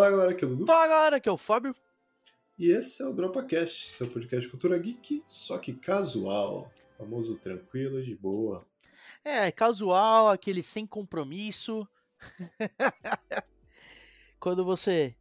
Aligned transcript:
Fala 0.00 0.12
galera, 0.12 0.30
aqui 0.30 0.44
é 0.44 0.46
o 0.46 0.50
Dudu. 0.50 0.66
Fala 0.66 0.86
galera, 0.86 1.16
aqui 1.16 1.28
é 1.28 1.32
o 1.32 1.36
Fábio. 1.36 1.76
E 2.58 2.70
esse 2.70 3.02
é 3.02 3.06
o 3.06 3.12
DropaCast, 3.12 3.90
seu 3.90 4.08
podcast 4.08 4.46
de 4.46 4.50
cultura 4.50 4.78
geek, 4.78 5.22
só 5.26 5.58
que 5.58 5.74
casual. 5.74 6.72
Famoso 6.96 7.36
tranquilo 7.36 8.00
e 8.00 8.06
de 8.06 8.16
boa. 8.16 8.66
É, 9.22 9.52
casual, 9.52 10.30
aquele 10.30 10.62
sem 10.62 10.86
compromisso. 10.86 11.86
quando 14.40 14.64
você 14.64 15.14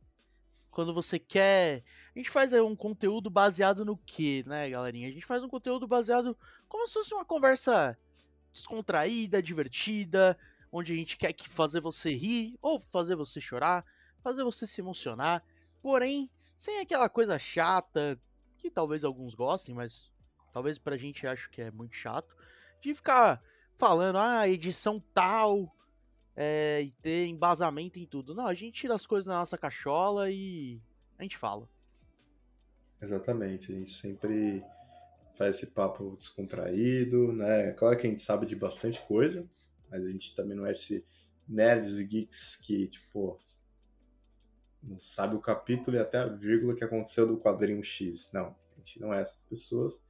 quando 0.72 0.94
você 0.94 1.20
quer, 1.20 1.84
a 2.16 2.18
gente 2.18 2.30
faz 2.30 2.54
um 2.54 2.74
conteúdo 2.74 3.30
baseado 3.30 3.84
no 3.84 3.98
que, 3.98 4.46
né, 4.48 4.70
galerinha? 4.70 5.10
A 5.10 5.12
gente 5.12 5.26
faz 5.26 5.44
um 5.44 5.50
conteúdo 5.50 5.86
baseado 5.86 6.38
como 6.70 6.88
se 6.88 6.94
fosse 6.94 7.14
uma 7.14 7.26
conversa 7.26 7.98
descontraída, 8.54 9.44
divertida, 9.44 10.38
onde 10.72 10.94
a 10.94 10.96
gente 10.96 11.18
quer 11.18 11.34
que 11.34 11.50
fazer 11.50 11.82
você 11.82 12.16
rir 12.16 12.58
ou 12.62 12.80
fazer 12.80 13.18
você 13.18 13.42
chorar, 13.42 13.84
fazer 14.22 14.44
você 14.44 14.66
se 14.68 14.82
emocionar, 14.82 15.44
porém 15.82 16.30
sem 16.56 16.80
aquela 16.80 17.08
coisa 17.08 17.40
chata 17.40 18.20
que 18.58 18.70
talvez 18.70 19.04
alguns 19.04 19.34
gostem, 19.34 19.74
mas 19.74 20.12
talvez 20.52 20.78
pra 20.78 20.98
gente 20.98 21.26
acho 21.26 21.50
que 21.50 21.62
é 21.62 21.72
muito 21.72 21.96
chato, 21.96 22.36
de 22.82 22.94
ficar 22.94 23.42
falando, 23.76 24.18
ah, 24.18 24.48
edição 24.48 25.00
tal, 25.14 25.74
é, 26.36 26.82
e 26.82 26.92
ter 27.02 27.28
embasamento 27.28 28.00
em 28.00 28.06
tudo. 28.06 28.36
Não, 28.36 28.46
a 28.46 28.54
gente 28.54 28.74
tira 28.82 28.96
as 28.96 29.06
coisas 29.06 29.28
na 29.28 29.40
nossa 29.40 29.58
cachola 29.58 30.30
e 30.30 30.82
a 31.18 31.24
gente 31.24 31.38
fala. 31.38 31.70
Exatamente, 33.02 33.72
a 33.72 33.76
gente 33.76 33.94
sempre 33.94 34.64
faz 35.34 35.56
esse 35.56 35.68
papo 35.68 36.18
descontraído, 36.18 37.32
né? 37.32 37.72
Claro 37.72 37.98
que 37.98 38.06
a 38.06 38.10
gente 38.10 38.22
sabe 38.22 38.46
de 38.46 38.56
bastante 38.56 39.02
coisa, 39.02 39.50
mas 39.90 40.04
a 40.04 40.10
gente 40.10 40.36
também 40.36 40.58
não 40.58 40.66
é 40.66 40.72
esse 40.72 41.06
nerds 41.48 41.98
e 41.98 42.06
geeks 42.06 42.58
que, 42.58 42.88
tipo, 42.88 43.40
não 44.82 44.98
sabe 44.98 45.36
o 45.36 45.40
capítulo 45.40 45.98
e 45.98 46.00
até 46.00 46.18
a 46.20 46.26
vírgula 46.26 46.76
que 46.76 46.84
aconteceu 46.84 47.28
do 47.28 47.38
quadrinho 47.38 47.84
X. 47.84 48.32
Não, 48.34 48.56
a 48.76 48.80
gente 48.80 49.00
não 49.00 49.14
é 49.14 49.22
essas 49.22 49.44
pessoas, 49.44 50.02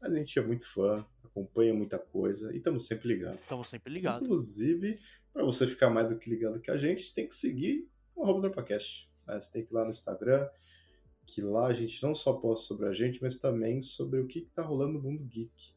mas 0.00 0.12
a 0.12 0.16
gente 0.16 0.38
é 0.38 0.42
muito 0.42 0.66
fã, 0.66 1.04
acompanha 1.24 1.74
muita 1.74 1.98
coisa 1.98 2.52
e 2.52 2.58
estamos 2.58 2.86
sempre 2.86 3.08
ligados. 3.08 3.40
Estamos 3.40 3.68
sempre 3.68 3.92
ligados. 3.92 4.22
Inclusive, 4.22 5.00
para 5.32 5.44
você 5.44 5.66
ficar 5.66 5.90
mais 5.90 6.08
do 6.08 6.18
que 6.18 6.28
ligado 6.28 6.60
que 6.60 6.70
a 6.70 6.76
gente, 6.76 7.12
tem 7.14 7.26
que 7.26 7.34
seguir 7.34 7.88
o 8.14 8.22
arroba 8.22 8.42
Dorpacast. 8.42 9.08
Né? 9.26 9.40
Você 9.40 9.50
tem 9.50 9.64
que 9.64 9.72
ir 9.72 9.74
lá 9.74 9.84
no 9.84 9.90
Instagram, 9.90 10.48
que 11.26 11.40
lá 11.40 11.66
a 11.66 11.72
gente 11.72 12.02
não 12.02 12.14
só 12.14 12.32
posta 12.32 12.66
sobre 12.66 12.86
a 12.86 12.92
gente, 12.92 13.20
mas 13.22 13.36
também 13.36 13.80
sobre 13.80 14.20
o 14.20 14.26
que 14.26 14.40
está 14.40 14.62
rolando 14.62 14.94
no 14.94 15.02
mundo 15.02 15.24
geek. 15.24 15.72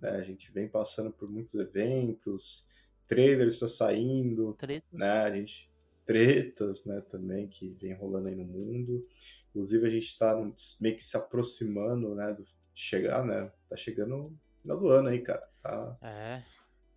Né? 0.00 0.10
A 0.10 0.22
gente 0.22 0.50
vem 0.52 0.68
passando 0.68 1.10
por 1.10 1.28
muitos 1.28 1.54
eventos, 1.54 2.66
trailers 3.06 3.54
está 3.54 3.68
saindo, 3.68 4.54
Tretas. 4.54 4.98
né? 4.98 5.10
A 5.10 5.34
gente 5.34 5.69
tretas, 6.10 6.84
né, 6.86 7.00
também 7.02 7.46
que 7.46 7.70
vem 7.80 7.94
rolando 7.94 8.26
aí 8.26 8.34
no 8.34 8.44
mundo. 8.44 9.06
Inclusive 9.50 9.86
a 9.86 9.90
gente 9.90 10.06
está 10.08 10.34
meio 10.80 10.96
que 10.96 11.04
se 11.04 11.16
aproximando, 11.16 12.16
né, 12.16 12.32
do, 12.32 12.42
de 12.42 12.50
chegar, 12.74 13.24
né? 13.24 13.48
Tá 13.68 13.76
chegando 13.76 14.16
no 14.16 14.38
final 14.60 14.76
do 14.76 14.88
ano 14.88 15.08
aí, 15.08 15.20
cara. 15.20 15.48
Tá, 15.62 15.96
É. 16.02 16.42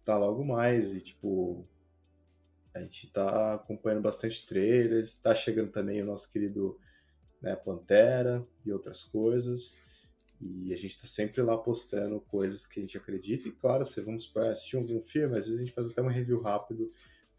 tá 0.04 0.18
logo 0.18 0.44
mais 0.44 0.92
e 0.94 1.02
tipo 1.02 1.68
a 2.74 2.80
gente 2.80 3.06
tá 3.12 3.54
acompanhando 3.54 4.02
bastante 4.02 4.48
trailers, 4.48 5.16
tá 5.18 5.36
chegando 5.36 5.72
também 5.72 6.02
o 6.02 6.06
nosso 6.06 6.28
querido 6.28 6.80
né, 7.40 7.56
Pantera 7.56 8.44
e 8.66 8.72
outras 8.74 9.04
coisas. 9.04 9.76
E 10.42 10.74
a 10.74 10.76
gente 10.76 11.00
tá 11.00 11.08
sempre 11.08 11.40
lá 11.44 11.56
postando 11.56 12.20
coisas 12.20 12.66
que 12.66 12.80
a 12.80 12.84
gente 12.84 12.98
acredita. 12.98 13.48
E 13.48 13.52
claro, 13.52 13.86
se 13.86 14.02
vamos 14.02 14.32
assistir 14.36 14.76
algum 14.76 15.00
filme, 15.02 15.38
às 15.38 15.46
vezes 15.46 15.62
a 15.62 15.64
gente 15.64 15.76
faz 15.76 15.88
até 15.88 16.02
um 16.02 16.08
review 16.08 16.42
rápido 16.42 16.88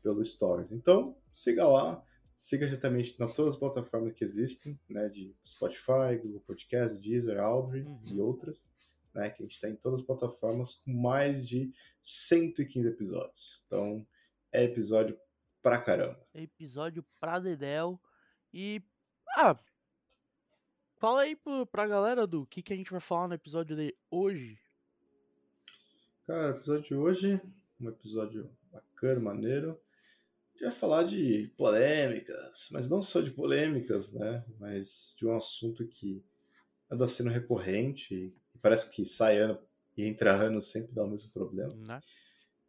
pelo 0.05 0.23
Stories. 0.25 0.71
Então, 0.71 1.17
siga 1.33 1.67
lá, 1.67 2.05
siga 2.37 2.67
diretamente 2.67 3.19
nas 3.19 3.35
todas 3.35 3.55
as 3.55 3.59
plataformas 3.59 4.13
que 4.13 4.23
existem, 4.23 4.79
né, 4.89 5.09
de 5.09 5.35
Spotify, 5.45 6.17
Google 6.23 6.41
Podcast, 6.47 7.01
Deezer, 7.01 7.41
Audrey 7.41 7.83
Uhum. 7.83 8.01
e 8.07 8.21
outras, 8.21 8.71
né, 9.15 9.31
que 9.31 9.43
a 9.43 9.47
gente 9.47 9.55
está 9.55 9.69
em 9.69 9.75
todas 9.77 10.01
as 10.01 10.07
plataformas 10.07 10.75
com 10.75 10.93
mais 10.93 11.45
de 11.47 11.73
115 12.03 12.87
episódios. 12.87 13.65
Então, 13.67 14.07
é 14.53 14.63
episódio 14.65 15.19
pra 15.63 15.81
caramba. 15.81 16.21
Episódio 16.35 17.03
pra 17.19 17.39
Dedel. 17.39 17.99
E. 18.53 18.83
Ah! 19.39 19.59
Fala 20.99 21.23
aí 21.23 21.37
pra 21.71 21.87
galera 21.87 22.27
do 22.27 22.47
que, 22.47 22.63
que 22.63 22.73
a 22.73 22.77
gente 22.77 22.91
vai 22.91 23.01
falar 23.01 23.27
no 23.29 23.35
episódio 23.35 23.75
de 23.75 23.97
hoje. 24.11 24.59
Cara, 26.27 26.53
o 26.53 26.57
episódio 26.57 26.83
de 26.83 26.95
hoje, 26.95 27.41
um 27.81 27.89
episódio 27.89 28.51
bacana, 28.73 29.21
maneiro. 29.21 29.79
A 30.55 30.57
gente 30.57 30.63
vai 30.71 30.73
falar 30.73 31.03
de 31.03 31.53
polêmicas, 31.57 32.69
mas 32.71 32.89
não 32.89 33.03
só 33.03 33.21
de 33.21 33.31
polêmicas, 33.33 34.13
né? 34.13 34.45
Mas 34.61 35.15
de 35.19 35.27
um 35.27 35.35
assunto 35.37 35.85
que 35.89 36.25
anda 36.89 37.09
sendo 37.09 37.29
recorrente 37.31 38.15
e 38.55 38.59
parece 38.59 38.89
que 38.91 39.05
sai 39.05 39.39
ano 39.39 39.59
e 39.97 40.05
entra 40.05 40.33
ano 40.33 40.61
sempre 40.63 40.93
dá 40.93 41.03
o 41.05 41.11
mesmo 41.11 41.33
problema. 41.33 41.75
Né? 41.75 42.01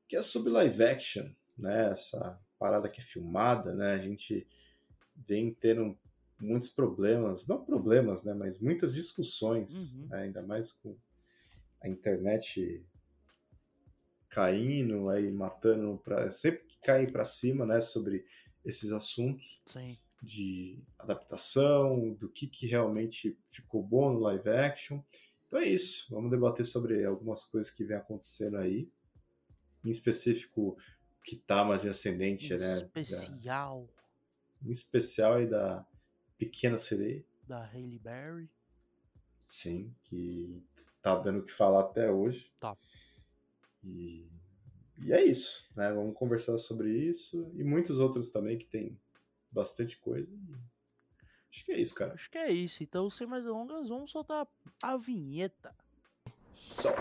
Que 0.08 0.16
é 0.16 0.22
sobre 0.22 0.52
live 0.52 0.84
action, 0.84 1.30
né? 1.58 1.92
Essa 1.92 2.40
parada 2.58 2.90
que 2.90 3.00
é 3.02 3.04
filmada, 3.04 3.76
né? 3.76 3.94
A 3.94 4.00
gente 4.00 4.48
vem 5.16 5.54
tendo 5.54 5.96
muitos 6.40 6.70
problemas, 6.70 7.46
não 7.46 7.64
problemas, 7.64 8.24
né? 8.24 8.34
Mas 8.34 8.58
muitas 8.58 8.94
discussões, 8.94 9.94
Uhum. 9.94 10.08
né? 10.08 10.18
ainda 10.24 10.42
mais 10.42 10.72
com 10.72 10.98
a 11.82 11.88
internet 11.88 12.84
caindo, 14.36 15.10
aí 15.10 15.32
matando 15.32 15.98
para 16.04 16.30
sempre 16.30 16.66
que 16.66 16.78
caem 16.82 17.10
para 17.12 17.24
cima, 17.26 17.66
né, 17.66 17.82
sobre 17.82 18.26
esses 18.66 18.92
assuntos 18.92 19.62
Sim. 19.66 19.98
de 20.22 20.84
adaptação, 21.00 22.14
do 22.16 22.30
que, 22.30 22.48
que 22.48 22.68
realmente 22.68 23.38
ficou 23.46 23.82
bom 23.84 24.12
no 24.14 24.20
live 24.20 24.50
action. 24.50 25.02
Então 25.48 25.60
é 25.60 25.70
isso, 25.70 26.08
vamos 26.10 26.32
debater 26.32 26.66
sobre 26.66 27.06
algumas 27.06 27.46
coisas 27.46 27.72
que 27.72 27.86
vem 27.86 27.98
acontecendo 27.98 28.58
aí, 28.58 28.90
em 29.86 29.90
específico 29.92 30.78
o 31.20 31.24
que 31.24 31.36
tá 31.38 31.64
mais 31.64 31.86
em 31.86 31.90
ascendente, 31.90 32.50
né, 32.56 32.58
da- 32.60 32.76
Especial 32.76 33.88
em 34.66 34.72
especial 34.72 35.36
aí 35.36 35.48
da 35.48 35.86
Pequena 36.38 36.78
Sereia, 36.78 37.24
da 37.48 37.64
Hailey 37.66 38.00
Berry. 38.00 38.50
sim, 39.48 39.94
que 40.04 40.64
tá 41.02 41.16
dando 41.18 41.40
o 41.40 41.44
que 41.46 41.52
falar 41.52 41.82
até 41.82 42.12
hoje. 42.12 42.52
Tá. 42.60 42.76
E, 43.86 44.28
e 44.98 45.14
é 45.14 45.24
isso, 45.24 45.70
né? 45.76 45.94
Vamos 45.94 46.16
conversar 46.16 46.58
sobre 46.58 46.92
isso 46.92 47.52
e 47.56 47.64
muitos 47.64 47.98
outros 47.98 48.30
também 48.30 48.58
que 48.58 48.66
tem 48.66 49.00
bastante 49.52 49.98
coisa. 49.98 50.30
E 50.34 50.76
Acho 51.56 51.64
que 51.64 51.72
é 51.72 51.80
isso, 51.80 51.96
cara. 51.96 52.14
Acho 52.14 52.30
que 52.30 52.38
é 52.38 52.52
isso. 52.52 52.84
Então, 52.84 53.10
sem 53.10 53.26
mais 53.26 53.46
delongas, 53.46 53.88
vamos 53.88 54.12
soltar 54.12 54.46
a 54.84 54.98
vinheta. 54.98 55.74
Só. 56.52 56.94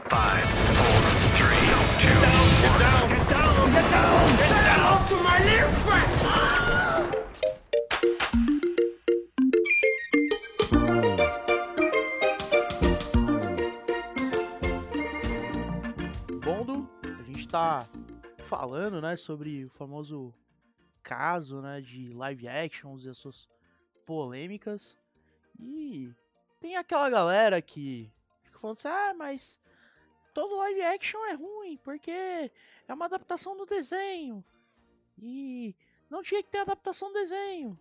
Bondo, 6.28 7.13
tá 17.54 17.88
falando, 18.48 19.00
né, 19.00 19.14
sobre 19.14 19.64
o 19.64 19.70
famoso 19.70 20.34
caso, 21.04 21.62
né, 21.62 21.80
de 21.80 22.12
live 22.12 22.48
actions 22.48 23.04
e 23.04 23.08
as 23.08 23.16
suas 23.16 23.48
polêmicas. 24.04 24.98
E 25.60 26.12
tem 26.58 26.74
aquela 26.74 27.08
galera 27.08 27.62
que 27.62 28.12
fica 28.42 28.58
falando 28.58 28.78
assim, 28.78 28.88
ah, 28.88 29.14
mas 29.14 29.60
todo 30.34 30.56
live 30.56 30.82
action 30.82 31.24
é 31.26 31.34
ruim, 31.34 31.76
porque 31.76 32.10
é 32.10 32.92
uma 32.92 33.04
adaptação 33.04 33.56
do 33.56 33.66
desenho. 33.66 34.44
E 35.16 35.76
não 36.10 36.24
tinha 36.24 36.42
que 36.42 36.50
ter 36.50 36.58
adaptação 36.58 37.12
do 37.12 37.20
desenho. 37.20 37.78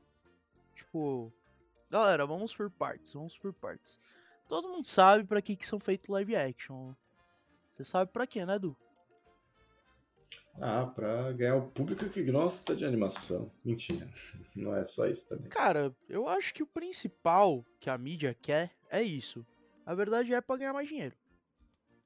Tipo, 0.75 1.33
galera, 1.89 2.27
vamos 2.27 2.55
por 2.55 2.69
partes, 2.69 3.13
vamos 3.13 3.39
por 3.39 3.51
partes. 3.51 3.99
Todo 4.47 4.69
mundo 4.69 4.85
sabe 4.85 5.23
pra 5.23 5.41
que, 5.41 5.55
que 5.55 5.65
são 5.65 5.79
feitos 5.79 6.09
live 6.09 6.35
action. 6.35 6.93
Você 7.73 7.83
sabe 7.83 8.11
pra 8.11 8.27
quê, 8.27 8.45
né, 8.45 8.57
Edu? 8.57 8.77
Ah, 10.61 10.85
pra 10.85 11.31
ganhar 11.31 11.55
o 11.55 11.67
público 11.67 12.07
que 12.09 12.23
gosta 12.23 12.75
de 12.75 12.85
animação. 12.85 13.51
Mentira. 13.63 14.07
Não 14.55 14.75
é 14.75 14.85
só 14.85 15.07
isso 15.07 15.27
também. 15.27 15.49
Cara, 15.49 15.95
eu 16.07 16.27
acho 16.27 16.53
que 16.53 16.61
o 16.61 16.67
principal 16.67 17.65
que 17.79 17.89
a 17.89 17.97
mídia 17.97 18.37
quer 18.39 18.71
é 18.89 19.01
isso. 19.01 19.45
A 19.85 19.95
verdade 19.95 20.33
é 20.33 20.39
pra 20.39 20.57
ganhar 20.57 20.73
mais 20.73 20.87
dinheiro. 20.87 21.15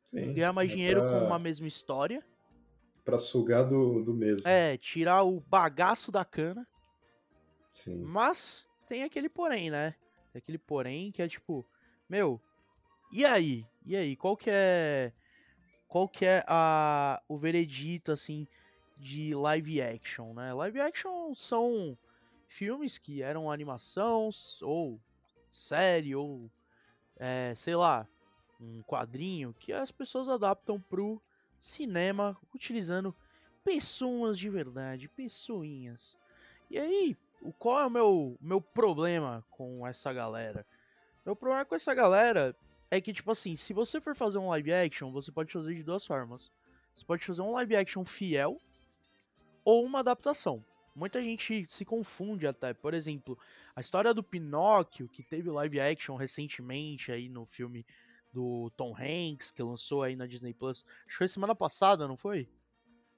Sim, 0.06 0.34
Ganhar 0.34 0.54
mais 0.54 0.70
é 0.70 0.72
dinheiro 0.72 1.02
pra, 1.02 1.10
com 1.10 1.26
uma 1.26 1.38
mesma 1.38 1.68
história. 1.68 2.24
Pra 3.04 3.20
sugar 3.20 3.64
do, 3.66 4.02
do 4.02 4.14
mesmo. 4.14 4.48
É, 4.48 4.78
tirar 4.78 5.24
o 5.24 5.42
bagaço 5.42 6.12
da 6.12 6.24
cana. 6.24 6.66
Sim. 7.70 8.02
Mas 8.04 8.66
tem 8.88 9.04
aquele 9.04 9.28
porém, 9.28 9.70
né? 9.70 9.94
Tem 10.32 10.40
aquele 10.40 10.58
porém 10.58 11.12
que 11.12 11.22
é 11.22 11.28
tipo, 11.28 11.66
meu, 12.10 12.42
e 13.12 13.26
aí? 13.26 13.66
E 13.86 13.96
aí, 13.96 14.16
qual 14.16 14.36
que 14.36 14.50
é 14.50 15.12
qual 15.88 16.08
que 16.08 16.26
é 16.26 16.44
a 16.48 17.22
o 17.28 17.38
veredito 17.38 18.12
assim 18.12 18.48
de 18.98 19.34
live 19.34 19.82
action, 19.82 20.34
né? 20.34 20.54
Live 20.54 20.80
action 20.82 21.34
são 21.36 21.98
filmes 22.48 22.98
que 22.98 23.22
eram 23.22 23.52
animação 23.52 24.30
ou 24.62 25.00
série 25.50 26.16
ou 26.16 26.50
é, 27.16 27.54
sei 27.56 27.76
lá, 27.76 28.08
um 28.60 28.82
quadrinho 28.84 29.56
que 29.60 29.72
as 29.72 29.92
pessoas 29.92 30.30
adaptam 30.30 30.80
pro 30.80 31.22
cinema 31.60 32.38
utilizando 32.54 33.16
pessoas 33.64 34.38
de 34.38 34.50
verdade, 34.50 35.08
pessoinhas. 35.08 36.18
E 36.70 36.78
aí, 36.78 37.18
qual 37.60 37.80
é 37.80 37.86
o 37.86 37.90
meu, 37.90 38.38
meu 38.42 38.62
problema 38.62 39.44
com 39.52 39.86
essa 39.86 40.12
galera? 40.12 40.66
Meu 41.26 41.36
problema 41.36 41.66
com 41.66 41.76
essa 41.76 41.94
galera 41.94 42.56
é 42.90 43.02
que, 43.02 43.14
tipo 43.14 43.32
assim, 43.32 43.56
se 43.56 43.74
você 43.74 44.00
for 44.00 44.16
fazer 44.16 44.38
um 44.38 44.50
live 44.50 44.72
action, 44.72 45.12
você 45.12 45.32
pode 45.32 45.52
fazer 45.52 45.76
de 45.76 45.84
duas 45.84 46.06
formas. 46.06 46.52
Você 46.94 47.06
pode 47.06 47.26
fazer 47.26 47.42
um 47.42 47.52
live 47.52 47.76
action 47.76 48.04
fiel 48.04 48.58
ou 49.64 49.84
uma 49.84 50.00
adaptação. 50.00 50.64
Muita 50.96 51.22
gente 51.22 51.66
se 51.70 51.86
confunde 51.86 52.48
até. 52.48 52.74
Por 52.74 52.94
exemplo, 52.94 53.38
a 53.76 53.82
história 53.82 54.14
do 54.14 54.24
Pinóquio, 54.24 55.08
que 55.08 55.22
teve 55.22 55.50
live 55.52 55.80
action 55.80 56.16
recentemente 56.16 57.12
aí 57.12 57.30
no 57.30 57.46
filme 57.46 57.86
do 58.34 58.72
Tom 58.76 58.96
Hanks, 58.98 59.52
que 59.52 59.62
lançou 59.62 60.02
aí 60.04 60.16
na 60.16 60.26
Disney 60.26 60.54
Plus. 60.54 60.84
Acho 61.02 61.08
que 61.08 61.18
foi 61.18 61.28
semana 61.28 61.54
passada, 61.54 62.08
não 62.08 62.18
foi? 62.18 62.50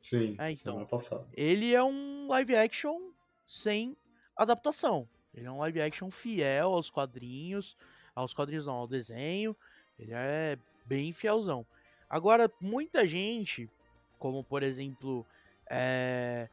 Sim, 0.01 0.36
é, 0.39 0.51
então, 0.51 0.74
semana 0.74 0.88
passada. 0.88 1.27
Ele 1.33 1.74
é 1.74 1.83
um 1.83 2.27
live 2.27 2.56
action 2.56 3.12
sem 3.45 3.95
adaptação. 4.36 5.07
Ele 5.33 5.45
é 5.45 5.51
um 5.51 5.60
live 5.60 5.81
action 5.81 6.10
fiel 6.10 6.74
aos 6.74 6.89
quadrinhos, 6.89 7.77
aos 8.19 8.33
quadrinhos 8.33 8.66
não, 8.66 8.75
ao 8.75 8.88
desenho. 8.88 9.56
Ele 9.98 10.12
é 10.13 10.57
bem 10.86 11.13
fielzão. 11.13 11.66
Agora, 12.10 12.51
muita 12.60 13.07
gente, 13.07 13.69
como 14.18 14.44
por 14.44 14.63
exemplo, 14.63 15.25
é... 15.69 16.50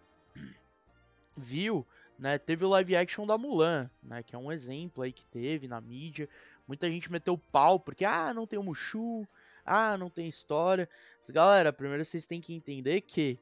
viu, 1.36 1.86
né, 2.18 2.38
teve 2.38 2.64
o 2.64 2.68
live 2.68 2.96
action 2.96 3.26
da 3.26 3.36
Mulan, 3.38 3.90
né, 4.02 4.22
que 4.22 4.34
é 4.34 4.38
um 4.38 4.52
exemplo 4.52 5.02
aí 5.02 5.12
que 5.12 5.24
teve 5.26 5.66
na 5.66 5.80
mídia. 5.80 6.28
Muita 6.66 6.90
gente 6.90 7.10
meteu 7.10 7.38
pau 7.38 7.78
porque, 7.80 8.04
ah, 8.04 8.32
não 8.34 8.46
tem 8.46 8.58
o 8.58 8.62
Mushu, 8.62 9.26
ah, 9.64 9.96
não 9.96 10.10
tem 10.10 10.28
história. 10.28 10.88
Mas, 11.18 11.30
galera, 11.30 11.72
primeiro 11.72 12.04
vocês 12.04 12.26
têm 12.26 12.40
que 12.40 12.54
entender 12.54 13.00
que 13.00 13.38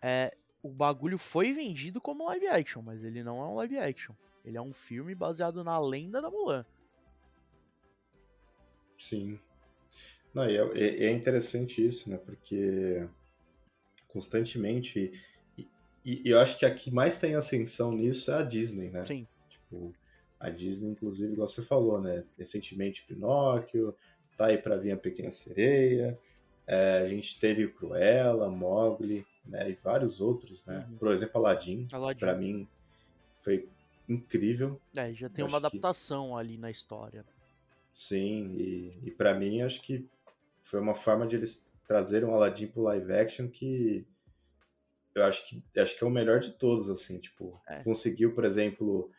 é, 0.00 0.34
o 0.62 0.68
bagulho 0.68 1.18
foi 1.18 1.52
vendido 1.52 2.00
como 2.00 2.26
live 2.26 2.46
action, 2.48 2.82
mas 2.82 3.02
ele 3.02 3.22
não 3.22 3.40
é 3.40 3.46
um 3.46 3.56
live 3.56 3.78
action. 3.78 4.14
Ele 4.44 4.56
é 4.56 4.62
um 4.62 4.72
filme 4.72 5.14
baseado 5.14 5.62
na 5.64 5.78
lenda 5.78 6.22
da 6.22 6.30
Mulan. 6.30 6.64
Sim. 8.98 9.38
Não, 10.34 10.42
é, 10.42 10.56
é, 10.56 11.04
é 11.04 11.10
interessante 11.12 11.86
isso, 11.86 12.10
né? 12.10 12.18
Porque 12.18 13.08
constantemente. 14.08 15.12
E, 15.56 15.68
e, 16.04 16.30
eu 16.30 16.40
acho 16.40 16.58
que 16.58 16.66
a 16.66 16.74
que 16.74 16.90
mais 16.90 17.18
tem 17.18 17.34
ascensão 17.34 17.92
nisso 17.92 18.30
é 18.30 18.34
a 18.34 18.42
Disney, 18.42 18.90
né? 18.90 19.04
Sim. 19.04 19.26
Tipo, 19.48 19.94
a 20.40 20.50
Disney, 20.50 20.90
inclusive, 20.90 21.32
igual 21.32 21.48
você 21.48 21.62
falou, 21.62 22.00
né? 22.00 22.24
Recentemente 22.36 23.04
Pinóquio, 23.06 23.94
tá 24.36 24.46
aí 24.46 24.58
pra 24.58 24.76
vir 24.76 24.92
a 24.92 24.96
Pequena 24.96 25.30
Sereia. 25.30 26.18
É, 26.66 26.98
a 26.98 27.08
gente 27.08 27.38
teve 27.40 27.64
o 27.64 27.72
Cruella, 27.72 28.50
Mogli, 28.50 29.26
né? 29.44 29.70
E 29.70 29.74
vários 29.74 30.20
outros, 30.20 30.64
né? 30.66 30.86
Uhum. 30.90 30.98
Por 30.98 31.12
exemplo, 31.12 31.38
Aladdin, 31.38 31.86
Aladdin. 31.92 32.20
pra 32.20 32.34
mim, 32.34 32.68
foi 33.38 33.68
incrível. 34.08 34.80
É, 34.94 35.12
já 35.12 35.28
tem 35.28 35.44
uma 35.44 35.58
adaptação 35.58 36.28
que... 36.28 36.34
ali 36.34 36.58
na 36.58 36.70
história. 36.70 37.24
Sim, 37.98 38.54
e, 38.54 39.08
e 39.08 39.10
para 39.10 39.34
mim 39.34 39.60
acho 39.60 39.82
que 39.82 40.08
foi 40.60 40.78
uma 40.78 40.94
forma 40.94 41.26
de 41.26 41.34
eles 41.34 41.68
trazerem 41.84 42.28
um 42.28 42.32
Aladdin 42.32 42.68
pro 42.68 42.82
live 42.82 43.12
action 43.12 43.48
que 43.48 44.06
eu 45.12 45.24
acho 45.24 45.44
que 45.48 45.60
acho 45.76 45.98
que 45.98 46.04
é 46.04 46.06
o 46.06 46.10
melhor 46.10 46.38
de 46.38 46.52
todos, 46.52 46.88
assim, 46.88 47.18
tipo, 47.18 47.60
é. 47.66 47.82
conseguiu, 47.82 48.32
por 48.36 48.44
exemplo, 48.44 49.10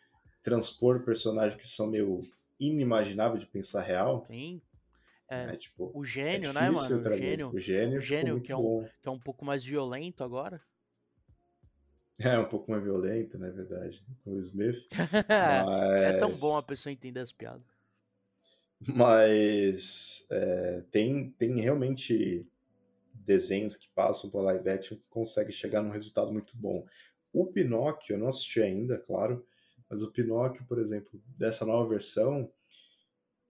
transpor 0.42 1.04
personagens 1.04 1.62
que 1.62 1.68
são 1.68 1.88
meio 1.88 2.22
inimagináveis 2.58 3.42
de 3.42 3.50
pensar 3.50 3.82
real. 3.82 4.26
Sim. 4.28 4.62
É, 5.28 5.56
é, 5.56 5.58
tipo, 5.58 5.92
o 5.94 6.06
gênio, 6.06 6.52
é 6.52 6.54
né, 6.54 6.70
mano? 6.70 7.02
O 7.02 7.14
gênio, 7.18 7.50
o 7.50 7.60
gênio, 7.60 7.98
o 7.98 8.02
gênio 8.02 8.42
que, 8.42 8.52
é 8.54 8.56
um, 8.56 8.88
que 9.02 9.10
é 9.10 9.12
um 9.12 9.20
pouco 9.20 9.44
mais 9.44 9.62
violento 9.62 10.24
agora. 10.24 10.62
É, 12.18 12.40
um 12.40 12.46
pouco 12.46 12.72
mais 12.72 12.82
violento, 12.82 13.38
na 13.38 13.48
né, 13.48 13.54
verdade, 13.54 14.02
com 14.24 14.32
o 14.32 14.40
Smith. 14.40 14.88
Mas... 14.98 16.06
É 16.16 16.18
tão 16.18 16.34
bom 16.38 16.58
a 16.58 16.64
pessoa 16.64 16.94
entender 16.94 17.20
as 17.20 17.34
piadas. 17.34 17.79
Mas 18.88 20.26
é, 20.32 20.84
tem, 20.90 21.32
tem 21.32 21.60
realmente 21.60 22.48
desenhos 23.14 23.76
que 23.76 23.90
passam 23.90 24.30
por 24.30 24.42
live 24.42 24.70
action 24.70 24.98
que 24.98 25.10
conseguem 25.10 25.52
chegar 25.52 25.82
num 25.82 25.92
resultado 25.92 26.32
muito 26.32 26.56
bom. 26.56 26.86
O 27.32 27.46
Pinóquio, 27.46 28.16
eu 28.16 28.20
não 28.20 28.28
assisti 28.28 28.62
ainda, 28.62 28.98
claro, 28.98 29.46
mas 29.90 30.02
o 30.02 30.12
Pinóquio, 30.12 30.66
por 30.66 30.80
exemplo, 30.80 31.22
dessa 31.38 31.66
nova 31.66 31.90
versão, 31.90 32.52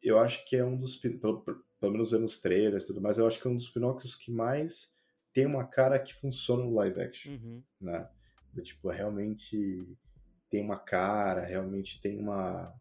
eu 0.01 0.17
acho 0.17 0.43
que 0.45 0.55
é 0.55 0.65
um 0.65 0.77
dos, 0.77 0.95
pelo, 0.95 1.41
pelo 1.79 1.91
menos 1.91 2.11
vendo 2.11 2.25
os 2.25 2.39
trailers 2.39 2.83
e 2.83 2.87
tudo 2.87 3.01
mais, 3.01 3.17
eu 3.17 3.27
acho 3.27 3.39
que 3.39 3.47
é 3.47 3.51
um 3.51 3.55
dos 3.55 3.69
Pinóquios 3.69 4.15
que 4.15 4.31
mais 4.31 4.93
tem 5.33 5.45
uma 5.45 5.65
cara 5.65 5.99
que 5.99 6.13
funciona 6.13 6.63
no 6.63 6.73
live 6.73 7.01
action, 7.01 7.33
uhum. 7.33 7.63
né? 7.81 8.09
Tipo, 8.63 8.89
realmente 8.89 9.87
tem 10.49 10.61
uma 10.61 10.77
cara, 10.77 11.45
realmente 11.45 12.01
tem 12.01 12.19
uma, 12.19 12.73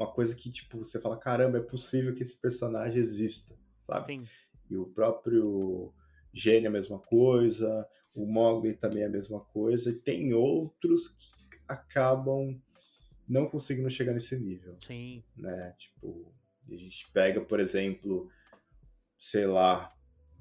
uma 0.00 0.10
coisa 0.10 0.34
que, 0.34 0.50
tipo, 0.50 0.78
você 0.78 0.98
fala, 0.98 1.18
caramba, 1.18 1.58
é 1.58 1.62
possível 1.62 2.14
que 2.14 2.22
esse 2.22 2.34
personagem 2.34 2.98
exista, 2.98 3.54
sabe? 3.78 4.14
Sim. 4.14 4.28
E 4.70 4.76
o 4.76 4.86
próprio 4.86 5.92
Gênio 6.32 6.66
é 6.66 6.68
a 6.68 6.72
mesma 6.72 6.98
coisa, 6.98 7.86
o 8.14 8.24
Mogli 8.24 8.74
também 8.74 9.02
é 9.02 9.06
a 9.06 9.10
mesma 9.10 9.40
coisa, 9.40 9.90
e 9.90 9.94
tem 9.94 10.32
outros 10.32 11.34
que 11.50 11.58
acabam 11.68 12.58
não 13.28 13.46
conseguindo 13.46 13.90
chegar 13.90 14.14
nesse 14.14 14.38
nível. 14.38 14.74
Sim. 14.80 15.22
Né? 15.36 15.74
Tipo, 15.78 16.32
a 16.70 16.76
gente 16.76 17.10
pega, 17.12 17.40
por 17.42 17.60
exemplo, 17.60 18.30
sei 19.18 19.46
lá, 19.46 19.84
a 19.84 19.92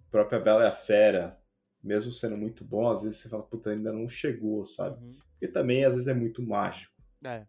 própria 0.10 0.40
Bela 0.40 0.64
e 0.64 0.68
a 0.68 0.72
Fera, 0.72 1.38
mesmo 1.84 2.14
sendo 2.14 2.38
muito 2.38 2.64
bom, 2.64 2.90
às 2.90 3.04
vezes 3.04 3.20
você 3.20 3.28
fala, 3.30 3.44
puta, 3.44 3.72
ainda 3.72 3.92
não 3.92 4.08
chegou, 4.08 4.64
sabe? 4.64 5.04
Uhum. 5.04 5.18
Porque 5.32 5.50
também, 5.50 5.84
às 5.84 5.96
vezes, 5.96 6.08
é 6.08 6.14
muito 6.14 6.42
mágico. 6.42 6.94
É, 7.26 7.46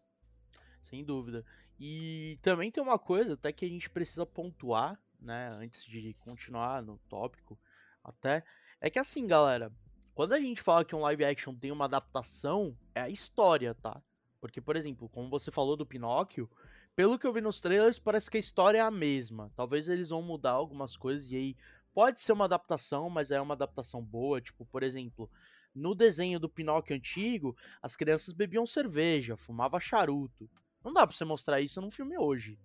sem 0.83 1.05
dúvida. 1.05 1.45
E 1.81 2.39
também 2.43 2.71
tem 2.71 2.83
uma 2.83 2.99
coisa 2.99 3.33
até 3.33 3.51
que 3.53 3.65
a 3.65 3.69
gente 3.69 3.89
precisa 3.89 4.27
pontuar, 4.27 5.01
né, 5.19 5.49
antes 5.49 5.83
de 5.87 6.13
continuar 6.21 6.83
no 6.83 6.99
tópico, 7.09 7.59
até, 8.05 8.45
é 8.79 8.91
que 8.91 8.99
assim, 8.99 9.27
galera, 9.27 9.73
quando 10.15 10.35
a 10.35 10.41
gente 10.41 10.61
fala 10.61 10.85
que 10.85 10.95
um 10.95 11.01
live 11.01 11.25
action 11.25 11.55
tem 11.55 11.73
uma 11.73 11.87
adaptação, 11.87 12.77
é 12.95 13.01
a 13.01 13.09
história, 13.09 13.75
tá? 13.75 14.03
Porque, 14.39 14.61
por 14.61 14.77
exemplo, 14.77 15.09
como 15.09 15.31
você 15.31 15.51
falou 15.51 15.75
do 15.75 15.87
Pinóquio, 15.87 16.51
pelo 16.95 17.19
que 17.19 17.27
eu 17.27 17.33
vi 17.33 17.41
nos 17.41 17.63
trailers, 17.63 17.99
parece 17.99 18.31
que 18.31 18.37
a 18.37 18.41
história 18.41 18.79
é 18.79 18.83
a 18.83 18.91
mesma. 18.91 19.51
Talvez 19.57 19.89
eles 19.89 20.11
vão 20.11 20.21
mudar 20.21 20.53
algumas 20.53 20.97
coisas 20.99 21.31
e 21.31 21.37
aí 21.37 21.57
pode 21.95 22.21
ser 22.21 22.33
uma 22.33 22.45
adaptação, 22.45 23.09
mas 23.09 23.31
é 23.31 23.41
uma 23.41 23.55
adaptação 23.55 24.03
boa. 24.03 24.41
Tipo, 24.41 24.67
por 24.67 24.83
exemplo, 24.83 25.31
no 25.75 25.95
desenho 25.95 26.39
do 26.39 26.49
Pinóquio 26.49 26.95
antigo, 26.95 27.57
as 27.81 27.97
crianças 27.97 28.35
bebiam 28.35 28.67
cerveja, 28.67 29.37
fumavam 29.37 29.81
charuto. 29.81 30.51
Não 30.85 30.93
dá 30.93 31.07
pra 31.07 31.15
você 31.15 31.25
mostrar 31.25 31.61
isso 31.61 31.81
num 31.81 31.91
filme 31.91 32.17
hoje. 32.19 32.59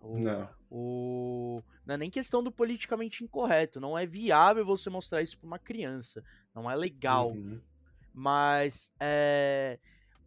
O, 0.00 0.18
não. 0.18 0.48
O, 0.70 1.62
não 1.86 1.94
é 1.94 1.98
nem 1.98 2.10
questão 2.10 2.42
do 2.42 2.50
politicamente 2.50 3.22
incorreto. 3.22 3.80
Não 3.80 3.96
é 3.96 4.04
viável 4.04 4.64
você 4.64 4.90
mostrar 4.90 5.22
isso 5.22 5.38
pra 5.38 5.46
uma 5.46 5.58
criança. 5.58 6.24
Não 6.54 6.70
é 6.70 6.74
legal. 6.74 7.32
Uhum. 7.32 7.60
Mas, 8.12 8.92
é, 8.98 9.78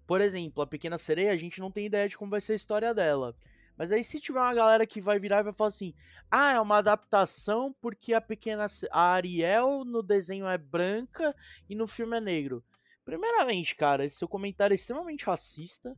por 0.08 0.22
exemplo, 0.22 0.64
a 0.64 0.68
Pequena 0.68 0.98
Sereia, 0.98 1.32
a 1.32 1.38
gente 1.38 1.60
não 1.60 1.72
tem 1.72 1.86
ideia 1.86 2.08
de 2.08 2.18
como 2.18 2.32
vai 2.32 2.42
ser 2.42 2.54
a 2.54 2.56
história 2.56 2.94
dela. 2.94 3.36
Mas 3.78 3.92
aí 3.92 4.04
se 4.04 4.22
tiver 4.22 4.40
uma 4.40 4.54
galera 4.54 4.88
que 4.88 5.02
vai 5.02 5.20
virar 5.20 5.42
e 5.42 5.44
vai 5.44 5.54
falar 5.54 5.68
assim: 5.68 5.94
"Ah, 6.32 6.54
é 6.54 6.60
uma 6.62 6.78
adaptação 6.78 7.76
porque 7.82 8.14
a 8.14 8.22
pequena 8.22 8.68
a 8.90 9.14
Ariel 9.14 9.84
no 9.84 10.02
desenho 10.02 10.48
é 10.48 10.58
branca 10.58 11.36
e 11.70 11.76
no 11.76 11.86
filme 11.86 12.16
é 12.18 12.22
negro". 12.22 12.64
Primeiramente, 13.04 13.76
cara, 13.76 14.06
esse 14.06 14.16
seu 14.16 14.28
comentário 14.28 14.74
é 14.74 14.76
extremamente 14.76 15.26
racista. 15.26 15.96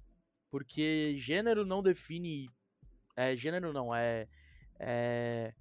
Porque 0.49 1.15
gênero 1.17 1.65
não 1.65 1.83
define. 1.83 2.49
É, 3.15 3.35
gênero 3.35 3.73
não, 3.73 3.93
é. 3.93 4.27
é 4.79 5.53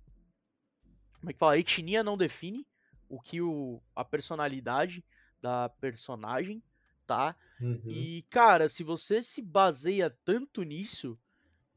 como 1.21 1.31
é 1.31 1.33
que 1.33 1.39
fala? 1.39 1.59
Etnia 1.59 2.05
não 2.05 2.17
define 2.17 2.67
o 3.09 3.21
que 3.21 3.41
o, 3.41 3.83
a 3.95 4.05
personalidade 4.05 5.05
da 5.41 5.69
personagem, 5.69 6.63
tá? 7.07 7.37
Uhum. 7.61 7.83
E, 7.87 8.23
cara, 8.31 8.69
se 8.69 8.83
você 8.83 9.23
se 9.23 9.41
baseia 9.41 10.11
tanto 10.25 10.63
nisso, 10.63 11.19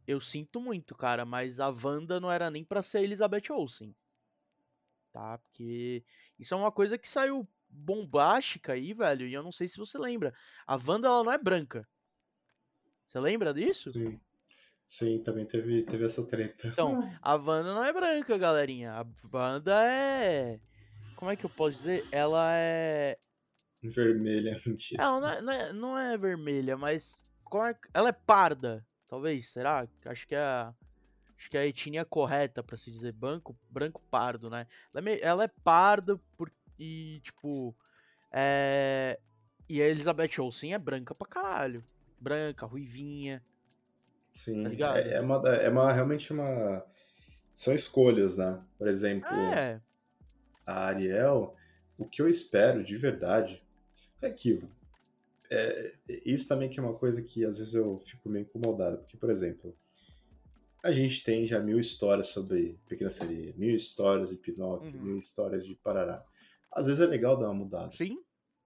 eu 0.07 0.19
sinto 0.19 0.59
muito, 0.59 0.95
cara, 0.95 1.25
mas 1.25 1.59
a 1.59 1.69
Wanda 1.69 2.19
não 2.19 2.31
era 2.31 2.49
nem 2.49 2.63
para 2.63 2.81
ser 2.81 3.03
Elizabeth 3.03 3.51
Olsen. 3.51 3.95
Tá? 5.11 5.37
Porque 5.37 6.03
isso 6.37 6.53
é 6.53 6.57
uma 6.57 6.71
coisa 6.71 6.97
que 6.97 7.07
saiu 7.07 7.47
bombástica 7.69 8.73
aí, 8.73 8.93
velho, 8.93 9.27
e 9.27 9.33
eu 9.33 9.43
não 9.43 9.51
sei 9.51 9.67
se 9.67 9.77
você 9.77 9.97
lembra. 9.97 10.33
A 10.65 10.75
Wanda, 10.75 11.07
ela 11.07 11.23
não 11.23 11.31
é 11.31 11.37
branca. 11.37 11.87
Você 13.09 13.19
lembra 13.19 13.51
disso? 13.53 13.91
Sim. 13.91 14.19
Sim, 14.87 15.19
também 15.23 15.43
teve, 15.45 15.81
teve 15.83 16.05
essa 16.05 16.23
treta. 16.23 16.67
Então, 16.67 17.11
a 17.21 17.35
Wanda 17.35 17.73
não 17.73 17.83
é 17.83 17.91
branca, 17.91 18.37
galerinha. 18.37 18.93
A 18.93 19.05
Wanda 19.33 19.83
é. 19.83 20.59
Como 21.15 21.29
é 21.31 21.35
que 21.35 21.43
eu 21.43 21.49
posso 21.49 21.77
dizer? 21.77 22.07
Ela 22.11 22.51
é. 22.53 23.17
Vermelha, 23.81 24.61
mentira. 24.65 25.03
Ela 25.03 25.19
não 25.19 25.27
é, 25.29 25.41
não 25.41 25.51
é, 25.53 25.73
não 25.73 25.97
é 25.97 26.17
vermelha, 26.17 26.77
mas. 26.77 27.25
é- 27.67 27.75
ela 27.95 28.09
é 28.09 28.13
parda, 28.13 28.85
talvez, 29.07 29.49
será? 29.49 29.87
Acho 30.05 30.27
que 30.27 30.35
é 30.35 30.39
a. 30.39 30.73
Acho 31.35 31.49
que 31.49 31.57
é 31.57 31.61
a 31.61 31.65
etnia 31.67 32.03
correta 32.05 32.61
pra 32.61 32.75
se 32.77 32.91
dizer 32.91 33.13
branco, 33.13 33.57
branco 33.71 34.01
pardo, 34.11 34.49
né? 34.51 34.67
Ela 34.93 34.99
é, 34.99 35.01
meio- 35.01 35.19
ela 35.23 35.43
é 35.45 35.47
parda 35.47 36.19
por, 36.37 36.51
e, 36.77 37.19
tipo. 37.23 37.75
É, 38.31 39.19
e 39.67 39.81
a 39.81 39.87
Elizabeth 39.87 40.39
Olsen 40.39 40.73
é 40.75 40.77
branca 40.79 41.15
pra 41.15 41.27
caralho. 41.27 41.83
Branca, 42.19 42.65
ruivinha. 42.65 43.43
Sim, 44.33 44.63
tá 44.63 44.69
ligado? 44.69 44.97
é, 44.97 45.13
é 45.15 45.21
uma, 45.21 45.35
é 45.49 45.69
uma 45.69 45.91
realmente 45.91 46.31
uma. 46.31 46.85
São 47.53 47.73
escolhas, 47.73 48.37
né? 48.37 48.63
Por 48.77 48.87
exemplo, 48.87 49.27
É, 49.29 49.81
a 50.65 50.85
Ariel, 50.85 51.55
o 51.97 52.05
que 52.05 52.21
eu 52.21 52.27
espero 52.29 52.83
de 52.83 52.95
verdade 52.97 53.61
é 54.21 54.27
aquilo. 54.27 54.69
É, 55.51 55.93
isso 56.25 56.47
também 56.47 56.69
que 56.69 56.79
é 56.79 56.83
uma 56.83 56.93
coisa 56.93 57.21
que 57.21 57.43
às 57.43 57.57
vezes 57.57 57.73
eu 57.73 57.97
fico 57.99 58.29
meio 58.29 58.43
incomodado, 58.43 58.99
porque, 58.99 59.17
por 59.17 59.29
exemplo, 59.31 59.75
a 60.83 60.91
gente 60.91 61.23
tem 61.23 61.45
já 61.45 61.59
mil 61.59 61.79
histórias 61.79 62.27
sobre 62.27 62.79
Pequena 62.87 63.09
Sereia, 63.09 63.53
mil 63.57 63.75
histórias 63.75 64.29
de 64.29 64.37
Pinóquio, 64.37 64.95
Uhum. 64.95 65.03
mil 65.05 65.17
histórias 65.17 65.65
de 65.65 65.75
Parará. 65.75 66.23
Às 66.71 66.85
vezes 66.85 67.01
é 67.01 67.07
legal 67.07 67.35
dar 67.37 67.47
uma 67.47 67.55
mudada. 67.55 67.91
sim. 67.95 68.17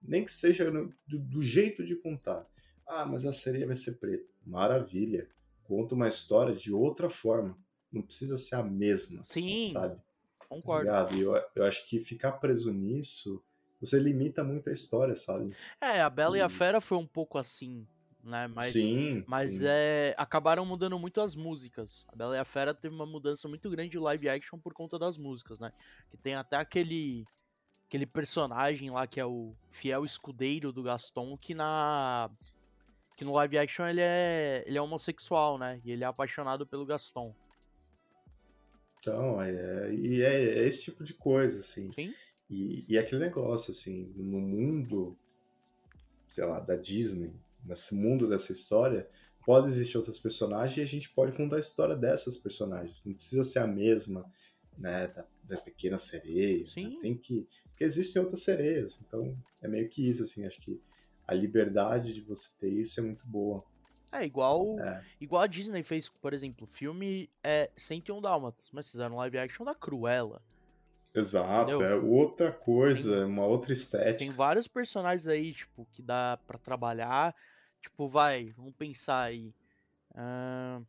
Nem 0.06 0.22
que 0.22 0.30
seja 0.30 0.70
no- 0.70 0.92
do, 1.08 1.18
do 1.18 1.42
jeito 1.42 1.82
de 1.82 1.96
contar. 1.96 2.46
Ah, 2.86 3.06
mas 3.06 3.24
a 3.24 3.32
sereia 3.32 3.66
vai 3.66 3.76
ser 3.76 3.92
preta. 3.98 4.26
Maravilha. 4.46 5.28
Conta 5.64 5.94
uma 5.94 6.08
história 6.08 6.54
de 6.54 6.72
outra 6.72 7.08
forma. 7.08 7.56
Não 7.92 8.02
precisa 8.02 8.36
ser 8.36 8.56
a 8.56 8.62
mesma, 8.62 9.22
Sim, 9.24 9.70
sabe? 9.72 10.00
concordo. 10.48 11.14
E 11.14 11.22
Eu, 11.22 11.34
eu 11.54 11.64
acho 11.64 11.86
que 11.88 12.00
ficar 12.00 12.32
preso 12.32 12.70
nisso, 12.72 13.42
você 13.80 13.98
limita 13.98 14.42
muito 14.44 14.68
a 14.68 14.72
história, 14.72 15.14
sabe? 15.14 15.54
É, 15.80 16.00
a 16.00 16.10
Bela 16.10 16.36
e 16.36 16.40
a 16.40 16.46
E- 16.46 16.48
Fera 16.48 16.80
foi 16.80 16.98
um 16.98 17.06
pouco 17.06 17.38
assim, 17.38 17.86
né? 18.22 18.48
Mas, 18.48 18.72
sim. 18.72 19.24
mas 19.26 19.58
sim. 19.58 19.66
é, 19.66 20.14
acabaram 20.18 20.66
mudando 20.66 20.98
muito 20.98 21.20
as 21.20 21.34
músicas. 21.34 22.04
A 22.08 22.16
Bela 22.16 22.36
e 22.36 22.38
a 22.38 22.44
Fera 22.44 22.74
teve 22.74 22.94
uma 22.94 23.06
mudança 23.06 23.48
muito 23.48 23.70
grande 23.70 23.90
de 23.90 23.98
live 23.98 24.28
action 24.28 24.58
por 24.58 24.74
conta 24.74 24.98
das 24.98 25.16
músicas, 25.16 25.60
né? 25.60 25.72
Que 26.10 26.16
tem 26.16 26.34
até 26.34 26.56
aquele 26.56 27.24
aquele 27.86 28.06
personagem 28.06 28.90
lá 28.90 29.06
que 29.06 29.20
é 29.20 29.26
o 29.26 29.54
fiel 29.70 30.04
escudeiro 30.04 30.72
do 30.72 30.82
Gaston 30.82 31.36
que 31.38 31.54
na 31.54 32.28
que 33.16 33.24
no 33.24 33.32
live 33.32 33.58
action 33.58 33.86
ele 33.86 34.00
é 34.00 34.64
ele 34.66 34.78
é 34.78 34.82
homossexual, 34.82 35.58
né? 35.58 35.80
E 35.84 35.92
ele 35.92 36.04
é 36.04 36.06
apaixonado 36.06 36.66
pelo 36.66 36.86
Gaston. 36.86 37.34
Então, 38.98 39.40
é, 39.40 39.94
e 39.94 40.22
é, 40.22 40.58
é 40.58 40.66
esse 40.66 40.80
tipo 40.80 41.04
de 41.04 41.12
coisa, 41.12 41.60
assim. 41.60 41.92
Sim? 41.92 42.14
E, 42.48 42.86
e 42.88 42.96
é 42.96 43.00
aquele 43.00 43.20
negócio, 43.20 43.70
assim, 43.70 44.10
no 44.16 44.40
mundo, 44.40 45.16
sei 46.26 46.44
lá, 46.44 46.58
da 46.58 46.74
Disney, 46.74 47.34
nesse 47.62 47.94
mundo 47.94 48.28
dessa 48.28 48.52
história, 48.52 49.08
pode 49.44 49.66
existir 49.66 49.98
outras 49.98 50.18
personagens 50.18 50.78
e 50.78 50.80
a 50.80 50.86
gente 50.86 51.10
pode 51.10 51.36
contar 51.36 51.56
a 51.56 51.60
história 51.60 51.94
dessas 51.94 52.36
personagens. 52.36 53.04
Não 53.04 53.12
precisa 53.12 53.44
ser 53.44 53.58
a 53.58 53.66
mesma, 53.66 54.24
né, 54.78 55.08
da, 55.08 55.26
da 55.44 55.56
Pequena 55.58 55.98
Sereia. 55.98 56.62
né? 56.62 56.68
Sim. 56.70 56.98
Tem 57.02 57.14
que... 57.16 57.46
Porque 57.68 57.84
existem 57.84 58.22
outras 58.22 58.42
sereias, 58.42 59.00
então 59.06 59.36
é 59.60 59.68
meio 59.68 59.88
que 59.88 60.08
isso, 60.08 60.22
assim, 60.22 60.46
acho 60.46 60.60
que 60.60 60.80
a 61.26 61.34
liberdade 61.34 62.12
de 62.14 62.20
você 62.20 62.48
ter 62.58 62.68
isso 62.68 63.00
é 63.00 63.02
muito 63.02 63.26
boa. 63.26 63.64
É 64.12 64.24
igual 64.24 64.78
É. 64.80 65.04
igual 65.20 65.42
a 65.42 65.46
Disney 65.46 65.82
fez, 65.82 66.08
por 66.08 66.32
exemplo, 66.32 66.64
o 66.64 66.66
filme 66.68 67.28
é 67.42 67.70
101 67.76 68.20
Dálmatas, 68.20 68.68
mas 68.72 68.90
fizeram 68.90 69.16
live 69.16 69.38
action 69.38 69.64
da 69.64 69.74
Cruella. 69.74 70.40
Exato, 71.14 71.70
Entendeu? 71.72 71.86
é 71.88 71.94
outra 71.96 72.52
coisa, 72.52 73.12
Tem- 73.12 73.22
é 73.22 73.24
uma 73.24 73.44
outra 73.46 73.68
Tem 73.68 73.74
estética. 73.74 74.32
vários 74.32 74.66
personagens 74.68 75.28
aí, 75.28 75.52
tipo, 75.52 75.86
que 75.92 76.02
dá 76.02 76.38
pra 76.46 76.58
trabalhar. 76.58 77.34
Tipo, 77.80 78.08
vai, 78.08 78.52
vamos 78.56 78.74
pensar 78.74 79.22
aí. 79.22 79.52
ahn, 80.16 80.84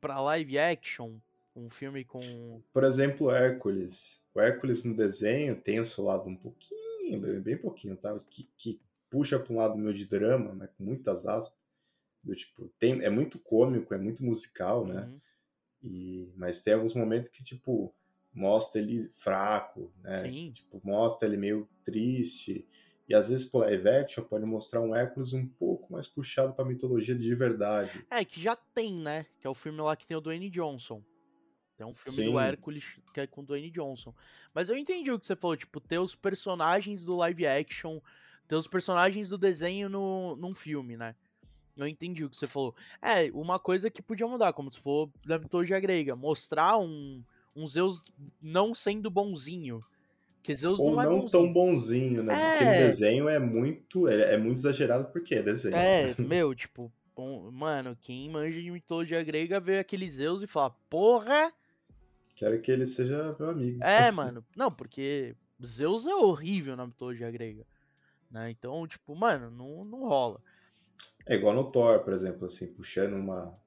pra 0.00 0.20
live 0.20 0.58
action, 0.58 1.18
um 1.54 1.68
filme 1.70 2.04
com. 2.04 2.60
Por 2.72 2.82
exemplo, 2.84 3.30
Hércules. 3.30 4.20
O 4.34 4.40
Hércules 4.40 4.82
no 4.82 4.94
desenho 4.94 5.54
tem 5.60 5.78
o 5.78 5.86
seu 5.86 6.02
lado 6.02 6.28
um 6.28 6.36
pouquinho, 6.36 7.20
bem, 7.20 7.40
bem 7.40 7.56
pouquinho, 7.56 7.96
tá? 7.96 8.16
Que, 8.28 8.48
que 8.56 8.80
puxa 9.14 9.38
para 9.38 9.52
um 9.52 9.56
lado 9.56 9.78
meio 9.78 9.94
de 9.94 10.06
drama, 10.06 10.52
né? 10.54 10.68
Com 10.76 10.84
muitas 10.84 11.24
aspas. 11.24 11.56
Do 12.22 12.34
tipo, 12.34 12.68
tem, 12.78 13.00
é 13.02 13.10
muito 13.10 13.38
cômico, 13.38 13.94
é 13.94 13.98
muito 13.98 14.24
musical, 14.24 14.86
né? 14.86 15.04
Uhum, 15.06 15.20
E, 15.82 16.32
mas 16.36 16.62
tem 16.62 16.74
alguns 16.74 16.94
momentos 16.94 17.30
que, 17.30 17.44
tipo, 17.44 17.94
mostra 18.32 18.80
ele 18.80 19.10
fraco, 19.10 19.92
né? 20.02 20.22
Tipo, 20.50 20.80
mostra 20.82 21.28
ele 21.28 21.36
meio 21.36 21.68
triste. 21.84 22.66
E 23.08 23.14
às 23.14 23.28
vezes, 23.28 23.44
pro 23.44 23.60
live 23.60 23.88
action, 23.88 24.24
pode 24.24 24.46
mostrar 24.46 24.80
um 24.80 24.96
Hércules 24.96 25.32
um 25.34 25.46
pouco 25.46 25.92
mais 25.92 26.06
puxado 26.06 26.54
pra 26.54 26.64
mitologia 26.64 27.14
de 27.14 27.34
verdade. 27.34 28.04
É, 28.10 28.24
que 28.24 28.40
já 28.40 28.56
tem, 28.56 28.94
né? 28.94 29.26
Que 29.38 29.46
é 29.46 29.50
o 29.50 29.54
filme 29.54 29.80
lá 29.80 29.94
que 29.94 30.06
tem 30.06 30.16
o 30.16 30.20
Dwayne 30.20 30.48
Johnson. 30.48 31.02
Tem 31.76 31.86
um 31.86 31.94
filme 31.94 32.24
do 32.24 32.30
Sim. 32.30 32.38
Hércules 32.38 32.98
que 33.12 33.20
é 33.20 33.26
com 33.26 33.42
o 33.42 33.44
Dwayne 33.44 33.70
Johnson. 33.70 34.14
Mas 34.54 34.68
eu 34.70 34.76
entendi 34.76 35.10
o 35.10 35.18
que 35.18 35.26
você 35.26 35.36
falou, 35.36 35.56
tipo, 35.56 35.80
ter 35.80 35.98
os 35.98 36.14
personagens 36.14 37.04
do 37.04 37.16
live 37.16 37.46
action, 37.46 38.00
ter 38.48 38.54
os 38.56 38.66
personagens 38.68 39.28
do 39.28 39.38
desenho 39.38 39.88
no, 39.88 40.36
num 40.36 40.54
filme, 40.54 40.96
né? 40.96 41.14
Eu 41.76 41.86
entendi 41.88 42.24
o 42.24 42.30
que 42.30 42.36
você 42.36 42.46
falou. 42.46 42.74
É, 43.02 43.30
uma 43.32 43.58
coisa 43.58 43.90
que 43.90 44.00
podia 44.00 44.26
mudar, 44.28 44.52
como 44.52 44.70
se 44.72 44.78
for 44.78 45.10
da 45.26 45.38
mitologia 45.38 45.80
grega, 45.80 46.14
mostrar 46.14 46.78
um, 46.78 47.22
um 47.54 47.66
Zeus 47.66 48.12
não 48.40 48.72
sendo 48.74 49.10
bonzinho. 49.10 49.84
Porque 50.36 50.54
Zeus 50.54 50.78
Ou 50.78 50.92
não 50.92 51.00
é 51.00 51.04
não 51.06 51.20
bonzinho. 51.20 51.30
tão 51.30 51.52
bonzinho, 51.52 52.22
né? 52.22 52.34
Porque 52.50 52.64
no 52.64 52.70
É. 52.70 52.86
desenho 52.86 53.28
é 53.28 53.38
muito, 53.40 54.06
é, 54.06 54.34
é 54.34 54.36
muito 54.36 54.58
exagerado 54.58 55.06
porque 55.06 55.36
é 55.36 55.42
desenho. 55.42 55.74
É, 55.74 56.14
meu, 56.20 56.54
tipo, 56.54 56.92
bom, 57.16 57.50
mano, 57.50 57.96
quem 58.00 58.28
manja 58.30 58.60
de 58.60 58.70
mitologia 58.70 59.22
grega 59.24 59.58
vê 59.58 59.78
aquele 59.78 60.08
Zeus 60.08 60.42
e 60.42 60.46
fala, 60.46 60.70
porra! 60.88 61.52
Quero 62.36 62.60
que 62.60 62.70
ele 62.70 62.86
seja 62.86 63.34
meu 63.38 63.48
amigo. 63.50 63.82
É, 63.82 64.10
mano. 64.12 64.44
Não, 64.56 64.70
porque 64.70 65.34
Zeus 65.64 66.04
é 66.06 66.14
horrível 66.14 66.76
na 66.76 66.86
mitologia 66.86 67.30
grega. 67.30 67.64
Né? 68.34 68.50
Então, 68.50 68.86
tipo, 68.86 69.14
mano, 69.16 69.50
não, 69.50 69.84
não 69.84 70.00
rola. 70.08 70.42
É 71.26 71.34
igual 71.34 71.54
no 71.54 71.70
Thor, 71.70 72.00
por 72.04 72.12
exemplo, 72.12 72.46
assim, 72.46 72.66
puxando 72.72 73.14
uma. 73.14 73.58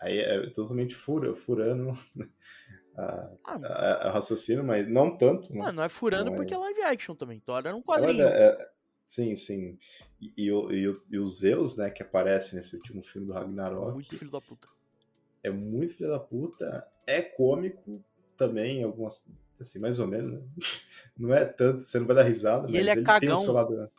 Aí 0.00 0.18
é 0.18 0.50
totalmente 0.50 0.94
fura, 0.94 1.34
furando 1.36 1.92
a, 2.96 3.32
Ah, 3.44 3.60
a- 3.64 4.08
a 4.08 4.12
raciocínio, 4.12 4.64
mas 4.64 4.88
não 4.88 5.16
tanto. 5.16 5.52
Né? 5.54 5.60
mano, 5.60 5.76
não 5.76 5.82
é 5.84 5.88
furando 5.88 6.30
não 6.30 6.32
porque 6.32 6.52
é 6.54 6.58
live 6.58 6.82
action 6.82 7.14
também. 7.14 7.40
Thor 7.40 7.58
era 7.66 7.76
um 7.76 7.82
quadrinho. 7.82 8.34
é- 8.34 8.48
é- 8.48 8.70
sim, 9.04 9.36
sim. 9.36 9.78
E, 10.20 10.46
e 10.46 10.52
o, 10.52 10.70
e, 10.72 11.00
e 11.10 11.18
o 11.18 11.26
Zeus, 11.26 11.76
né, 11.76 11.90
que 11.90 12.02
aparece 12.02 12.54
nesse 12.56 12.74
último 12.76 13.02
filme 13.02 13.26
do 13.28 13.32
Ragnarok, 13.34 13.96
Muito 13.96 14.14
filho 14.16 14.30
da 14.30 14.40
puta. 14.40 14.68
é 15.42 15.50
muito 15.50 15.94
filho 15.94 16.10
da 16.10 16.20
puta, 16.20 16.86
é 17.06 17.20
cômico 17.22 18.04
também, 18.36 18.82
algumas. 18.82 19.28
Assim, 19.60 19.78
mais 19.78 19.98
ou 20.00 20.06
menos, 20.08 20.32
né? 20.40 20.48
Não 21.16 21.32
é 21.34 21.44
tanto, 21.44 21.82
você 21.82 21.98
não 22.00 22.06
vai 22.06 22.16
dar 22.16 22.22
risada, 22.24 22.66
E 22.66 22.76
mas 22.76 22.78
ele 22.78 22.90
é 22.90 22.96
tem 22.96 23.30
o 23.30 23.36
cagão. 23.36 23.44
seu 23.44 23.52
lado. 23.54 23.90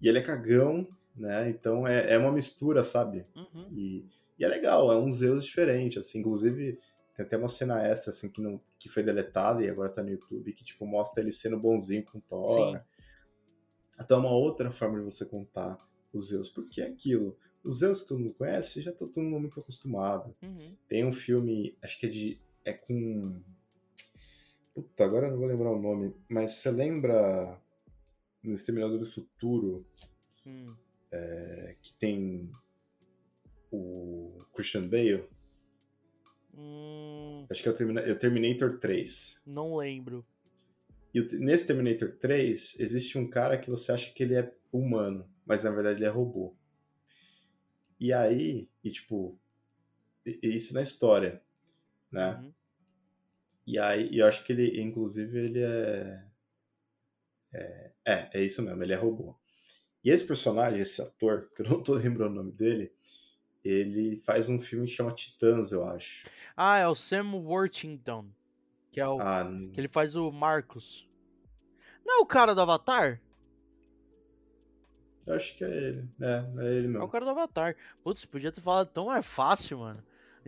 E 0.00 0.08
ele 0.08 0.18
é 0.18 0.22
cagão, 0.22 0.86
né? 1.14 1.50
Então 1.50 1.86
é, 1.86 2.14
é 2.14 2.18
uma 2.18 2.32
mistura, 2.32 2.82
sabe? 2.82 3.26
Uhum. 3.34 3.66
E, 3.72 4.06
e 4.38 4.44
é 4.44 4.48
legal, 4.48 4.90
é 4.92 4.98
um 4.98 5.12
Zeus 5.12 5.44
diferente, 5.44 5.98
assim, 5.98 6.20
inclusive 6.20 6.78
tem 7.14 7.26
até 7.26 7.36
uma 7.36 7.48
cena 7.48 7.82
extra, 7.82 8.10
assim, 8.10 8.28
que, 8.28 8.40
não, 8.40 8.60
que 8.78 8.88
foi 8.88 9.02
deletada 9.02 9.62
e 9.62 9.68
agora 9.68 9.90
tá 9.90 10.02
no 10.02 10.10
YouTube, 10.10 10.52
que, 10.52 10.64
tipo, 10.64 10.86
mostra 10.86 11.22
ele 11.22 11.32
sendo 11.32 11.58
bonzinho 11.58 12.04
com 12.04 12.20
Thor. 12.20 12.76
Sim. 12.76 12.82
Então 14.00 14.18
é 14.18 14.20
uma 14.20 14.32
outra 14.32 14.70
forma 14.70 14.98
de 14.98 15.04
você 15.04 15.26
contar 15.26 15.78
os 16.12 16.28
Zeus, 16.28 16.48
porque 16.48 16.80
é 16.80 16.86
aquilo, 16.86 17.36
os 17.62 17.80
Zeus 17.80 18.00
que 18.00 18.08
todo 18.08 18.20
mundo 18.20 18.34
conhece, 18.34 18.80
já 18.80 18.90
tá 18.90 18.98
todo 18.98 19.20
mundo 19.20 19.40
muito 19.40 19.60
acostumado. 19.60 20.34
Uhum. 20.42 20.76
Tem 20.88 21.04
um 21.04 21.12
filme, 21.12 21.76
acho 21.82 21.98
que 21.98 22.06
é 22.06 22.08
de, 22.08 22.40
é 22.64 22.72
com... 22.72 23.38
Puta, 24.72 25.04
agora 25.04 25.26
eu 25.26 25.32
não 25.32 25.38
vou 25.38 25.46
lembrar 25.46 25.72
o 25.72 25.80
nome, 25.80 26.14
mas 26.28 26.52
você 26.52 26.70
lembra 26.70 27.60
no 28.42 28.54
Exterminador 28.54 28.98
do 28.98 29.06
Futuro, 29.06 29.86
Hum. 30.46 30.74
é, 31.12 31.76
que 31.82 31.92
tem 31.94 32.50
o 33.72 34.42
Christian 34.54 34.88
Bale? 34.88 35.24
Hum, 36.54 37.46
Acho 37.50 37.62
que 37.62 37.68
é 37.68 37.72
o, 37.72 37.74
Termina- 37.74 38.00
é 38.00 38.12
o 38.12 38.18
Terminator 38.18 38.78
3. 38.78 39.40
não 39.46 39.76
lembro. 39.76 40.24
E 41.14 41.20
nesse 41.38 41.66
Terminator 41.66 42.12
3, 42.18 42.76
existe 42.78 43.18
um 43.18 43.28
cara 43.28 43.58
que 43.58 43.68
você 43.70 43.90
acha 43.92 44.12
que 44.12 44.22
ele 44.22 44.34
é 44.34 44.54
humano, 44.72 45.28
mas 45.44 45.62
na 45.64 45.70
verdade 45.70 45.98
ele 45.98 46.04
é 46.06 46.08
robô. 46.08 46.54
E 47.98 48.12
aí, 48.12 48.68
e 48.82 48.90
tipo, 48.90 49.38
e- 50.24 50.38
e 50.42 50.56
isso 50.56 50.72
na 50.72 50.82
história, 50.82 51.42
né? 52.10 52.36
Uhum. 52.36 52.52
E 53.66 53.78
aí, 53.78 54.08
e 54.10 54.18
eu 54.18 54.26
acho 54.26 54.44
que 54.44 54.52
ele, 54.52 54.80
inclusive, 54.80 55.38
ele 55.38 55.60
é... 55.62 56.26
é. 57.54 57.92
É, 58.06 58.30
é 58.34 58.44
isso 58.44 58.62
mesmo, 58.62 58.82
ele 58.82 58.92
é 58.92 58.96
robô. 58.96 59.34
E 60.04 60.10
esse 60.10 60.26
personagem, 60.26 60.80
esse 60.80 61.00
ator, 61.02 61.50
que 61.56 61.62
eu 61.62 61.68
não 61.68 61.82
tô 61.82 61.94
lembrando 61.94 62.32
o 62.32 62.36
nome 62.36 62.52
dele, 62.52 62.92
ele 63.64 64.18
faz 64.24 64.48
um 64.48 64.58
filme 64.58 64.86
que 64.86 64.92
chama 64.92 65.12
Titãs, 65.12 65.72
eu 65.72 65.84
acho. 65.84 66.26
Ah, 66.56 66.78
é 66.78 66.86
o 66.88 66.94
Sam 66.94 67.34
Worthington. 67.36 68.26
Que 68.92 69.00
é 69.00 69.06
o. 69.06 69.20
Ah, 69.20 69.44
Que 69.72 69.80
ele 69.80 69.88
faz 69.88 70.16
o 70.16 70.32
Marcos. 70.32 71.08
Não 72.04 72.18
é 72.20 72.22
o 72.22 72.26
cara 72.26 72.54
do 72.54 72.60
Avatar? 72.60 73.20
Eu 75.26 75.34
acho 75.36 75.56
que 75.56 75.62
é 75.64 75.68
ele. 75.68 76.08
É, 76.20 76.44
é 76.58 76.66
ele 76.74 76.86
É 76.86 76.88
o 76.88 76.92
mesmo. 76.92 77.08
cara 77.08 77.24
do 77.24 77.30
Avatar. 77.30 77.76
Putz, 78.02 78.24
podia 78.24 78.50
ter 78.50 78.60
falado 78.60 78.88
tão 78.88 79.06
mais 79.06 79.24
fácil, 79.26 79.78
mano. 79.80 80.02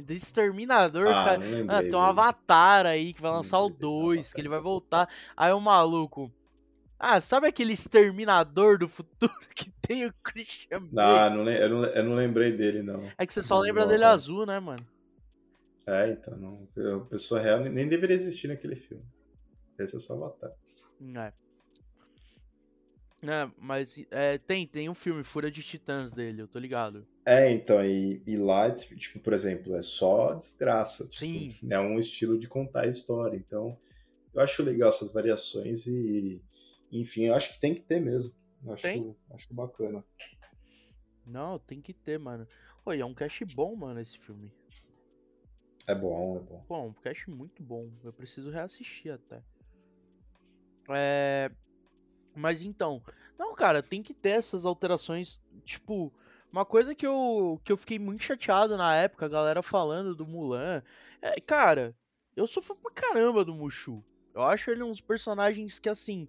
Exterminador, 0.08 1.06
Ah, 1.08 1.24
cara. 1.24 1.34
Ah, 1.34 1.38
lembrei. 1.38 1.90
tem 1.90 1.94
um. 1.94 2.00
Avatar 2.00 2.86
aí 2.86 3.12
que 3.12 3.20
vai 3.20 3.30
lançar 3.30 3.58
o 3.60 3.64
lembrei 3.68 3.78
dele, 3.78 3.90
2, 3.92 4.18
Avatar. 4.18 4.34
que 4.34 4.40
ele 4.40 4.48
vai 4.48 4.60
voltar. 4.60 5.08
Aí 5.36 5.52
o 5.52 5.60
maluco. 5.60 6.32
Ah, 7.04 7.20
sabe 7.20 7.48
aquele 7.48 7.72
Exterminador 7.72 8.78
do 8.78 8.88
futuro 8.88 9.34
que 9.56 9.72
tem 9.82 10.06
o 10.06 10.14
Christian 10.22 10.84
Bale? 10.86 11.18
Ah, 11.18 11.28
não, 11.30 11.50
eu, 11.50 11.68
não, 11.68 11.84
eu 11.84 12.04
não 12.04 12.14
lembrei 12.14 12.52
dele, 12.52 12.80
não. 12.80 13.10
É 13.18 13.26
que 13.26 13.34
você 13.34 13.42
só 13.42 13.56
do 13.56 13.62
lembra 13.62 13.84
dele 13.84 14.04
Avatar. 14.04 14.14
azul, 14.14 14.46
né, 14.46 14.60
mano? 14.60 14.86
É, 15.84 16.10
então, 16.12 16.36
não. 16.38 16.68
A 16.96 17.04
pessoa 17.06 17.40
real 17.40 17.58
nem- 17.58 17.72
nem 17.72 17.88
deveria 17.88 18.14
existir 18.14 18.46
naquele 18.46 18.76
filme. 18.76 19.02
Esse 19.80 19.96
é 19.96 19.98
só 19.98 20.14
Avatar. 20.14 20.52
É. 21.16 21.32
É, 23.24 23.50
mas 23.58 24.00
é, 24.10 24.38
tem, 24.38 24.66
tem 24.66 24.88
um 24.88 24.94
filme, 24.94 25.22
Fúria 25.24 25.50
de 25.50 25.62
Titãs 25.62 26.12
dele, 26.12 26.42
eu 26.42 26.48
tô 26.48 26.58
ligado. 26.58 27.06
É, 27.26 27.50
então, 27.52 27.84
e, 27.84 28.22
e 28.26 28.36
lá, 28.36 28.70
tipo, 28.70 29.18
por 29.20 29.32
exemplo, 29.32 29.74
é 29.76 29.82
só 29.82 30.34
desgraça. 30.34 31.04
Tipo, 31.08 31.18
Sim. 31.18 31.58
É 31.68 31.78
um 31.80 31.98
estilo 31.98 32.38
de 32.38 32.46
contar 32.48 32.82
a 32.82 32.88
história. 32.88 33.36
Então, 33.36 33.76
eu 34.34 34.40
acho 34.40 34.62
legal 34.62 34.88
essas 34.90 35.12
variações 35.12 35.86
e, 35.86 36.42
enfim, 37.00 37.22
eu 37.22 37.34
acho 37.34 37.54
que 37.54 37.60
tem 37.60 37.74
que 37.74 37.80
ter 37.80 38.00
mesmo. 38.00 38.34
Acho, 38.68 38.82
Tem? 38.82 39.16
acho 39.30 39.52
bacana. 39.52 40.04
Não, 41.26 41.58
tem 41.58 41.80
que 41.80 41.92
ter, 41.92 42.18
mano. 42.18 42.46
Oi, 42.84 43.00
é 43.00 43.06
um 43.06 43.14
cast 43.14 43.44
bom, 43.46 43.74
mano, 43.74 44.00
esse 44.00 44.18
filme. 44.18 44.52
É 45.86 45.94
bom, 45.94 46.36
é 46.36 46.40
bom. 46.40 46.64
É 46.68 46.88
um 46.88 46.92
cast 46.92 47.28
muito 47.30 47.62
bom. 47.62 47.90
Eu 48.04 48.12
preciso 48.12 48.50
reassistir 48.50 49.12
até. 49.12 49.42
É. 50.90 51.50
Mas 52.34 52.62
então. 52.62 53.02
Não, 53.38 53.54
cara, 53.54 53.82
tem 53.82 54.02
que 54.02 54.14
ter 54.14 54.30
essas 54.30 54.64
alterações. 54.64 55.40
Tipo, 55.64 56.12
uma 56.52 56.64
coisa 56.64 56.94
que 56.94 57.06
eu, 57.06 57.60
que 57.64 57.72
eu 57.72 57.76
fiquei 57.76 57.98
muito 57.98 58.22
chateado 58.22 58.76
na 58.76 58.94
época, 58.94 59.26
a 59.26 59.28
galera 59.28 59.62
falando 59.62 60.14
do 60.14 60.26
Mulan. 60.26 60.82
É, 61.20 61.40
cara, 61.40 61.96
eu 62.36 62.46
sou 62.46 62.62
fã 62.62 62.76
pra 62.76 62.90
caramba 62.92 63.44
do 63.44 63.54
Mushu. 63.54 64.04
Eu 64.34 64.42
acho 64.42 64.70
ele 64.70 64.80
dos 64.80 65.00
personagens 65.00 65.78
que, 65.78 65.88
assim, 65.88 66.28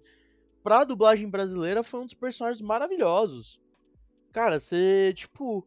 pra 0.64 0.82
dublagem 0.82 1.28
brasileira, 1.28 1.82
foi 1.82 2.00
um 2.00 2.06
dos 2.06 2.14
personagens 2.14 2.62
maravilhosos. 2.62 3.60
Cara, 4.32 4.58
você, 4.58 5.12
tipo. 5.14 5.64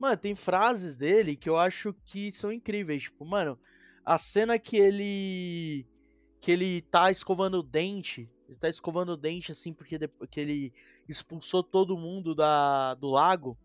Mano, 0.00 0.16
tem 0.16 0.34
frases 0.34 0.96
dele 0.96 1.36
que 1.36 1.48
eu 1.48 1.56
acho 1.56 1.92
que 2.04 2.32
são 2.32 2.50
incríveis. 2.50 3.02
Tipo, 3.02 3.24
mano, 3.24 3.58
a 4.04 4.16
cena 4.18 4.58
que 4.58 4.76
ele. 4.76 5.86
Que 6.40 6.50
ele 6.50 6.80
tá 6.82 7.10
escovando 7.10 7.58
o 7.58 7.62
dente. 7.62 8.28
Ele 8.48 8.56
tá 8.56 8.68
escovando 8.68 9.10
o 9.10 9.16
dente, 9.16 9.52
assim, 9.52 9.74
porque 9.74 9.98
depois 9.98 10.30
que 10.30 10.40
ele 10.40 10.72
expulsou 11.06 11.62
todo 11.62 11.98
mundo 11.98 12.34
da, 12.34 12.94
do 12.94 13.08
lago. 13.08 13.56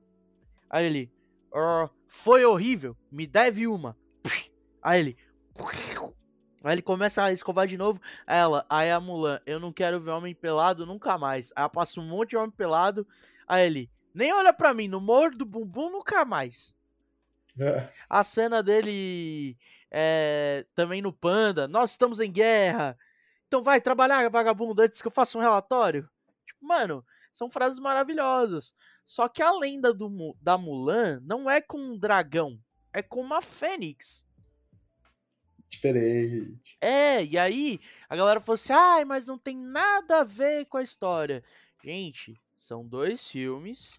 Aí 0.69 0.85
ele. 0.85 1.11
"Ah, 1.55 1.89
foi 2.07 2.43
horrível, 2.43 2.97
me 3.11 3.25
deve 3.25 3.67
uma. 3.67 3.97
Aí 4.81 4.99
ele. 4.99 5.17
Aí 6.63 6.75
ele 6.75 6.82
começa 6.82 7.24
a 7.24 7.32
escovar 7.32 7.67
de 7.67 7.77
novo. 7.77 8.01
Aí 8.25 8.38
Ela, 8.39 8.65
aí 8.70 8.89
a 8.89 9.00
Mulan, 9.00 9.39
eu 9.46 9.60
não 9.60 9.74
quero 9.74 10.00
ver 10.00 10.12
homem 10.12 10.34
pelado 10.34 10.86
nunca 10.86 11.17
mais. 11.17 11.51
Aí 11.55 11.62
ela 11.62 11.70
passa 11.70 12.00
um 12.00 12.07
monte 12.07 12.31
de 12.31 12.37
homem 12.37 12.51
pelado. 12.51 13.05
Aí 13.48 13.66
ele, 13.66 13.92
nem 14.14 14.33
olha 14.33 14.53
pra 14.53 14.74
mim, 14.74 14.87
no 14.87 15.01
morro 15.01 15.31
do 15.31 15.46
bumbum 15.46 15.90
nunca 15.90 16.24
mais. 16.24 16.74
A 18.09 18.24
cena 18.24 18.64
dele 18.64 19.57
é, 19.92 20.66
também 20.74 21.01
no 21.01 21.11
Panda, 21.11 21.68
nós 21.68 21.92
estamos 21.92 22.20
em 22.20 22.31
guerra. 22.31 22.98
Então 23.48 23.61
vai 23.61 23.81
trabalhar, 23.81 24.27
vagabundo, 24.29 24.81
antes 24.81 25.01
que 25.01 25.07
eu 25.07 25.11
faça 25.11 25.37
um 25.37 25.42
relatório. 25.42 26.09
Tipo, 26.46 26.66
mano, 26.66 27.05
são 27.31 27.50
frases 27.50 27.79
maravilhosas. 27.79 28.74
Só 29.05 29.27
que 29.27 29.42
a 29.42 29.51
lenda 29.51 29.94
do, 29.94 30.35
da 30.42 30.57
Mulan 30.57 31.20
não 31.24 31.50
é 31.50 31.59
com 31.59 31.77
um 31.77 31.98
dragão, 31.98 32.57
é 32.94 33.01
com 33.01 33.20
uma 33.22 33.42
fênix. 33.42 34.25
Diferente. 35.74 36.77
É, 36.79 37.25
e 37.25 37.36
aí 37.36 37.79
a 38.07 38.16
galera 38.16 38.40
falou 38.40 38.53
assim: 38.53 38.74
ai, 38.74 39.03
mas 39.03 39.25
não 39.25 39.40
tem 39.40 39.57
nada 39.57 40.20
a 40.20 40.24
ver 40.24 40.66
com 40.66 40.77
a 40.77 40.83
história. 40.83 41.44
Gente, 41.83 42.40
são 42.55 42.88
dois 42.88 43.27
filmes 43.27 43.94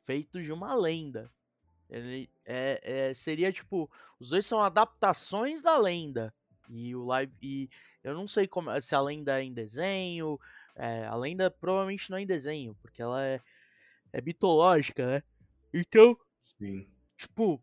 feitos 0.00 0.42
de 0.44 0.52
uma 0.52 0.74
lenda. 0.74 1.30
Ele 1.88 2.28
é, 2.44 3.10
é- 3.10 3.14
seria 3.14 3.52
tipo, 3.52 3.88
os 4.18 4.30
dois 4.30 4.44
são 4.44 4.60
adaptações 4.60 5.62
da 5.62 5.78
lenda. 5.78 6.34
E 6.68 6.96
o 6.96 7.04
live. 7.04 7.32
E 7.40 7.70
eu 8.02 8.12
não 8.14 8.26
sei 8.26 8.48
como, 8.48 8.68
se 8.80 8.94
a 8.94 9.00
lenda 9.00 9.40
é 9.40 9.44
em 9.44 9.52
desenho. 9.52 10.38
é, 10.74 11.06
a 11.06 11.14
lenda 11.14 11.48
provavelmente 11.50 12.10
não 12.10 12.18
é 12.18 12.22
em 12.22 12.26
desenho, 12.26 12.74
porque 12.82 13.00
ela 13.00 13.22
é, 13.24 13.40
é 14.12 14.20
mitológica, 14.20 15.06
né? 15.06 15.22
Então, 15.72 16.18
Sim. 16.40 16.88
tipo, 17.16 17.62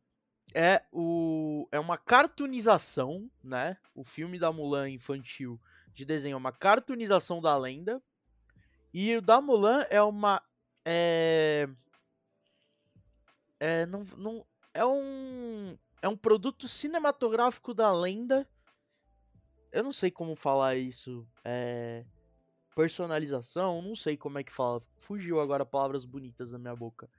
é 0.53 0.83
o 0.91 1.67
é 1.71 1.79
uma 1.79 1.97
cartoonização, 1.97 3.29
né? 3.43 3.77
O 3.95 4.03
filme 4.03 4.37
da 4.37 4.51
Mulan 4.51 4.89
infantil 4.89 5.59
de 5.93 6.05
desenho 6.05 6.33
é 6.33 6.37
uma 6.37 6.51
cartoonização 6.51 7.41
da 7.41 7.55
lenda. 7.57 8.01
E 8.93 9.15
o 9.15 9.21
da 9.21 9.39
Mulan 9.39 9.85
é 9.89 10.01
uma 10.01 10.41
é 10.85 11.69
é 13.59 13.85
não, 13.85 14.03
não 14.17 14.45
é 14.73 14.85
um 14.85 15.77
é 16.01 16.07
um 16.07 16.17
produto 16.17 16.67
cinematográfico 16.67 17.73
da 17.73 17.91
lenda. 17.91 18.47
Eu 19.71 19.83
não 19.83 19.91
sei 19.91 20.11
como 20.11 20.35
falar 20.35 20.75
isso. 20.75 21.25
É 21.45 22.03
personalização, 22.75 23.81
não 23.81 23.95
sei 23.95 24.17
como 24.17 24.39
é 24.39 24.43
que 24.43 24.51
fala. 24.51 24.81
Fugiu 24.97 25.39
agora 25.39 25.65
palavras 25.65 26.05
bonitas 26.05 26.51
da 26.51 26.57
minha 26.57 26.75
boca. 26.75 27.09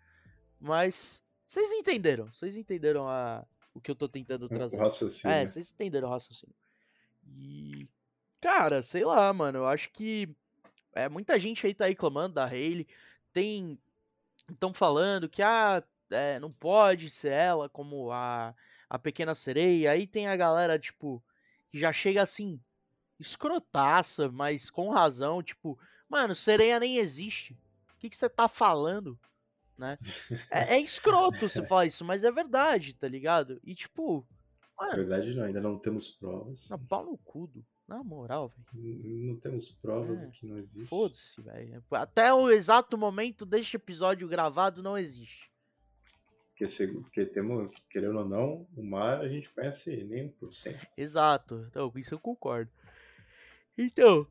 Mas 0.59 1.23
vocês 1.47 1.71
entenderam? 1.73 2.33
Vocês 2.33 2.57
entenderam 2.57 3.09
a, 3.09 3.45
o 3.75 3.81
que 3.81 3.91
eu 3.91 3.95
tô 3.95 4.09
tentando 4.09 4.47
O 4.47 4.49
trazer? 4.49 4.77
raciocínio. 4.79 5.35
É, 5.35 5.47
vocês 5.47 5.71
entenderam 5.71 6.09
o 6.09 6.11
raciocínio. 6.11 6.55
E. 7.27 7.89
Cara, 8.41 8.83
sei 8.83 9.05
lá, 9.05 9.33
mano. 9.33 9.59
Eu 9.59 9.67
acho 9.67 9.91
que. 9.91 10.29
É, 10.95 11.09
muita 11.09 11.39
gente 11.39 11.67
aí 11.67 11.75
tá 11.75 11.87
aí 11.87 11.95
clamando 11.95 12.35
da 12.35 12.45
Hayley. 12.47 12.87
Tem. 13.33 13.79
Estão 14.51 14.75
falando 14.75 15.29
que, 15.29 15.41
ah, 15.43 15.83
é, 16.11 16.39
não 16.41 16.53
pode 16.53 17.09
ser 17.09 17.33
ela 17.33 17.69
como 17.69 18.11
a, 18.11 18.55
a 18.91 18.99
pequena 18.99 19.35
sereia. 19.35 19.93
Aí 19.93 20.07
tem 20.07 20.27
a 20.29 20.37
galera, 20.37 20.79
tipo, 20.79 21.23
que 21.71 21.79
já 21.79 21.93
chega 21.93 22.23
assim, 22.23 22.61
escrotaça, 23.19 24.31
mas 24.31 24.69
com 24.69 24.91
razão. 24.91 25.43
Tipo, 25.43 25.79
mano, 26.09 26.35
sereia 26.35 26.81
nem 26.81 26.99
existe. 26.99 27.57
O 27.95 27.99
que 27.99 28.15
você 28.15 28.29
tá 28.29 28.49
falando? 28.49 29.19
Né? 29.79 29.99
É, 30.51 30.75
é 30.77 30.81
escroto 30.81 31.49
você 31.49 31.65
falar 31.65 31.87
isso, 31.87 32.05
mas 32.05 32.25
é 32.25 32.31
verdade, 32.31 32.95
tá 32.95 33.09
ligado? 33.09 33.61
E 33.65 33.75
tipo, 33.75 34.27
Na 34.79 34.87
mano, 34.87 34.97
verdade, 34.97 35.35
não, 35.35 35.45
ainda 35.45 35.61
não 35.61 35.79
temos 35.79 36.09
provas. 36.09 36.69
na 36.69 36.79
pau 36.79 37.05
no 37.05 37.17
cu, 37.19 37.47
do- 37.47 37.65
na 37.89 38.03
moral, 38.05 38.49
velho. 38.49 38.99
Não 39.27 39.37
temos 39.37 39.69
provas 39.71 40.23
É, 40.23 40.31
que 40.31 40.47
não 40.47 40.57
existe. 40.59 40.89
Foda-se, 40.89 41.41
velho. 41.43 41.83
Até 41.91 42.33
o 42.33 42.49
exato 42.51 42.97
momento 42.97 43.45
deste 43.45 43.77
episódio 43.77 44.29
gravado 44.29 44.83
não 44.83 44.97
existe. 44.97 45.51
Porque, 46.51 46.71
se- 46.71 46.87
porque 46.87 47.25
temos, 47.27 47.73
querendo 47.91 48.19
ou 48.19 48.29
não, 48.29 48.67
o 48.77 48.83
mar 48.85 49.21
a 49.21 49.29
gente 49.29 49.51
conhece 49.51 50.05
nem 50.05 50.29
1%. 50.29 50.79
Exato. 50.97 51.67
Então, 51.69 51.93
isso 51.97 52.15
eu 52.15 52.21
concordo. 52.21 52.71
Então, 53.77 54.27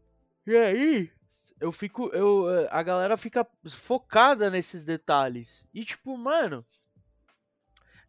e 0.45 0.55
aí, 0.57 1.11
eu 1.59 1.71
fico. 1.71 2.09
Eu, 2.13 2.49
eh, 2.49 2.67
a 2.71 2.81
galera 2.83 3.17
fica 3.17 3.47
focada 3.69 4.49
nesses 4.49 4.83
detalhes. 4.83 5.65
E 5.73 5.83
tipo, 5.85 6.17
mano. 6.17 6.65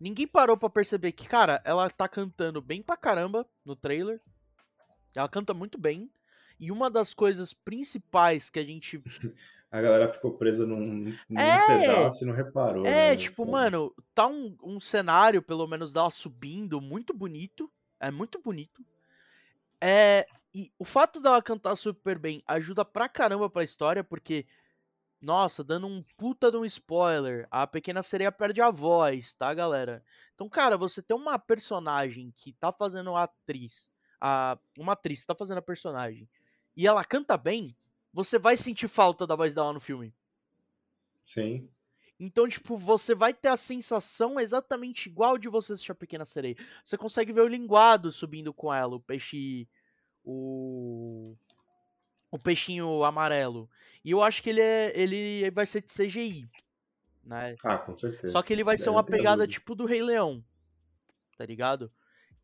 Ninguém 0.01 0.27
parou 0.27 0.57
pra 0.57 0.69
perceber 0.69 1.13
que, 1.13 1.29
cara, 1.29 1.63
ela 1.65 1.89
tá 1.89 2.09
cantando 2.09 2.61
bem 2.61 2.83
pra 2.83 2.97
caramba 2.97 3.49
no 3.65 3.77
trailer. 3.77 4.21
Ela 5.15 5.29
canta 5.29 5.55
muito 5.55 5.79
bem. 5.79 6.11
E 6.59 6.73
uma 6.73 6.91
das 6.91 7.15
coisas 7.15 7.53
principais 7.53 8.51
que 8.51 8.59
a 8.59 8.65
gente 8.65 9.01
A 9.71 9.81
galera 9.81 10.13
ficou 10.13 10.37
presa 10.37 10.67
num, 10.67 11.15
num 11.29 11.39
É! 11.41 11.67
pedaço 11.67 12.23
e 12.23 12.27
não 12.27 12.35
reparou. 12.35 12.85
É, 12.85 13.11
né? 13.11 13.17
tipo, 13.17 13.37
Foda. 13.45 13.51
mano, 13.53 13.95
tá 14.15 14.27
um, 14.27 14.57
um 14.63 14.79
cenário, 14.79 15.41
pelo 15.41 15.67
menos 15.67 15.93
dela 15.93 16.11
subindo, 16.11 16.81
muito 16.81 17.15
bonito. 17.15 17.73
É 17.99 18.11
muito 18.11 18.39
bonito. 18.41 18.85
É. 19.83 20.27
E 20.55 20.71
o 20.79 20.85
fato 20.85 21.21
dela 21.21 21.43
cantar 21.43 21.75
super 21.77 22.19
bem 22.19 22.43
ajuda 22.47 22.85
pra 22.85 23.09
caramba 23.09 23.51
pra 23.51 23.65
história, 23.65 24.05
porque. 24.05 24.47
Nossa, 25.21 25.63
dando 25.63 25.87
um 25.87 26.03
puta 26.17 26.51
de 26.51 26.57
um 26.57 26.65
spoiler, 26.65 27.47
a 27.49 27.65
pequena 27.65 28.03
sereia 28.03 28.33
perde 28.33 28.61
a 28.61 28.73
voz, 28.73 29.35
tá, 29.35 29.55
galera? 29.55 30.05
Então, 30.35 30.49
cara, 30.49 30.77
você 30.77 31.01
tem 31.01 31.17
uma 31.17 31.39
personagem 31.39 32.33
que 32.37 32.53
tá 32.53 32.73
fazendo 32.73 33.15
a 33.15 33.23
atriz. 33.23 33.89
A, 34.21 34.59
uma 34.77 34.95
atriz 34.95 35.25
tá 35.25 35.33
fazendo 35.33 35.59
a 35.59 35.63
personagem. 35.63 36.29
E 36.77 36.89
ela 36.89 37.05
canta 37.05 37.39
bem, 37.39 37.77
você 38.13 38.37
vai 38.37 38.57
sentir 38.57 38.89
falta 38.89 39.25
da 39.25 39.37
voz 39.37 39.55
dela 39.55 39.73
no 39.73 39.79
filme. 39.79 40.13
Sim. 41.21 41.71
Então, 42.25 42.47
tipo, 42.49 42.77
você 42.77 43.17
vai 43.17 43.35
ter 43.35 43.49
a 43.49 43.57
sensação 43.57 44.39
exatamente 44.39 45.09
igual 45.09 45.37
de 45.37 45.49
você 45.49 45.73
assistir 45.73 45.91
a 45.91 45.95
Pequena 45.97 46.25
Sereia. 46.25 46.57
Você 46.85 46.97
consegue 46.97 47.33
ver 47.33 47.41
o 47.41 47.49
linguado 47.49 48.13
subindo 48.13 48.55
com 48.55 48.73
ela, 48.73 48.95
o 48.95 49.01
peixe. 49.01 49.69
O. 50.25 51.35
O 52.31 52.39
peixinho 52.39 53.03
amarelo. 53.03 53.69
E 54.05 54.13
eu 54.13 54.23
acho 54.23 54.41
que 54.41 54.51
ele 54.51 54.61
é. 54.61 54.93
Ele 54.95 55.51
vai 55.51 55.67
ser 55.67 55.83
de 55.83 55.93
CGI. 55.93 56.47
né? 57.25 57.57
Ah, 57.65 57.77
com 57.77 57.93
certeza. 57.97 58.33
Só 58.33 58.41
que 58.41 58.53
ele 58.53 58.63
vai 58.63 58.79
ser 58.79 58.91
uma 58.91 59.03
pegada 59.03 59.39
dúvida. 59.39 59.53
tipo 59.53 59.75
do 59.75 59.85
Rei 59.85 60.01
Leão. 60.01 60.45
Tá 61.37 61.45
ligado? 61.45 61.91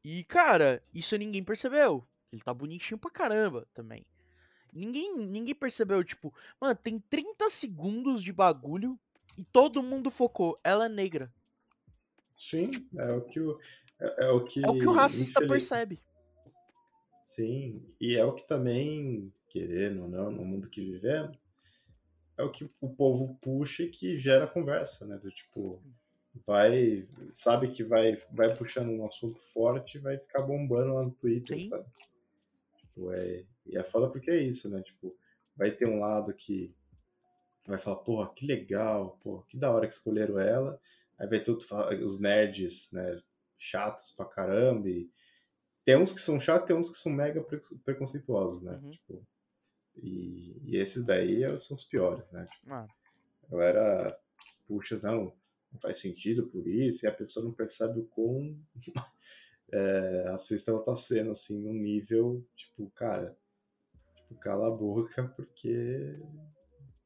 E, 0.03 0.25
cara, 0.25 0.83
isso 0.93 1.17
ninguém 1.17 1.45
percebeu. 1.45 2.05
Ele 2.33 2.43
tá 2.43 2.53
bonitinho 2.53 2.99
pra 2.99 3.13
caramba 3.13 3.65
também. 3.73 4.05
Ninguém, 4.73 5.17
ninguém 5.17 5.55
percebeu, 5.55 6.03
tipo, 6.03 6.35
mano, 6.61 6.75
tem 6.75 6.99
30 6.99 7.49
segundos 7.49 8.25
de 8.25 8.33
bagulho 8.33 8.99
e 9.39 9.45
todo 9.45 9.83
mundo 9.83 10.11
focou. 10.11 10.59
Ela 10.65 10.87
é 10.87 10.89
negra. 10.89 11.33
Sim, 12.35 12.71
é 12.97 13.13
o 13.13 13.23
que 13.23 13.41
o. 13.41 13.59
É, 14.01 14.27
é 14.27 14.29
o 14.31 14.45
que. 14.45 14.65
É 14.65 14.69
o 14.69 14.75
que 14.75 14.87
o 14.87 14.93
racista 14.93 15.39
infeliz- 15.43 15.69
percebe. 15.69 16.01
Sim, 17.23 17.83
e 18.01 18.17
é 18.17 18.25
o 18.25 18.33
que 18.33 18.47
também, 18.47 19.33
querendo 19.49 20.03
ou 20.03 20.09
não, 20.09 20.31
no 20.31 20.45
mundo 20.45 20.69
que 20.69 20.81
vivemos, 20.81 21.37
é 22.37 22.43
o 22.43 22.51
que 22.51 22.69
o 22.81 22.89
povo 22.89 23.39
puxa 23.41 23.83
e 23.83 23.91
que 23.91 24.17
gera 24.17 24.47
conversa, 24.47 25.07
né? 25.07 25.19
Do 25.19 25.31
tipo, 25.31 25.83
vai, 26.47 27.07
sabe 27.31 27.69
que 27.69 27.85
vai, 27.85 28.17
vai 28.33 28.57
puxando 28.57 28.91
um 28.91 29.07
assunto 29.07 29.41
forte 29.41 29.99
e 29.99 30.01
vai 30.01 30.19
ficar 30.19 30.43
bombando 30.43 30.95
lá 30.95 31.03
no 31.03 31.11
Twitter, 31.11 31.59
Sim. 31.59 31.69
sabe? 31.69 31.87
Tipo, 32.79 33.13
é, 33.13 33.45
e 33.67 33.77
é 33.77 33.83
foda 33.83 34.09
porque 34.09 34.31
é 34.31 34.43
isso, 34.43 34.69
né? 34.71 34.81
Tipo, 34.83 35.15
vai 35.55 35.71
ter 35.71 35.87
um 35.87 35.99
lado 35.99 36.33
que 36.33 36.75
vai 37.69 37.79
falar, 37.79 37.97
porra, 37.99 38.33
que 38.35 38.47
legal, 38.47 39.19
porra, 39.23 39.45
que 39.49 39.57
da 39.57 39.71
hora 39.71 39.87
que 39.87 39.93
escolheram 39.93 40.39
ela. 40.39 40.81
Aí 41.19 41.29
vai 41.29 41.43
fala- 41.61 41.95
os 42.05 42.19
nerds, 42.19 42.91
né, 42.93 43.21
chatos 43.59 44.11
pra 44.11 44.25
caramba 44.25 44.89
e 44.89 45.11
tem 45.85 45.97
uns 45.97 46.13
que 46.13 46.21
são 46.21 46.39
chatos, 46.39 46.67
tem 46.67 46.77
uns 46.77 46.91
que 46.91 46.97
são 46.97 47.13
mega 47.13 47.43
pre- 47.43 47.61
preconceituosos, 47.85 48.63
né? 48.63 48.79
Uhum. 48.83 48.91
Tipo, 48.91 49.27
e, 49.97 50.61
e 50.65 50.77
esses 50.77 51.05
daí 51.05 51.43
são 51.59 51.75
os 51.75 51.85
piores, 51.85 52.31
né? 52.31 52.47
Tipo, 52.47 52.69
Mano, 52.69 52.89
a 53.45 53.51
galera 53.51 54.21
puxa, 54.67 55.01
não, 55.03 55.33
não 55.73 55.81
faz 55.81 55.99
sentido 55.99 56.47
por 56.47 56.67
isso, 56.69 57.05
e 57.05 57.09
a 57.09 57.13
pessoa 57.13 57.45
não 57.45 57.53
percebe 57.53 58.01
o 58.01 58.05
quão 58.05 58.57
é, 59.73 60.25
racista 60.31 60.71
ela 60.71 60.85
tá 60.85 60.95
sendo, 60.97 61.31
assim, 61.31 61.59
num 61.59 61.73
nível, 61.73 62.47
tipo, 62.55 62.91
cara, 62.91 63.37
tipo, 64.15 64.35
cala 64.37 64.69
a 64.69 64.71
boca, 64.71 65.27
porque 65.37 66.19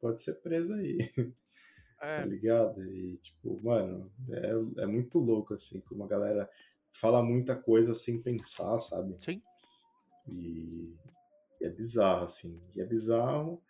pode 0.03 0.21
ser 0.21 0.35
presa 0.41 0.75
aí, 0.75 0.99
tá 1.97 2.07
é, 2.07 2.27
ligado? 2.27 2.83
E, 2.85 3.17
tipo, 3.19 3.61
mano, 3.63 4.13
é, 4.29 4.83
é 4.83 4.87
muito 4.87 5.21
louco, 5.21 5.55
assim, 5.55 5.81
como 5.81 6.03
a 6.03 6.09
galera 6.09 6.51
fala 6.91 7.23
muita 7.23 7.55
coisa 7.55 7.95
sem 7.95 8.21
pensar, 8.21 8.81
sabe? 8.81 9.17
sim. 9.21 9.41
E, 10.29 10.99
e 11.61 11.65
é 11.65 11.71
bizarro, 11.71 12.27
assim. 12.27 12.61
E 12.75 12.81
é 12.81 12.85
bizarro. 12.85 13.63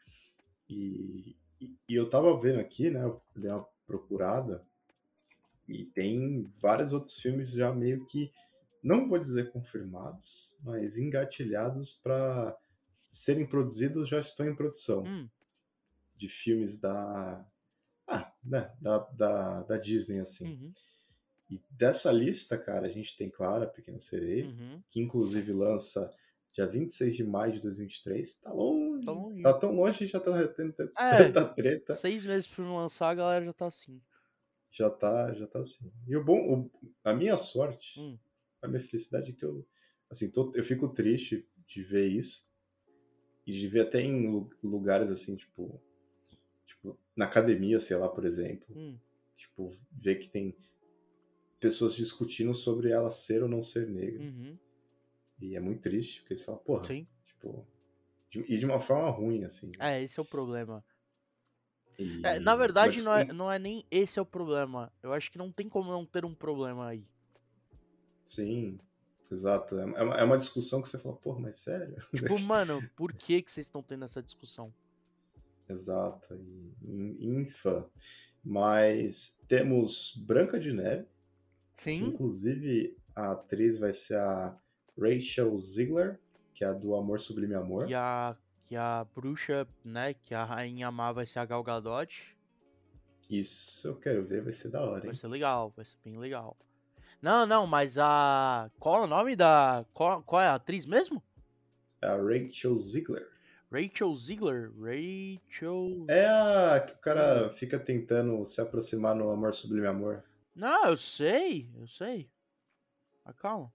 E, 0.69 1.37
e, 1.61 1.77
e 1.89 1.95
eu 1.95 2.09
tava 2.09 2.39
vendo 2.39 2.61
aqui, 2.61 2.91
né? 2.91 3.05
Eu 3.05 3.23
dei 3.37 3.51
uma 3.51 3.67
procurada. 3.87 4.65
E 5.69 5.85
tem 5.85 6.49
vários 6.61 6.93
outros 6.93 7.15
filmes 7.15 7.53
já 7.53 7.73
meio 7.73 8.05
que, 8.05 8.33
não 8.83 9.09
vou 9.09 9.19
dizer 9.19 9.53
confirmados, 9.53 10.57
mas 10.63 10.99
engatilhados 10.99 11.95
para 11.95 12.59
serem 13.11 13.47
produzidos, 13.47 14.09
já 14.09 14.19
estão 14.19 14.49
em 14.49 14.57
produção. 14.57 15.05
Hum, 15.05 15.29
De 16.23 16.29
filmes 16.29 16.79
da. 16.79 17.45
Ah, 18.07 18.33
né? 18.45 18.73
Da, 18.81 18.99
da, 18.99 19.63
da 19.65 19.77
Disney, 19.77 20.21
assim. 20.21 20.47
uhum, 20.53 20.73
E 21.51 21.61
dessa 21.69 22.13
lista, 22.13 22.57
cara, 22.57 22.87
a 22.87 22.89
gente 22.89 23.17
tem, 23.17 23.29
claro, 23.29 23.65
a 23.65 23.67
Pequena 23.67 23.99
Sereia 23.99 24.47
uhum. 24.47 24.81
que 24.89 25.01
inclusive 25.01 25.53
lança 25.53 26.09
dia 26.53 26.65
26 26.65 27.17
de 27.17 27.25
maio 27.25 27.55
de 27.55 27.61
2023. 27.61 28.37
Tá 28.37 28.53
longe. 28.53 29.05
Tá 29.05 29.11
longe. 29.11 29.43
Tá 29.43 29.53
tão 29.53 29.73
longe 29.75 30.07
já 30.07 30.21
tá 30.21 30.47
tendo 30.47 30.73
tanta 30.75 30.93
É. 31.41 31.55
treta. 31.55 31.93
Seis 31.95 32.25
meses 32.25 32.47
pra 32.47 32.65
não 32.65 32.77
lançar, 32.77 33.09
a 33.11 33.15
galera 33.15 33.45
já 33.45 33.53
tá 33.53 33.67
assim. 33.67 34.01
Já 34.71 34.89
tá, 34.89 35.35
já 35.35 35.49
tá 35.49 35.59
assim. 35.59 35.91
E 36.07 36.17
o 36.17 36.25
bom, 36.25 36.39
o- 36.55 36.71
a 37.03 37.13
minha 37.13 37.37
sorte, 37.37 37.99
Hum. 38.01 38.17
a 38.63 38.69
minha 38.69 38.81
felicidade 38.81 39.33
é 39.33 39.35
que 39.35 39.45
eu, 39.45 39.67
assim, 40.09 40.31
tô- 40.31 40.53
eu 40.55 40.63
fico 40.63 40.89
triste 40.89 41.49
de 41.67 41.83
ver 41.83 42.07
isso 42.07 42.47
e 43.45 43.53
de 43.53 43.67
ver 43.69 43.81
até 43.81 44.01
em 44.01 44.29
lu- 44.29 44.49
lugares 44.63 45.11
assim, 45.11 45.35
tipo, 45.37 45.83
tipo, 46.83 46.99
na 47.17 47.25
academia, 47.27 47.79
sei 47.81 47.97
lá, 47.97 48.09
por 48.09 48.25
exemplo, 48.25 48.67
Hum, 48.77 48.99
tipo, 49.37 49.75
ver 49.93 50.17
que 50.17 50.29
tem 50.29 50.55
pessoas 51.61 51.95
discutindo 51.95 52.55
sobre 52.55 52.91
ela 52.91 53.11
ser 53.11 53.43
ou 53.43 53.49
não 53.49 53.63
ser 53.63 53.89
negra. 53.89 54.21
uhum, 54.21 54.59
E 55.41 55.55
é 55.57 55.61
muito 55.61 55.83
triste, 55.83 56.21
porque 56.21 56.35
eles 56.35 56.45
falam, 56.45 56.61
porra, 56.63 56.87
sim. 56.87 57.07
tipo, 57.27 57.67
de- 58.31 58.45
e 58.49 58.59
de 58.59 58.65
uma 58.67 58.81
forma 58.81 59.11
ruim, 59.11 59.45
assim. 59.45 59.71
É, 59.79 60.03
esse 60.03 60.19
é 60.19 60.23
o 60.23 60.27
problema. 60.27 60.83
E- 61.99 62.23
É, 62.25 62.39
na 62.41 62.55
verdade, 62.57 62.97
mas- 62.97 63.05
não 63.05 63.13
é, 63.15 63.33
não 63.33 63.53
é 63.53 63.59
nem 63.59 63.85
esse 63.91 64.19
é 64.19 64.23
o 64.23 64.27
problema. 64.27 64.93
Eu 65.03 65.13
acho 65.13 65.31
que 65.31 65.39
não 65.39 65.53
tem 65.53 65.69
como 65.69 65.91
não 65.91 66.05
ter 66.07 66.25
um 66.25 66.35
problema 66.35 66.89
aí. 66.89 67.05
Sim, 68.25 68.79
exato. 69.31 69.77
É 69.79 69.85
uma, 70.03 70.17
é 70.17 70.25
uma 70.25 70.39
discussão 70.39 70.83
que 70.83 70.89
você 70.89 70.99
fala, 70.99 71.17
porra, 71.17 71.41
mas 71.41 71.57
sério? 71.59 71.97
Tipo, 72.15 72.39
mano, 72.39 72.83
por 72.97 73.13
que 73.13 73.43
que 73.43 73.51
vocês 73.53 73.67
estão 73.67 73.83
tendo 73.83 74.05
essa 74.05 74.23
discussão? 74.23 74.73
Exato, 75.73 76.35
e, 76.35 76.75
e 77.21 77.27
infã. 77.37 77.85
Mas 78.45 79.39
temos 79.47 80.15
Branca 80.27 80.59
de 80.59 80.73
Neve, 80.73 81.07
Sim. 81.79 82.05
inclusive 82.05 82.97
a 83.15 83.33
atriz 83.33 83.79
vai 83.79 83.93
ser 83.93 84.17
a 84.17 84.59
Rachel 84.99 85.57
Ziegler, 85.59 86.19
que 86.55 86.65
é 86.65 86.69
a 86.69 86.73
do 86.73 86.95
Amor 86.95 87.21
Sublime 87.21 87.55
Amor. 87.55 87.89
E 87.89 87.95
a, 87.95 88.37
que 88.67 88.77
a 88.77 89.07
bruxa, 89.15 89.67
né, 89.85 90.15
que 90.15 90.35
a 90.35 90.45
rainha 90.45 90.91
má 90.91 91.13
vai 91.13 91.27
ser 91.27 91.39
a 91.39 91.45
Gal 91.45 91.63
Gadot. 91.63 92.37
Isso 93.31 93.89
eu 93.89 93.97
quero 93.97 94.25
ver, 94.25 94.43
vai 94.43 94.53
ser 94.53 94.69
da 94.69 94.83
hora, 94.83 94.99
hein? 94.99 95.07
Vai 95.07 95.15
ser 95.15 95.29
legal, 95.29 95.73
vai 95.75 95.85
ser 95.85 95.97
bem 96.05 96.19
legal. 96.19 96.57
Não, 97.21 97.47
não, 97.47 97.67
mas 97.67 97.99
a. 97.99 98.69
Qual 98.81 98.97
é 98.97 99.05
o 99.05 99.07
nome 99.07 99.37
da. 99.37 99.87
Qual, 99.95 100.23
qual 100.23 100.43
é 100.43 100.47
a 100.47 100.55
atriz 100.55 100.85
mesmo? 100.85 101.23
É 102.03 102.09
a 102.09 102.17
Rachel 102.17 102.77
Ziegler. 102.77 103.32
Rachel 103.73 104.15
Ziegler. 104.15 104.71
Rachel. 104.79 106.05
É 106.09 106.27
a 106.27 106.81
que 106.81 106.93
o 106.93 106.99
cara 106.99 107.49
fica 107.51 107.79
tentando 107.79 108.45
se 108.45 108.61
aproximar 108.61 109.15
no 109.15 109.31
Amor 109.31 109.55
Sublime 109.55 109.87
Amor. 109.87 110.23
Não, 110.55 110.87
eu 110.87 110.97
sei, 110.99 111.71
eu 111.79 111.87
sei. 111.87 112.31
Mas 113.25 113.35
calma. 113.37 113.73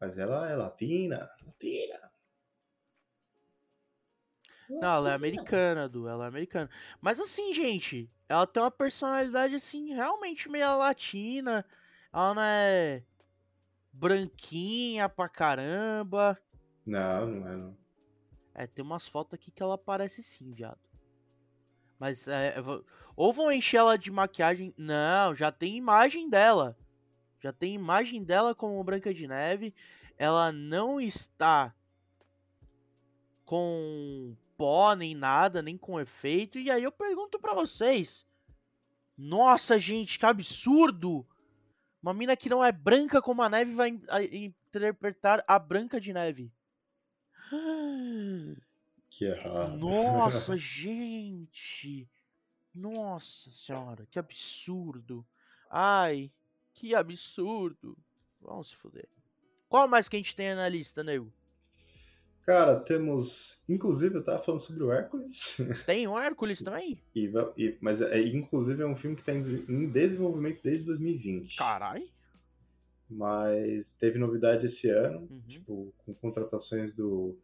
Mas 0.00 0.16
ela 0.16 0.48
é 0.48 0.54
latina, 0.54 1.28
latina. 1.44 2.12
Não, 4.68 4.96
ela 4.96 5.10
é 5.10 5.14
americana, 5.14 5.88
Du, 5.88 6.08
ela 6.08 6.24
é 6.24 6.28
americana. 6.28 6.70
Mas 7.00 7.18
assim, 7.18 7.52
gente, 7.52 8.10
ela 8.28 8.46
tem 8.46 8.62
uma 8.62 8.70
personalidade 8.70 9.54
assim, 9.56 9.92
realmente 9.92 10.48
meio 10.48 10.78
latina. 10.78 11.64
Ela 12.12 12.34
não 12.34 12.42
é 12.42 13.02
branquinha 13.92 15.08
pra 15.08 15.28
caramba. 15.28 16.38
Não, 16.86 17.26
não 17.26 17.48
é 17.48 17.56
não. 17.56 17.83
É, 18.54 18.66
tem 18.66 18.84
umas 18.84 19.08
fotos 19.08 19.34
aqui 19.34 19.50
que 19.50 19.62
ela 19.62 19.76
parece 19.76 20.22
sim, 20.22 20.52
viado. 20.52 20.78
Mas 21.98 22.28
é. 22.28 22.54
Ou 23.16 23.32
vão 23.32 23.50
encher 23.50 23.78
ela 23.78 23.98
de 23.98 24.10
maquiagem. 24.10 24.72
Não, 24.76 25.34
já 25.34 25.50
tem 25.50 25.76
imagem 25.76 26.28
dela. 26.28 26.76
Já 27.40 27.52
tem 27.52 27.74
imagem 27.74 28.22
dela 28.22 28.54
como 28.54 28.82
Branca 28.84 29.12
de 29.12 29.26
Neve. 29.26 29.74
Ela 30.16 30.52
não 30.52 31.00
está 31.00 31.74
com 33.44 34.36
pó 34.56 34.94
nem 34.94 35.14
nada, 35.14 35.60
nem 35.62 35.76
com 35.76 36.00
efeito. 36.00 36.58
E 36.58 36.70
aí 36.70 36.82
eu 36.82 36.92
pergunto 36.92 37.38
pra 37.38 37.54
vocês. 37.54 38.26
Nossa, 39.16 39.78
gente, 39.78 40.18
que 40.18 40.26
absurdo! 40.26 41.26
Uma 42.02 42.12
mina 42.12 42.36
que 42.36 42.50
não 42.50 42.62
é 42.62 42.70
branca 42.70 43.22
como 43.22 43.42
a 43.42 43.48
neve 43.48 43.74
vai 43.74 43.98
interpretar 44.30 45.42
a 45.46 45.58
Branca 45.58 45.98
de 45.98 46.12
Neve. 46.12 46.52
Que 49.16 49.26
errado. 49.26 49.78
Nossa, 49.78 50.56
gente! 50.58 52.08
Nossa 52.74 53.50
senhora, 53.50 54.06
que 54.10 54.18
absurdo! 54.18 55.24
Ai, 55.70 56.32
que 56.72 56.94
absurdo! 56.94 57.96
Vamos 58.40 58.70
se 58.70 58.76
fuder. 58.76 59.08
Qual 59.68 59.86
mais 59.88 60.08
que 60.08 60.16
a 60.16 60.18
gente 60.18 60.34
tem 60.34 60.54
na 60.54 60.68
lista, 60.68 61.02
nego? 61.04 61.32
Cara, 62.44 62.78
temos. 62.80 63.64
Inclusive, 63.68 64.16
eu 64.16 64.22
tava 64.24 64.42
falando 64.42 64.60
sobre 64.60 64.82
o 64.82 64.92
Hércules. 64.92 65.56
Tem 65.86 66.06
o 66.06 66.18
Hércules 66.18 66.62
também? 66.62 67.00
E, 67.14 67.32
e- 67.56 67.78
mas, 67.80 68.02
é, 68.02 68.20
inclusive, 68.20 68.82
é 68.82 68.86
um 68.86 68.94
filme 68.94 69.16
que 69.16 69.24
tá 69.24 69.32
em 69.32 69.40
des- 69.40 69.66
em 69.68 69.88
desenvolvimento 69.88 70.60
desde 70.62 70.84
2020. 70.84 71.56
Carai! 71.56 72.10
Mas 73.08 73.94
teve 73.94 74.18
novidade 74.18 74.66
esse 74.66 74.90
ano, 74.90 75.20
Uhum. 75.20 75.42
tipo, 75.48 75.94
com 76.04 76.12
contratações 76.14 76.92
do 76.94 77.38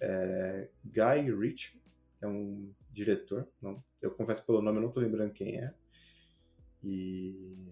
é, 0.00 0.68
Guy 0.84 1.30
Ritchie, 1.32 1.80
é 2.20 2.26
um 2.26 2.72
diretor. 2.92 3.48
Não, 3.60 3.82
eu 4.00 4.10
confesso 4.10 4.44
pelo 4.44 4.62
nome, 4.62 4.78
eu 4.78 4.82
não 4.82 4.90
tô 4.90 5.00
lembrando 5.00 5.32
quem 5.32 5.58
é. 5.58 5.74
E. 6.82 7.68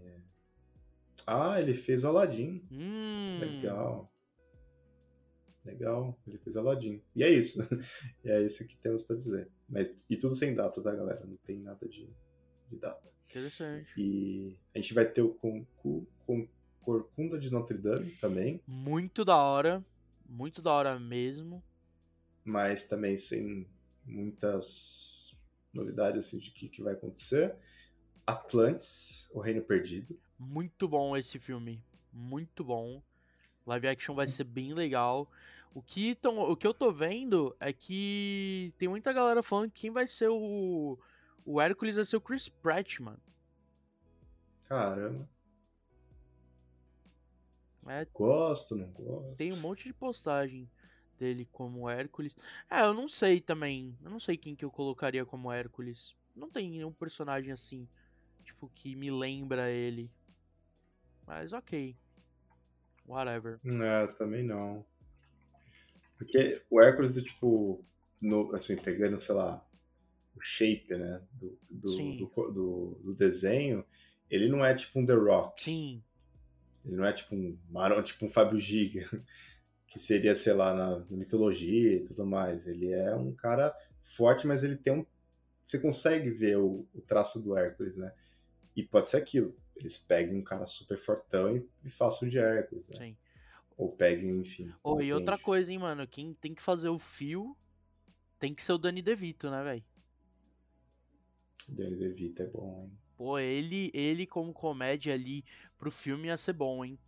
Ah, 1.26 1.60
ele 1.60 1.74
fez 1.74 2.04
o 2.04 2.08
Aladdin. 2.08 2.62
Hum, 2.70 3.38
Legal. 3.40 4.12
Legal, 5.64 6.18
ele 6.26 6.38
fez 6.38 6.56
Aladdin. 6.56 7.02
E 7.14 7.22
é 7.22 7.30
isso. 7.30 7.58
e 8.24 8.30
é 8.30 8.42
isso 8.42 8.66
que 8.66 8.76
temos 8.76 9.02
pra 9.02 9.16
dizer. 9.16 9.50
Mas, 9.68 9.90
e 10.08 10.16
tudo 10.16 10.34
sem 10.34 10.54
data, 10.54 10.82
tá, 10.82 10.94
galera? 10.94 11.26
Não 11.26 11.36
tem 11.36 11.58
nada 11.58 11.86
de 11.86 12.08
de 12.68 12.76
data. 12.76 13.10
Interessante. 13.28 13.92
E 13.96 14.56
a 14.74 14.78
gente 14.78 14.94
vai 14.94 15.06
ter 15.06 15.22
o 15.22 15.34
Concu, 15.34 16.06
com 16.26 16.46
Corcunda 16.82 17.38
de 17.38 17.50
Notre 17.50 17.76
Dame 17.76 18.12
também. 18.12 18.62
Muito 18.66 19.24
da 19.24 19.36
hora. 19.36 19.84
Muito 20.28 20.62
da 20.62 20.72
hora 20.72 20.98
mesmo. 20.98 21.62
Mas 22.48 22.88
também 22.88 23.18
sem 23.18 23.68
muitas 24.06 25.36
novidades 25.70 26.26
assim, 26.26 26.38
de 26.38 26.50
que, 26.50 26.66
que 26.66 26.82
vai 26.82 26.94
acontecer. 26.94 27.54
Atlantis, 28.26 29.28
O 29.34 29.40
Reino 29.40 29.60
Perdido. 29.62 30.18
Muito 30.38 30.88
bom 30.88 31.14
esse 31.14 31.38
filme. 31.38 31.84
Muito 32.10 32.64
bom. 32.64 33.02
Live 33.66 33.88
action 33.88 34.14
vai 34.14 34.26
ser 34.26 34.44
bem 34.44 34.72
legal. 34.72 35.30
O 35.74 35.82
que, 35.82 36.14
tão, 36.14 36.38
o 36.38 36.56
que 36.56 36.66
eu 36.66 36.72
tô 36.72 36.90
vendo 36.90 37.54
é 37.60 37.70
que 37.70 38.72
tem 38.78 38.88
muita 38.88 39.12
galera 39.12 39.42
falando 39.42 39.70
que 39.70 39.82
quem 39.82 39.90
vai 39.90 40.06
ser 40.06 40.28
o. 40.28 40.98
O 41.44 41.60
Hércules 41.60 41.96
vai 41.96 42.04
ser 42.06 42.16
o 42.16 42.20
Chris 42.20 42.48
Pratt, 42.48 42.98
mano. 43.00 43.20
Caramba. 44.66 45.28
É, 47.88 48.06
Gosto, 48.06 48.74
não 48.74 48.90
gosto. 48.92 49.36
tem 49.36 49.52
um 49.52 49.60
monte 49.60 49.84
de 49.84 49.94
postagem 49.94 50.68
dele 51.18 51.46
como 51.52 51.88
Hércules. 51.88 52.36
É, 52.70 52.82
eu 52.82 52.94
não 52.94 53.08
sei 53.08 53.40
também. 53.40 53.96
Eu 54.02 54.10
não 54.10 54.20
sei 54.20 54.36
quem 54.36 54.54
que 54.54 54.64
eu 54.64 54.70
colocaria 54.70 55.24
como 55.26 55.52
Hércules. 55.52 56.16
Não 56.34 56.50
tem 56.50 56.70
nenhum 56.70 56.92
personagem 56.92 57.52
assim, 57.52 57.88
tipo, 58.44 58.70
que 58.74 58.94
me 58.94 59.10
lembra 59.10 59.70
ele. 59.70 60.10
Mas 61.26 61.52
ok. 61.52 61.96
Whatever. 63.06 63.58
É, 63.64 64.06
também 64.08 64.42
não. 64.44 64.84
Porque 66.16 66.60
o 66.70 66.80
Hércules, 66.80 67.16
é, 67.16 67.22
tipo, 67.22 67.84
no, 68.20 68.54
assim, 68.54 68.76
pegando, 68.76 69.20
sei 69.20 69.34
lá, 69.34 69.64
o 70.36 70.40
shape, 70.42 70.94
né, 70.96 71.22
do, 71.32 71.58
do, 71.70 71.86
do, 72.16 72.52
do- 72.52 73.00
do 73.04 73.14
desenho, 73.14 73.84
ele 74.30 74.48
não 74.48 74.64
é 74.64 74.74
tipo 74.74 74.98
um 74.98 75.06
The 75.06 75.14
Rock. 75.14 75.62
Sim, 75.62 76.02
Ele 76.84 76.96
não 76.96 77.04
é 77.04 77.12
tipo 77.12 77.34
um 77.34 77.58
Marão, 77.70 78.02
tipo 78.02 78.24
um 78.24 78.28
Fábio 78.28 78.58
Giga, 78.58 79.08
que 79.88 79.98
seria, 79.98 80.34
sei 80.34 80.52
lá, 80.52 80.74
na, 80.74 80.98
mitologia 81.10 81.96
e 81.96 82.04
tudo 82.04 82.24
mais. 82.24 82.66
Ele 82.66 82.92
é 82.92 83.14
um 83.16 83.32
cara 83.32 83.74
forte, 84.02 84.46
mas 84.46 84.62
ele 84.62 84.76
tem 84.76 84.92
um. 84.92 85.06
Você 85.62 85.78
consegue 85.78 86.30
ver 86.30 86.58
o, 86.58 86.86
o 86.94 87.00
traço 87.00 87.40
do 87.40 87.56
Hércules, 87.56 87.96
né? 87.96 88.12
E 88.76 88.82
pode 88.82 89.08
ser 89.08 89.16
aquilo. 89.16 89.56
Eles 89.76 89.98
peguem 89.98 90.36
um 90.36 90.42
cara 90.42 90.66
super 90.66 90.98
fortão 90.98 91.56
e, 91.56 91.66
e 91.84 91.90
façam 91.90 92.28
de 92.28 92.38
Hércules, 92.38 92.88
né? 92.88 92.96
sim. 92.96 93.16
Ou 93.76 93.92
peguem, 93.92 94.36
enfim. 94.38 94.72
Oh, 94.82 95.00
e 95.00 95.12
outra 95.12 95.38
coisa, 95.38 95.72
hein, 95.72 95.78
mano. 95.78 96.06
Quem 96.06 96.34
tem 96.34 96.52
que 96.52 96.62
fazer 96.62 96.88
o 96.88 96.98
fio 96.98 97.56
tem 98.38 98.52
que 98.52 98.62
ser 98.62 98.72
o 98.72 98.78
Danny 98.78 99.00
DeVito, 99.00 99.50
né, 99.50 99.62
velho? 99.62 99.84
Danny 101.68 101.96
DeVito 101.96 102.42
é 102.42 102.46
bom, 102.46 102.82
hein? 102.82 102.98
Pô, 103.16 103.38
ele, 103.38 103.90
ele 103.94 104.26
como 104.26 104.52
comédia 104.52 105.14
ali 105.14 105.44
pro 105.76 105.90
filme 105.90 106.26
ia 106.26 106.36
ser 106.36 106.52
bom, 106.52 106.84
hein? 106.84 106.98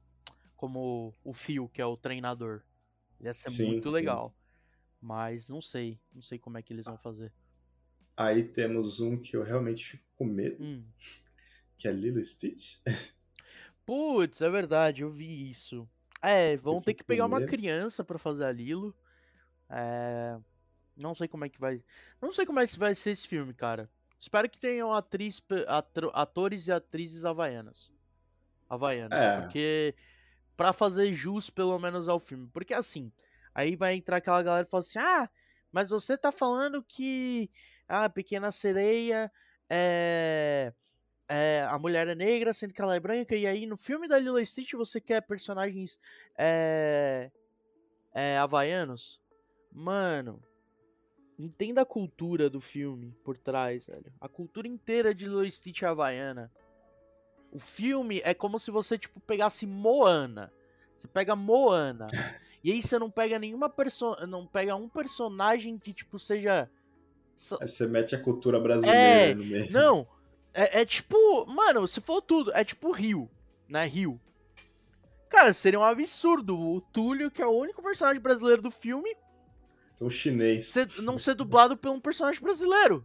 Como 0.56 1.14
o 1.24 1.32
Phil, 1.32 1.68
que 1.68 1.80
é 1.80 1.86
o 1.86 1.96
treinador. 1.96 2.62
Ia 3.20 3.32
ser 3.34 3.50
Sim, 3.50 3.66
muito 3.66 3.88
sim. 3.88 3.94
legal. 3.94 4.34
Mas 5.00 5.48
não 5.48 5.60
sei. 5.60 5.98
Não 6.12 6.22
sei 6.22 6.38
como 6.38 6.58
é 6.58 6.62
que 6.62 6.72
eles 6.72 6.84
vão 6.86 6.96
fazer. 6.98 7.32
Aí 8.16 8.44
temos 8.44 9.00
um 9.00 9.16
que 9.18 9.36
eu 9.36 9.42
realmente 9.42 9.84
fico 9.84 10.04
com 10.16 10.24
medo, 10.24 10.62
Hum. 10.62 10.84
que 11.78 11.88
é 11.88 11.92
Lilo 11.92 12.22
Stitch. 12.22 12.78
Putz, 13.86 14.40
é 14.42 14.50
verdade, 14.50 15.02
eu 15.02 15.10
vi 15.10 15.48
isso. 15.50 15.88
É, 16.22 16.56
vão 16.58 16.80
ter 16.80 16.94
que 16.94 17.02
pegar 17.04 17.26
uma 17.26 17.40
criança 17.42 18.04
pra 18.04 18.18
fazer 18.18 18.44
a 18.44 18.52
Lilo. 18.52 18.94
É. 19.68 20.38
Não 20.96 21.14
sei 21.14 21.26
como 21.28 21.44
é 21.44 21.48
que 21.48 21.58
vai. 21.58 21.82
Não 22.20 22.30
sei 22.30 22.44
como 22.44 22.60
é 22.60 22.66
que 22.66 22.78
vai 22.78 22.94
ser 22.94 23.10
esse 23.10 23.26
filme, 23.26 23.54
cara. 23.54 23.88
Espero 24.18 24.50
que 24.50 24.58
tenham 24.58 24.92
atriz, 24.92 25.40
atores 26.12 26.66
e 26.68 26.72
atrizes 26.72 27.24
havaianas. 27.24 27.90
Havaianas. 28.68 29.18
É. 29.20 29.40
Porque. 29.40 29.94
Pra 30.60 30.74
fazer 30.74 31.10
jus, 31.14 31.48
pelo 31.48 31.78
menos, 31.78 32.06
ao 32.06 32.20
filme. 32.20 32.46
Porque 32.52 32.74
assim. 32.74 33.10
Aí 33.54 33.76
vai 33.76 33.94
entrar 33.94 34.18
aquela 34.18 34.42
galera 34.42 34.66
e 34.66 34.70
fala 34.70 34.82
assim: 34.82 34.98
Ah, 34.98 35.26
mas 35.72 35.88
você 35.88 36.18
tá 36.18 36.30
falando 36.30 36.84
que. 36.86 37.50
Ah, 37.88 38.10
Pequena 38.10 38.52
Sereia 38.52 39.32
é. 39.70 40.70
É, 41.26 41.66
a 41.66 41.78
mulher 41.78 42.06
é 42.08 42.14
negra, 42.14 42.52
sendo 42.52 42.74
que 42.74 42.82
ela 42.82 42.94
é 42.94 43.00
branca, 43.00 43.34
e 43.34 43.46
aí 43.46 43.64
no 43.64 43.76
filme 43.78 44.06
da 44.06 44.18
Lilo 44.18 44.44
Stitch 44.44 44.72
você 44.72 45.00
quer 45.00 45.22
personagens 45.22 45.98
é, 46.36 47.30
é, 48.12 48.36
havaianos? 48.36 49.18
Mano, 49.72 50.42
entenda 51.38 51.80
a 51.80 51.86
cultura 51.86 52.50
do 52.50 52.60
filme 52.60 53.16
por 53.24 53.38
trás, 53.38 53.86
velho. 53.86 54.12
A 54.20 54.28
cultura 54.28 54.68
inteira 54.68 55.14
de 55.14 55.24
Lilo 55.24 55.50
Stitch 55.50 55.82
é 55.82 55.86
havaiana. 55.86 56.52
O 57.52 57.58
filme 57.58 58.20
é 58.24 58.32
como 58.34 58.58
se 58.58 58.70
você, 58.70 58.96
tipo, 58.96 59.18
pegasse 59.20 59.66
Moana. 59.66 60.52
Você 60.96 61.08
pega 61.08 61.34
Moana. 61.34 62.06
e 62.62 62.70
aí 62.70 62.82
você 62.82 62.98
não 62.98 63.10
pega 63.10 63.38
nenhuma 63.38 63.68
perso 63.68 64.14
não 64.26 64.46
pega 64.46 64.76
um 64.76 64.88
personagem 64.88 65.78
que, 65.78 65.92
tipo, 65.92 66.18
seja. 66.18 66.70
Aí 67.60 67.66
você 67.68 67.86
mete 67.86 68.14
a 68.14 68.20
cultura 68.20 68.60
brasileira 68.60 68.98
É, 69.30 69.34
no 69.34 69.44
meio. 69.44 69.70
não, 69.72 70.06
é, 70.54 70.80
é 70.82 70.84
tipo, 70.84 71.46
mano, 71.46 71.88
se 71.88 72.00
for 72.00 72.20
tudo, 72.20 72.52
é 72.54 72.62
tipo 72.62 72.90
Rio, 72.92 73.30
né? 73.68 73.86
Rio. 73.86 74.20
Cara, 75.28 75.52
seria 75.52 75.78
um 75.78 75.84
absurdo 75.84 76.58
o 76.58 76.80
Túlio, 76.80 77.30
que 77.30 77.40
é 77.40 77.46
o 77.46 77.50
único 77.56 77.80
personagem 77.82 78.20
brasileiro 78.20 78.60
do 78.60 78.70
filme, 78.70 79.16
Então, 79.94 80.10
chinês, 80.10 80.66
ser- 80.68 80.90
não 81.02 81.16
ser 81.18 81.34
dublado 81.34 81.76
por 81.76 81.90
um 81.90 82.00
personagem 82.00 82.42
brasileiro. 82.42 83.04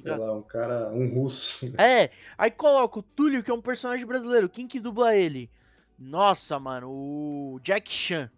Sei 0.00 0.16
lá, 0.16 0.32
um 0.32 0.42
cara, 0.42 0.90
um 0.92 1.12
russo. 1.12 1.66
É, 1.80 2.10
aí 2.38 2.50
coloca 2.50 2.98
o 2.98 3.02
Túlio, 3.02 3.42
que 3.42 3.50
é 3.50 3.54
um 3.54 3.60
personagem 3.60 4.06
brasileiro. 4.06 4.48
Quem 4.48 4.66
que 4.66 4.80
dubla 4.80 5.16
ele? 5.16 5.50
Nossa, 5.98 6.58
mano, 6.58 6.90
o 6.90 7.60
Jack 7.62 7.92
Chan. 7.92 8.30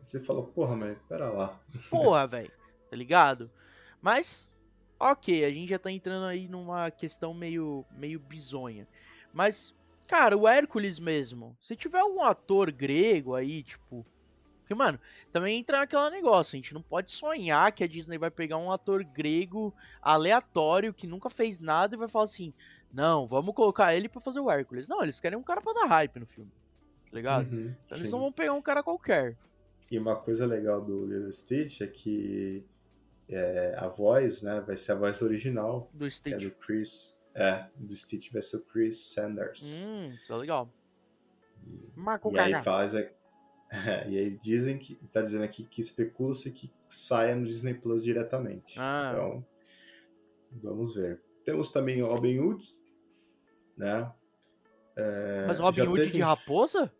Você 0.00 0.20
fala, 0.20 0.42
porra, 0.42 0.76
mas 0.76 0.98
pera 1.08 1.30
lá. 1.30 1.58
Porra, 1.88 2.26
velho, 2.26 2.52
tá 2.90 2.96
ligado? 2.96 3.50
Mas, 4.02 4.48
ok, 5.00 5.44
a 5.44 5.50
gente 5.50 5.70
já 5.70 5.78
tá 5.78 5.90
entrando 5.90 6.26
aí 6.26 6.46
numa 6.46 6.90
questão 6.90 7.32
meio, 7.32 7.86
meio 7.90 8.20
bizonha. 8.20 8.86
Mas, 9.32 9.74
cara, 10.06 10.36
o 10.36 10.46
Hércules 10.46 10.98
mesmo, 10.98 11.56
se 11.58 11.74
tiver 11.74 12.00
algum 12.00 12.22
ator 12.22 12.70
grego 12.70 13.34
aí, 13.34 13.62
tipo. 13.62 14.06
Porque, 14.64 14.74
mano, 14.74 14.98
também 15.30 15.60
entra 15.60 15.78
naquele 15.80 16.08
negócio, 16.08 16.56
a 16.56 16.58
gente 16.58 16.72
não 16.72 16.80
pode 16.80 17.10
sonhar 17.10 17.70
que 17.70 17.84
a 17.84 17.86
Disney 17.86 18.16
vai 18.16 18.30
pegar 18.30 18.56
um 18.56 18.72
ator 18.72 19.04
grego 19.04 19.74
aleatório 20.00 20.94
que 20.94 21.06
nunca 21.06 21.28
fez 21.28 21.60
nada 21.60 21.94
e 21.94 21.98
vai 21.98 22.08
falar 22.08 22.24
assim: 22.24 22.52
não, 22.92 23.26
vamos 23.26 23.54
colocar 23.54 23.94
ele 23.94 24.08
pra 24.08 24.22
fazer 24.22 24.40
o 24.40 24.50
Hércules. 24.50 24.88
Não, 24.88 25.02
eles 25.02 25.20
querem 25.20 25.38
um 25.38 25.42
cara 25.42 25.60
pra 25.60 25.74
dar 25.74 25.86
hype 25.86 26.18
no 26.18 26.26
filme, 26.26 26.50
tá 27.10 27.16
ligado? 27.16 27.52
Uhum, 27.52 27.74
Então 27.84 27.98
eles 27.98 28.08
sim. 28.08 28.12
não 28.14 28.20
vão 28.20 28.32
pegar 28.32 28.54
um 28.54 28.62
cara 28.62 28.82
qualquer. 28.82 29.36
E 29.90 29.98
uma 29.98 30.16
coisa 30.16 30.46
legal 30.46 30.80
do 30.80 31.04
Lilo 31.06 31.28
e 31.28 31.32
Stitch 31.34 31.82
é 31.82 31.86
que 31.86 32.64
é, 33.28 33.74
a 33.78 33.86
voz, 33.88 34.40
né, 34.40 34.62
vai 34.66 34.76
ser 34.76 34.92
a 34.92 34.94
voz 34.94 35.20
original, 35.20 35.90
Do 35.92 35.98
que 36.00 36.04
é 36.06 36.10
Stitch. 36.10 36.40
do 36.42 36.50
Chris. 36.52 37.14
É, 37.34 37.66
do 37.76 37.94
Stitch 37.94 38.32
vai 38.32 38.40
ser 38.42 38.56
o 38.56 38.60
Chris 38.64 39.12
Sanders. 39.12 39.62
Hum, 39.84 40.14
isso 40.22 40.32
é 40.32 40.36
legal. 40.36 40.72
Marco 41.94 42.30
E 42.32 42.38
aí 42.38 42.62
faz. 42.62 42.94
é, 42.94 43.12
e 44.08 44.18
aí 44.18 44.30
dizem 44.38 44.78
que. 44.78 44.96
Tá 45.12 45.22
dizendo 45.22 45.44
aqui 45.44 45.64
que 45.64 45.80
especula-se 45.80 46.50
que 46.50 46.70
saia 46.88 47.34
no 47.34 47.46
Disney 47.46 47.74
Plus 47.74 48.02
diretamente. 48.02 48.78
Ah. 48.78 49.10
Então, 49.12 49.46
vamos 50.62 50.94
ver. 50.94 51.20
Temos 51.44 51.70
também 51.70 52.02
o 52.02 52.06
Robin 52.06 52.38
Hood, 52.38 52.64
né? 53.76 54.12
É, 54.96 55.44
Mas 55.46 55.58
Robin 55.58 55.82
Hood 55.82 56.10
de 56.12 56.22
um- 56.22 56.26
raposa? 56.26 56.92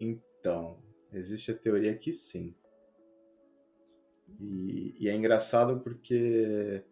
Então, 0.00 0.82
existe 1.12 1.50
a 1.50 1.56
teoria 1.56 1.96
que 1.96 2.12
sim. 2.12 2.54
E, 4.38 4.94
e 5.00 5.08
é 5.08 5.14
engraçado 5.14 5.80
porque 5.80 6.84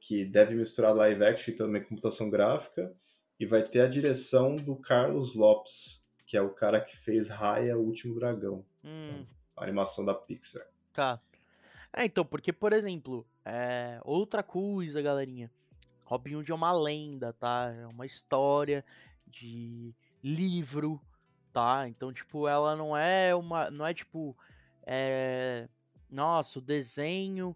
que 0.00 0.24
deve 0.24 0.54
misturar 0.54 0.94
live 0.94 1.24
action 1.24 1.54
e 1.54 1.56
também 1.56 1.82
computação 1.82 2.28
gráfica 2.28 2.94
e 3.38 3.46
vai 3.46 3.62
ter 3.62 3.80
a 3.80 3.86
direção 3.86 4.54
do 4.54 4.76
Carlos 4.76 5.34
Lopes, 5.34 6.03
que 6.34 6.38
é 6.38 6.42
o 6.42 6.50
cara 6.50 6.80
que 6.80 6.96
fez 6.96 7.28
Raya, 7.28 7.78
o 7.78 7.82
Último 7.82 8.16
Dragão, 8.16 8.64
Hum, 8.82 9.24
a 9.56 9.62
animação 9.62 10.04
da 10.04 10.12
Pixar. 10.12 10.66
tá. 10.92 11.20
É, 11.92 12.04
então, 12.04 12.24
porque, 12.24 12.52
por 12.52 12.72
exemplo, 12.72 13.24
é, 13.44 14.00
outra 14.04 14.42
coisa, 14.42 15.00
galerinha. 15.00 15.48
Robin 16.04 16.34
Hood 16.34 16.50
é 16.50 16.54
uma 16.56 16.72
lenda, 16.72 17.32
tá? 17.32 17.72
É 17.72 17.86
uma 17.86 18.04
história 18.04 18.84
de 19.28 19.94
livro, 20.20 21.00
tá? 21.52 21.86
Então, 21.86 22.12
tipo, 22.12 22.48
ela 22.48 22.74
não 22.74 22.96
é 22.96 23.32
uma. 23.32 23.70
Não 23.70 23.86
é 23.86 23.94
tipo. 23.94 24.36
É, 24.84 25.68
nossa, 26.10 26.58
o 26.58 26.62
desenho. 26.62 27.54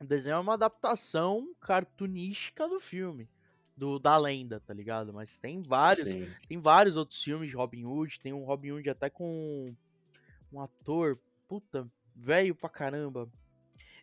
O 0.00 0.04
desenho 0.04 0.34
é 0.34 0.38
uma 0.40 0.54
adaptação 0.54 1.54
cartunística 1.60 2.66
do 2.66 2.80
filme. 2.80 3.30
Do, 3.74 3.98
da 3.98 4.16
lenda, 4.18 4.60
tá 4.60 4.74
ligado? 4.74 5.12
Mas 5.12 5.38
tem 5.38 5.60
vários. 5.60 6.06
Sim. 6.06 6.28
Tem 6.46 6.60
vários 6.60 6.96
outros 6.96 7.22
filmes 7.22 7.48
de 7.48 7.56
Robin 7.56 7.84
Hood. 7.84 8.20
Tem 8.20 8.32
um 8.32 8.44
Robin 8.44 8.72
Hood 8.72 8.90
até 8.90 9.08
com 9.08 9.74
um 10.52 10.60
ator, 10.60 11.18
puta, 11.48 11.90
velho 12.14 12.54
pra 12.54 12.68
caramba. 12.68 13.28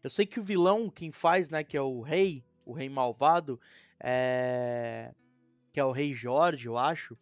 Eu 0.04 0.10
sei 0.10 0.26
que 0.26 0.40
o 0.40 0.44
vilão, 0.44 0.90
quem 0.90 1.12
faz, 1.12 1.50
né, 1.50 1.64
que 1.64 1.78
é 1.78 1.82
o 1.82 2.02
rei, 2.02 2.44
o 2.66 2.74
Rei 2.74 2.90
Malvado, 2.90 3.60
é... 4.00 5.14
que 5.72 5.80
é 5.80 5.84
o 5.84 5.92
Rei 5.92 6.14
Jorge, 6.14 6.68
eu 6.68 6.78
acho, 6.78 7.18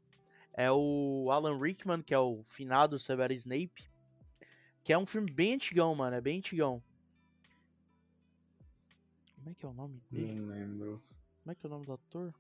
é 0.54 0.72
o 0.72 1.30
Alan 1.32 1.60
Rickman, 1.60 2.02
que 2.02 2.14
é 2.14 2.20
o 2.20 2.44
finado 2.44 3.00
Severo 3.00 3.34
Snape, 3.34 3.90
que 4.84 4.94
é 4.94 4.98
um 4.98 5.06
filme 5.06 5.32
bem 5.32 5.56
antigão, 5.56 5.94
mano, 5.96 6.16
é 6.16 6.22
bem 6.22 6.38
antigão. 6.38 6.82
Como 9.36 9.50
é 9.50 9.54
que 9.54 9.66
é 9.66 9.70
o 9.70 9.74
nome 9.74 10.02
dele? 10.10 10.36
Não 10.36 10.48
lembro. 10.48 11.04
Como 11.48 11.54
é 11.54 11.56
que 11.56 11.66
é 11.66 11.70
o 11.70 11.72
nome 11.72 11.86
do 11.86 11.94
ator? 11.94 12.34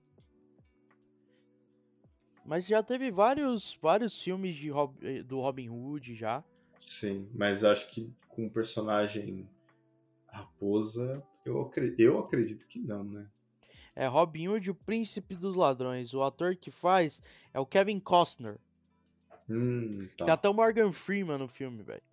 Mas 2.43 2.67
já 2.67 2.83
teve 2.83 3.09
vários, 3.09 3.73
vários 3.81 4.21
filmes 4.21 4.53
de 4.53 4.69
Rob, 4.69 4.97
eh, 5.01 5.23
do 5.23 5.39
Robin 5.39 5.69
Hood 5.69 6.13
já. 6.13 6.43
Sim, 6.77 7.29
mas 7.33 7.63
acho 7.63 7.89
que 7.89 8.13
com 8.27 8.47
o 8.47 8.51
personagem 8.51 9.49
raposa, 10.27 11.25
eu, 11.45 11.61
acredito, 11.61 12.01
eu 12.01 12.19
acredito 12.19 12.67
que 12.67 12.79
não, 12.79 13.05
né? 13.05 13.29
É 13.95 14.07
Robin 14.07 14.49
Hood, 14.49 14.71
o 14.71 14.75
príncipe 14.75 15.37
dos 15.37 15.55
ladrões. 15.55 16.13
O 16.13 16.21
ator 16.21 16.57
que 16.57 16.69
faz 16.69 17.23
é 17.53 17.61
o 17.61 17.65
Kevin 17.65 18.01
Costner. 18.01 18.59
Hum, 19.49 20.05
tá. 20.17 20.25
Tem 20.25 20.33
até 20.33 20.49
o 20.49 20.53
Morgan 20.53 20.91
Freeman 20.91 21.37
no 21.37 21.47
filme, 21.47 21.81
velho. 21.81 22.03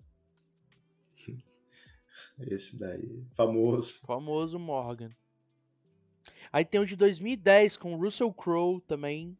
Esse 2.39 2.79
daí, 2.79 3.27
famoso. 3.35 3.99
Famoso 4.07 4.61
Morgan. 4.61 5.11
Aí 6.55 6.65
tem 6.65 6.81
o 6.81 6.87
de 6.87 6.95
2010 6.95 7.77
com 7.77 7.95
o 7.95 7.97
Russell 7.97 8.33
Crowe 8.33 8.81
também. 8.83 9.37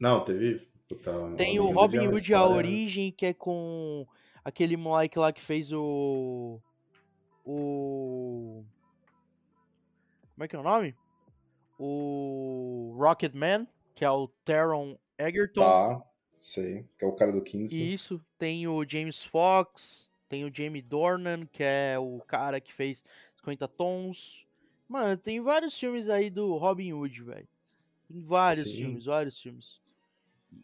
Não, 0.00 0.24
teve. 0.24 0.66
Puta, 0.88 1.32
Tem 1.36 1.60
o 1.60 1.70
Robin 1.70 2.08
Hood, 2.08 2.34
a 2.34 2.44
origem, 2.44 3.12
que 3.12 3.26
é 3.26 3.32
com 3.32 4.04
aquele 4.44 4.76
moleque 4.76 5.16
lá 5.16 5.32
que 5.32 5.40
fez 5.40 5.70
o. 5.70 6.60
O. 7.44 8.64
Como 10.34 10.44
é 10.44 10.48
que 10.48 10.56
é 10.56 10.58
o 10.58 10.64
nome? 10.64 10.92
O 11.78 12.96
Rocketman, 12.98 13.68
que 13.94 14.04
é 14.04 14.10
o 14.10 14.26
Taron 14.44 14.98
Egerton. 15.16 15.60
Tá, 15.60 16.02
sei. 16.40 16.84
Que 16.98 17.04
é 17.04 17.08
o 17.08 17.12
cara 17.12 17.30
do 17.30 17.40
15. 17.40 17.92
Isso. 17.94 18.20
Tem 18.36 18.66
o 18.66 18.84
James 18.84 19.22
Fox. 19.22 20.10
Tem 20.28 20.44
o 20.44 20.52
Jamie 20.52 20.82
Dornan, 20.82 21.46
que 21.46 21.62
é 21.62 21.96
o 21.96 22.18
cara 22.26 22.60
que 22.60 22.72
fez 22.72 23.04
50 23.36 23.68
Tons. 23.68 24.45
Mano, 24.88 25.16
tem 25.16 25.40
vários 25.40 25.78
filmes 25.78 26.08
aí 26.08 26.30
do 26.30 26.56
Robin 26.56 26.92
Hood, 26.92 27.22
velho. 27.22 27.48
Tem 28.08 28.20
vários 28.20 28.70
Sim. 28.70 28.76
filmes, 28.76 29.04
vários 29.04 29.40
filmes. 29.40 29.80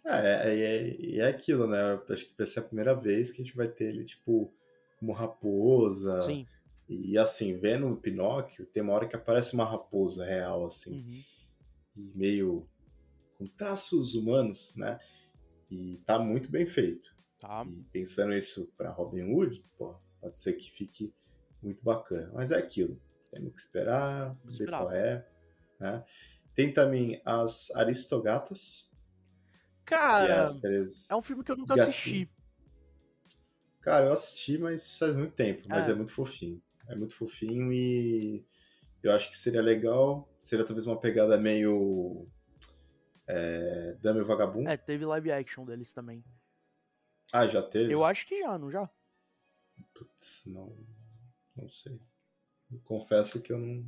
É, 0.04 0.50
é, 0.50 0.58
é, 0.58 1.16
é 1.16 1.28
aquilo, 1.28 1.66
né? 1.66 2.00
Acho 2.08 2.26
que 2.26 2.38
vai 2.38 2.46
ser 2.46 2.60
a 2.60 2.64
primeira 2.64 2.94
vez 2.94 3.30
que 3.30 3.42
a 3.42 3.44
gente 3.44 3.56
vai 3.56 3.68
ter 3.68 3.88
ele, 3.88 4.04
tipo, 4.04 4.52
como 4.98 5.12
raposa. 5.12 6.22
Sim. 6.22 6.46
E 6.88 7.16
assim, 7.18 7.58
vendo 7.58 7.88
o 7.88 7.96
Pinóquio, 7.96 8.66
tem 8.66 8.82
uma 8.82 8.92
hora 8.92 9.08
que 9.08 9.16
aparece 9.16 9.54
uma 9.54 9.64
raposa 9.64 10.24
real, 10.24 10.66
assim. 10.66 10.92
Uhum. 10.92 11.22
E 11.96 12.12
meio 12.14 12.68
com 13.38 13.46
traços 13.46 14.14
humanos, 14.14 14.74
né? 14.76 14.98
E 15.70 16.00
tá 16.04 16.18
muito 16.18 16.50
bem 16.50 16.66
feito. 16.66 17.12
Tá. 17.40 17.64
E 17.66 17.82
pensando 17.84 18.34
isso 18.34 18.70
para 18.76 18.90
Robin 18.90 19.22
Hood, 19.22 19.64
pô, 19.76 19.96
pode 20.20 20.38
ser 20.38 20.52
que 20.52 20.70
fique 20.70 21.12
muito 21.62 21.82
bacana. 21.82 22.30
Mas 22.34 22.50
é 22.52 22.56
aquilo. 22.56 23.00
Temos 23.32 23.52
que 23.54 23.60
esperar, 23.60 24.28
Vamos 24.28 24.58
ver 24.58 24.64
esperar. 24.64 24.82
qual 24.82 24.92
é. 24.92 25.26
Né? 25.80 26.04
Tem 26.54 26.72
também 26.72 27.20
as 27.24 27.74
Aristogatas, 27.74 28.92
Cara, 29.84 30.46
é 31.10 31.14
um 31.14 31.20
filme 31.22 31.44
que 31.44 31.52
eu 31.52 31.56
nunca 31.56 31.74
assisti. 31.74 32.30
Cara, 33.80 34.06
eu 34.06 34.12
assisti, 34.12 34.56
mas 34.56 34.98
faz 34.98 35.14
muito 35.14 35.34
tempo. 35.34 35.68
Mas 35.68 35.88
é. 35.88 35.92
é 35.92 35.94
muito 35.94 36.12
fofinho. 36.12 36.62
É 36.88 36.94
muito 36.94 37.14
fofinho 37.14 37.72
e 37.72 38.44
eu 39.02 39.12
acho 39.12 39.30
que 39.30 39.36
seria 39.36 39.60
legal. 39.60 40.28
Seria 40.40 40.64
talvez 40.64 40.86
uma 40.86 40.98
pegada 40.98 41.36
meio. 41.38 42.26
É, 43.26 43.98
Dame 44.00 44.20
o 44.20 44.24
Vagabundo. 44.24 44.68
É, 44.68 44.76
teve 44.76 45.04
live 45.04 45.32
action 45.32 45.64
deles 45.64 45.92
também. 45.92 46.24
Ah, 47.32 47.46
já 47.46 47.62
teve? 47.62 47.92
Eu 47.92 48.04
acho 48.04 48.26
que 48.26 48.40
já, 48.40 48.58
não 48.58 48.70
já? 48.70 48.88
Putz, 49.94 50.44
não. 50.46 50.76
Não 51.56 51.68
sei. 51.68 52.00
Eu 52.72 52.80
confesso 52.84 53.40
que 53.40 53.52
eu 53.52 53.58
não. 53.58 53.84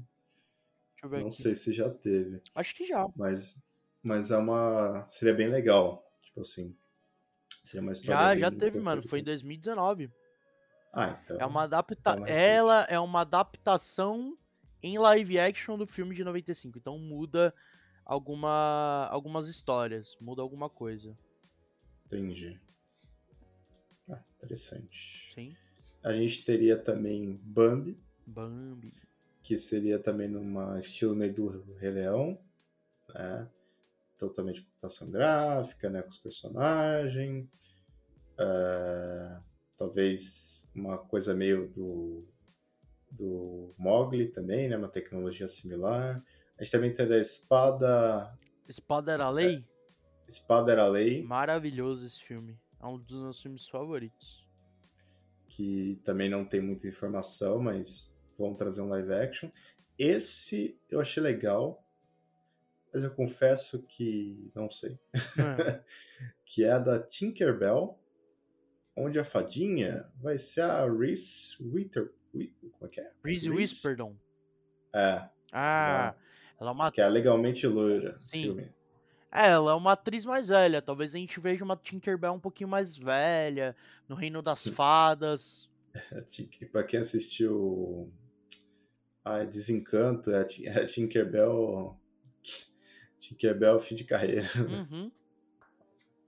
Eu 1.03 1.11
não 1.11 1.18
aqui. 1.27 1.31
sei 1.31 1.55
se 1.55 1.73
já 1.73 1.90
teve. 1.90 2.42
Acho 2.55 2.75
que 2.75 2.87
já. 2.87 3.07
Mas 3.16 3.57
mas 4.05 4.31
é 4.31 4.37
uma. 4.37 5.07
Seria 5.09 5.33
bem 5.33 5.49
legal. 5.49 6.07
Tipo 6.20 6.42
assim. 6.42 6.77
Seria 7.62 7.81
uma 7.81 7.92
história. 7.92 8.20
Já, 8.20 8.37
já 8.37 8.51
teve, 8.51 8.79
mano. 8.79 9.03
Foi 9.03 9.20
em 9.20 9.25
2019. 9.25 10.12
Ah, 10.92 11.18
então. 11.25 11.40
É 11.40 11.47
uma 11.47 11.62
adapta... 11.62 12.11
Ela 12.29 12.87
é 12.90 13.01
uma 13.01 13.23
adaptação 13.23 14.37
em 14.83 14.99
live 14.99 15.38
action 15.38 15.79
do 15.79 15.87
filme 15.87 16.14
de 16.14 16.23
95. 16.23 16.79
Então 16.79 16.99
muda 16.99 17.55
alguma... 18.05 19.09
algumas 19.11 19.49
histórias. 19.49 20.18
Muda 20.20 20.42
alguma 20.42 20.68
coisa. 20.68 21.16
Entendi. 22.05 22.61
Ah, 24.11 24.23
interessante. 24.37 25.33
Sim. 25.33 25.57
A 26.03 26.12
gente 26.12 26.44
teria 26.44 26.77
também 26.77 27.40
Bambi. 27.42 27.99
Bambi. 28.27 28.93
Que 29.43 29.59
seria 29.59 29.99
também 29.99 30.29
numa 30.29 30.79
estilo 30.79 31.15
meio 31.15 31.35
do 31.35 31.75
Rei 31.75 31.91
Leão. 31.91 32.39
Né? 33.15 33.49
totalmente 34.19 34.63
computação 34.63 35.11
gráfica, 35.11 35.91
né, 35.91 36.03
com 36.03 36.09
os 36.09 36.17
personagens. 36.17 37.47
Uh, 38.35 39.43
talvez 39.77 40.71
uma 40.75 40.99
coisa 40.99 41.35
meio 41.35 41.69
do, 41.69 42.27
do 43.11 43.75
Mogli 43.79 44.27
também, 44.27 44.69
né, 44.69 44.77
uma 44.77 44.89
tecnologia 44.89 45.49
similar. 45.49 46.23
A 46.59 46.63
gente 46.63 46.73
também 46.73 46.95
tem 46.95 47.07
a 47.07 47.19
espada... 47.19 48.37
Espada 48.69 49.13
era 49.13 49.29
lei? 49.29 49.57
É, 49.57 50.31
espada 50.31 50.73
era 50.73 50.87
lei. 50.87 51.23
Maravilhoso 51.23 52.07
esse 52.07 52.23
filme. 52.23 52.59
É 52.81 52.87
um 52.87 52.99
dos 52.99 53.21
meus 53.21 53.43
filmes 53.43 53.69
favoritos. 53.69 54.47
Que 55.49 56.01
também 56.05 56.29
não 56.29 56.45
tem 56.45 56.61
muita 56.61 56.89
informação, 56.89 57.61
mas 57.61 58.13
vão 58.38 58.55
trazer 58.55 58.81
um 58.81 58.88
live 58.88 59.12
action. 59.12 59.51
Esse 59.99 60.79
eu 60.90 61.01
achei 61.01 61.23
legal, 61.23 61.85
mas 62.92 63.03
eu 63.03 63.11
confesso 63.11 63.83
que 63.83 64.51
não 64.55 64.70
sei. 64.70 64.99
É. 65.14 65.83
que 66.44 66.64
é 66.64 66.73
a 66.73 66.79
da 66.79 67.01
Tinkerbell, 67.01 67.99
onde 68.97 69.18
a 69.18 69.25
fadinha 69.25 70.09
vai 70.20 70.38
ser 70.38 70.62
a 70.62 70.85
Reese 70.90 71.57
Witter. 71.61 72.12
Como 72.33 72.87
é 72.87 72.88
que 72.88 73.01
é? 73.01 73.11
Reese 73.25 73.51
Wisperdon. 73.51 74.16
É. 74.92 75.29
Ah, 75.53 76.14
ela 76.61 76.70
é 76.70 76.73
uma. 76.73 76.90
Que 76.90 77.01
é 77.01 77.09
legalmente 77.09 77.66
loira. 77.66 78.18
Sim. 78.18 78.42
Filme. 78.42 78.73
É, 79.31 79.51
ela 79.51 79.73
é 79.73 79.75
uma 79.75 79.92
atriz 79.92 80.25
mais 80.25 80.49
velha. 80.49 80.81
Talvez 80.81 81.12
a 81.14 81.18
gente 81.18 81.40
veja 81.40 81.64
uma 81.64 81.77
Tinkerbell 81.77 82.33
um 82.33 82.40
pouquinho 82.40 82.68
mais 82.68 82.97
velha, 82.97 83.75
no 84.09 84.14
Reino 84.14 84.40
das 84.40 84.66
Fadas. 84.68 85.68
pra 86.70 86.85
quem 86.85 87.01
assistiu 87.01 88.12
a 89.25 89.45
Desencanto, 89.45 90.31
é 90.31 90.41
a 90.41 90.85
Tinkerbell 90.87 91.99
Tinkerbell, 93.18 93.81
fim 93.81 93.97
de 93.97 94.05
carreira. 94.05 94.47
Uhum. 94.57 95.11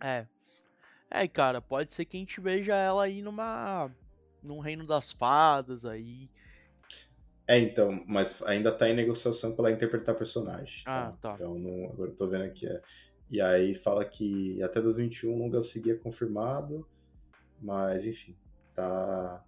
É. 0.00 0.26
É, 1.10 1.28
cara, 1.28 1.60
pode 1.60 1.92
ser 1.92 2.04
que 2.04 2.16
a 2.16 2.20
gente 2.20 2.40
veja 2.40 2.74
ela 2.74 3.04
aí 3.04 3.22
numa. 3.22 3.90
num 4.42 4.60
reino 4.60 4.86
das 4.86 5.12
fadas 5.12 5.84
aí. 5.84 6.28
É, 7.46 7.58
então, 7.58 8.02
mas 8.08 8.42
ainda 8.42 8.72
tá 8.72 8.88
em 8.88 8.94
negociação 8.94 9.54
pra 9.54 9.66
ela 9.66 9.76
interpretar 9.76 10.16
personagem. 10.16 10.82
Tá? 10.84 11.08
Ah, 11.08 11.12
tá. 11.12 11.34
Então, 11.34 11.56
não, 11.58 11.90
agora 11.90 12.10
eu 12.10 12.16
tô 12.16 12.26
vendo 12.26 12.44
aqui. 12.44 12.66
É, 12.66 12.82
e 13.30 13.40
aí 13.40 13.74
fala 13.74 14.04
que 14.04 14.60
até 14.62 14.80
2021 14.80 15.32
o 15.32 15.38
longa 15.38 15.62
seguia 15.62 15.96
confirmado, 15.96 16.86
mas 17.60 18.04
enfim, 18.04 18.36
tá, 18.74 19.44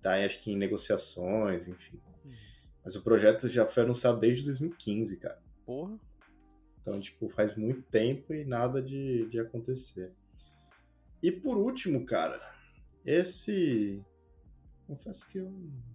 tá 0.00 0.14
acho 0.24 0.40
que 0.40 0.52
em 0.52 0.56
negociações, 0.56 1.66
enfim. 1.66 2.00
Uhum. 2.24 2.53
Mas 2.84 2.94
o 2.96 3.02
projeto 3.02 3.48
já 3.48 3.66
foi 3.66 3.82
anunciado 3.82 4.20
desde 4.20 4.44
2015, 4.44 5.16
cara. 5.16 5.40
Porra. 5.64 5.98
Então, 6.80 7.00
tipo, 7.00 7.30
faz 7.30 7.56
muito 7.56 7.82
tempo 7.82 8.34
e 8.34 8.44
nada 8.44 8.82
de, 8.82 9.26
de 9.30 9.40
acontecer. 9.40 10.12
E 11.22 11.32
por 11.32 11.56
último, 11.56 12.04
cara, 12.04 12.38
esse. 13.06 14.04
Confesso 14.86 15.26
que 15.26 15.38
eu 15.38 15.50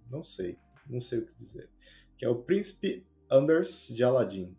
não 0.09 0.23
sei. 0.23 0.57
Não 0.89 0.99
sei 0.99 1.19
o 1.19 1.25
que 1.27 1.35
dizer. 1.35 1.69
Que 2.17 2.25
é 2.25 2.29
o 2.29 2.41
Príncipe 2.41 3.05
Anders 3.29 3.89
de 3.89 4.03
Aladdin. 4.03 4.57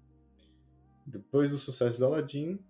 Depois 1.05 1.51
do 1.51 1.59
sucesso 1.59 1.99
de 1.99 2.05
Aladdin, 2.05 2.61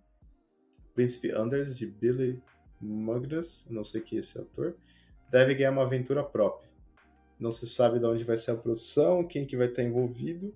Príncipe 0.95 1.31
Anders 1.31 1.77
de 1.77 1.87
Billy 1.87 2.43
Magnus, 2.81 3.67
não 3.69 3.85
sei 3.85 4.01
quem 4.01 4.17
é 4.17 4.21
esse 4.21 4.39
ator, 4.39 4.75
deve 5.31 5.55
ganhar 5.55 5.73
uma 5.73 5.83
aventura 5.83 6.25
própria. 6.25 6.70
Não 7.41 7.51
se 7.51 7.67
sabe 7.67 7.99
de 7.99 8.07
onde 8.07 8.23
vai 8.23 8.39
ser 8.39 8.53
a 8.53 8.57
produção, 8.57 9.27
quem 9.27 9.47
que 9.47 9.57
vai 9.57 9.67
estar 9.67 9.83
envolvido 9.83 10.55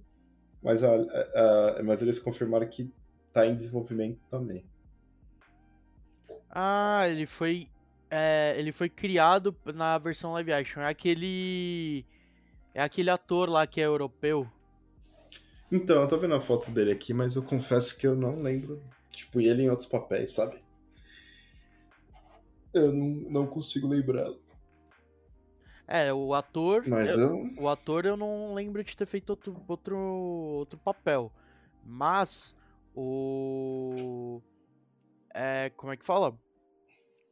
mas, 0.65 0.83
a, 0.83 0.95
a, 0.95 1.79
a, 1.79 1.83
mas 1.83 2.01
eles 2.01 2.19
confirmaram 2.19 2.67
que 2.67 2.91
tá 3.35 3.47
em 3.47 3.55
desenvolvimento 3.55 4.19
também. 4.31 4.65
Ah, 6.49 7.07
ele 7.07 7.27
foi. 7.27 7.69
É, 8.11 8.55
ele 8.57 8.73
foi 8.73 8.89
criado 8.89 9.55
na 9.75 9.99
versão 9.99 10.33
live 10.33 10.55
action. 10.55 10.81
É 10.81 10.89
aquele. 10.89 12.07
É 12.73 12.83
aquele 12.83 13.11
ator 13.11 13.51
lá 13.51 13.67
que 13.67 13.79
é 13.79 13.85
europeu. 13.85 14.51
Então, 15.71 16.01
eu 16.01 16.09
tô 16.09 16.17
vendo 16.17 16.35
a 16.35 16.41
foto 16.41 16.71
dele 16.71 16.93
aqui, 16.93 17.13
mas 17.13 17.37
eu 17.37 17.43
confesso 17.43 17.99
que 17.99 18.07
eu 18.07 18.17
não 18.17 18.41
lembro. 18.41 18.83
Tipo, 19.11 19.41
ele 19.43 19.65
em 19.65 19.71
outros 19.71 19.89
papéis, 19.89 20.33
sabe? 20.33 20.59
Eu 22.73 22.91
não, 22.91 23.07
não 23.31 23.47
consigo 23.47 23.87
lembrá-lo. 23.87 24.41
É, 25.87 26.13
o 26.13 26.33
ator. 26.35 26.85
Mas 26.89 27.11
eu- 27.11 27.19
eu. 27.21 27.55
O 27.63 27.69
ator 27.69 28.07
eu 28.07 28.17
não 28.17 28.55
lembro 28.55 28.83
de 28.83 28.97
ter 28.97 29.07
feito 29.07 29.31
outro, 29.31 29.63
outro, 29.69 29.97
outro 29.99 30.79
papel. 30.79 31.31
Mas 31.85 32.55
o. 32.95 34.41
É. 35.35 35.71
Como 35.77 35.93
é 35.93 35.97
que 35.97 36.05
fala? 36.07 36.39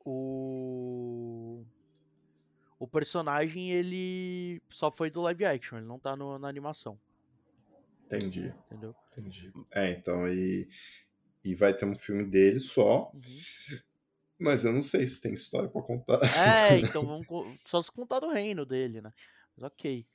O. 0.05 1.65
O 2.79 2.87
personagem, 2.89 3.71
ele 3.71 4.61
só 4.69 4.91
foi 4.91 5.09
do 5.09 5.21
live 5.23 5.45
action, 5.45 5.79
ele 5.79 5.87
não 5.87 6.01
tá 6.01 6.17
no- 6.17 6.37
na 6.37 6.49
animação, 6.49 6.99
Entendi, 8.07 8.53
entendeu? 8.67 8.93
entendi. 9.13 9.53
É, 9.73 9.91
então, 9.93 10.27
e. 10.29 10.69
E 11.45 11.55
vai 11.55 11.73
ter 11.75 11.85
um 11.85 11.95
filme 11.95 12.25
dele 12.25 12.59
só, 12.59 13.11
Uhum. 13.15 13.79
Mas 14.43 14.65
eu 14.65 14.73
não 14.73 14.83
sei 14.83 15.07
se 15.07 15.21
tem 15.21 15.33
história 15.33 15.69
pra 15.69 15.83
contar. 15.83 16.21
É, 16.37 16.79
então 16.81 17.03
vamos 17.07 17.27
só 17.65 17.81
se 17.83 17.91
contar 17.91 18.21
do 18.21 18.29
reino 18.29 18.67
dele, 18.67 19.01
né? 19.01 19.13
Mas 19.57 19.65
ok. 19.65 20.07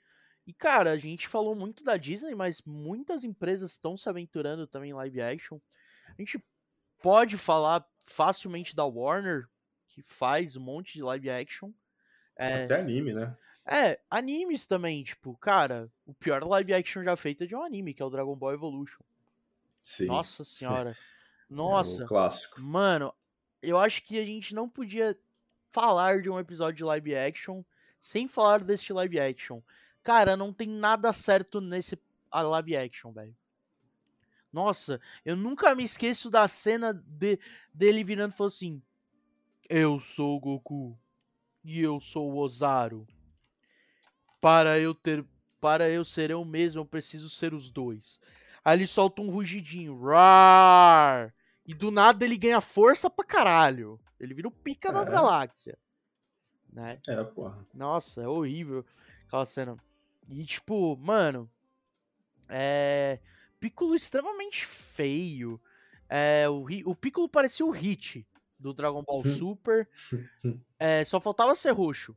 E 0.45 0.53
cara, 0.53 0.91
a 0.91 0.97
gente 0.97 1.27
falou 1.27 1.55
muito 1.55 1.83
da 1.83 1.97
Disney, 1.97 2.33
mas 2.33 2.61
muitas 2.61 3.23
empresas 3.23 3.71
estão 3.71 3.97
se 3.97 4.07
aventurando 4.07 4.65
também 4.65 4.91
em 4.91 4.93
live 4.93 5.21
action. 5.21 5.59
A 6.07 6.21
gente 6.21 6.41
pode 7.01 7.37
falar 7.37 7.85
facilmente 8.01 8.75
da 8.75 8.85
Warner, 8.85 9.47
que 9.89 10.01
faz 10.01 10.55
um 10.55 10.61
monte 10.61 10.93
de 10.93 11.03
live 11.03 11.29
action. 11.29 11.71
É, 12.35 12.63
Até 12.63 12.79
anime, 12.79 13.13
né? 13.13 13.35
é, 13.65 13.99
animes 14.09 14.65
também, 14.65 15.03
tipo, 15.03 15.35
cara, 15.37 15.91
o 16.05 16.13
pior 16.13 16.43
live 16.43 16.73
action 16.73 17.03
já 17.03 17.15
feito 17.17 17.43
é 17.43 17.47
de 17.47 17.55
um 17.55 17.61
anime, 17.61 17.93
que 17.93 18.01
é 18.01 18.05
o 18.05 18.09
Dragon 18.09 18.35
Ball 18.35 18.53
Evolution. 18.53 19.03
Sim. 19.81 20.05
Nossa 20.05 20.43
senhora. 20.45 20.91
é 21.49 21.53
Nossa. 21.53 22.03
o 22.03 22.07
clássico. 22.07 22.61
Mano, 22.61 23.13
eu 23.61 23.77
acho 23.77 24.03
que 24.03 24.17
a 24.19 24.25
gente 24.25 24.53
não 24.53 24.69
podia 24.69 25.17
falar 25.69 26.21
de 26.21 26.29
um 26.29 26.39
episódio 26.39 26.77
de 26.77 26.83
live 26.83 27.15
action 27.15 27.63
sem 27.99 28.27
falar 28.27 28.63
deste 28.63 28.93
live 28.93 29.19
action. 29.19 29.61
Cara, 30.03 30.37
não 30.37 30.53
tem 30.53 30.67
nada 30.67 31.11
certo 31.11 31.59
nesse 31.59 31.99
live 32.33 32.77
action, 32.77 33.11
velho. 33.11 33.35
Nossa, 34.51 35.01
eu 35.25 35.35
nunca 35.35 35.75
me 35.75 35.83
esqueço 35.83 36.29
da 36.29 36.47
cena 36.47 36.93
de, 36.93 37.39
dele 37.73 38.03
virando 38.03 38.33
e 38.33 38.37
falando 38.37 38.53
assim: 38.53 38.81
Eu 39.69 39.99
sou 39.99 40.37
o 40.37 40.39
Goku 40.39 40.97
e 41.63 41.81
eu 41.81 41.99
sou 41.99 42.31
o 42.31 42.37
Ozaru. 42.37 43.05
Para 44.39 44.79
eu 44.79 44.93
ter. 44.93 45.25
Para 45.59 45.89
eu 45.89 46.05
ser 46.05 46.29
eu 46.29 46.45
mesmo, 46.45 46.81
eu 46.81 46.85
preciso 46.85 47.29
ser 47.29 47.53
os 47.53 47.71
dois. 47.71 48.19
Aí 48.63 48.77
ele 48.77 48.87
solta 48.87 49.21
um 49.21 49.29
rugidinho. 49.29 49.99
Rar! 49.99 51.33
E 51.67 51.73
do 51.73 51.91
nada 51.91 52.23
ele 52.25 52.37
ganha 52.37 52.61
força 52.61 53.09
pra 53.09 53.25
caralho. 53.25 53.99
Ele 54.19 54.33
vira 54.33 54.47
o 54.47 54.51
pica 54.51 54.91
das 54.91 55.09
É. 55.09 55.11
galáxias. 55.11 55.75
Né? 56.71 56.97
É, 57.07 57.23
porra. 57.23 57.65
Nossa, 57.73 58.21
é 58.23 58.27
horrível 58.27 58.85
aquela 59.27 59.45
cena. 59.45 59.77
E 60.29 60.45
tipo, 60.45 60.95
mano. 60.97 61.49
É. 62.49 63.19
Piccolo 63.59 63.95
extremamente 63.95 64.65
feio. 64.65 65.59
É, 66.09 66.47
o, 66.47 66.65
o 66.89 66.95
Piccolo 66.95 67.27
parecia 67.27 67.65
o 67.65 67.71
Hit 67.71 68.25
do 68.57 68.73
Dragon 68.73 69.03
Ball 69.03 69.25
Super. 69.25 69.89
É, 70.79 71.03
só 71.03 71.19
faltava 71.19 71.53
ser 71.55 71.71
roxo. 71.71 72.15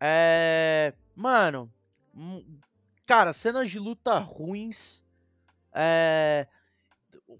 É. 0.00 0.94
Mano. 1.14 1.70
hum, 2.14 2.58
Cara, 3.04 3.32
cenas 3.32 3.68
de 3.68 3.78
luta 3.78 4.18
ruins. 4.18 5.02
É. 5.72 6.46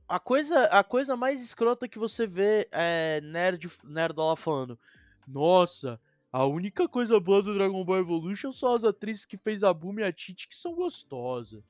A 0.09 0.18
coisa, 0.18 0.64
a 0.66 0.84
coisa 0.84 1.16
mais 1.16 1.41
escrota 1.41 1.88
que 1.88 1.99
você 1.99 2.26
vê 2.26 2.68
é 2.70 3.20
nerd, 3.22 3.70
nerdola 3.84 4.36
falando. 4.36 4.78
Nossa, 5.26 6.01
a 6.32 6.45
única 6.47 6.88
coisa 6.88 7.18
boa 7.18 7.43
do 7.43 7.55
Dragon 7.55 7.84
Ball 7.84 7.99
Evolution 7.99 8.53
são 8.53 8.74
as 8.74 8.84
atrizes 8.84 9.24
que 9.24 9.36
fez 9.36 9.62
a 9.62 9.72
Boom 9.72 9.99
e 9.99 10.05
a 10.05 10.12
Titi 10.12 10.49
que 10.49 10.57
são 10.57 10.74
gostosas. 10.74 11.62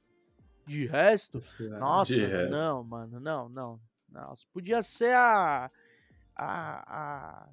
De 0.67 0.87
resto, 0.87 1.39
né, 1.59 1.79
nossa, 1.79 2.15
de 2.15 2.25
resto. 2.25 2.51
não, 2.51 2.85
mano, 2.85 3.19
não, 3.19 3.49
não. 3.49 3.81
Nossa, 4.09 4.47
podia 4.53 4.83
ser 4.83 5.15
a, 5.15 5.71
a, 6.37 6.97
a, 6.97 7.49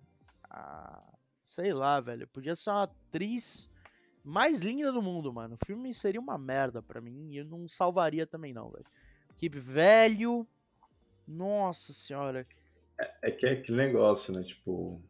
a. 0.49 1.03
Sei 1.43 1.73
lá, 1.73 1.99
velho. 1.99 2.27
Podia 2.27 2.55
ser 2.55 2.69
uma 2.69 2.83
atriz 2.83 3.69
mais 4.23 4.61
linda 4.61 4.91
do 4.91 5.01
mundo, 5.01 5.33
mano. 5.33 5.57
O 5.59 5.65
filme 5.65 5.93
seria 5.93 6.19
uma 6.19 6.37
merda 6.37 6.81
pra 6.81 6.99
mim 6.99 7.31
e 7.31 7.37
eu 7.37 7.45
não 7.45 7.67
salvaria 7.67 8.27
também, 8.27 8.53
não, 8.53 8.69
velho. 8.69 8.85
Que 9.37 9.47
velho. 9.47 10.45
Nossa 11.27 11.93
senhora. 11.93 12.47
É 13.21 13.29
que 13.31 13.45
é 13.45 13.51
aquele 13.51 13.77
negócio, 13.77 14.33
né? 14.33 14.43
Tipo, 14.43 15.01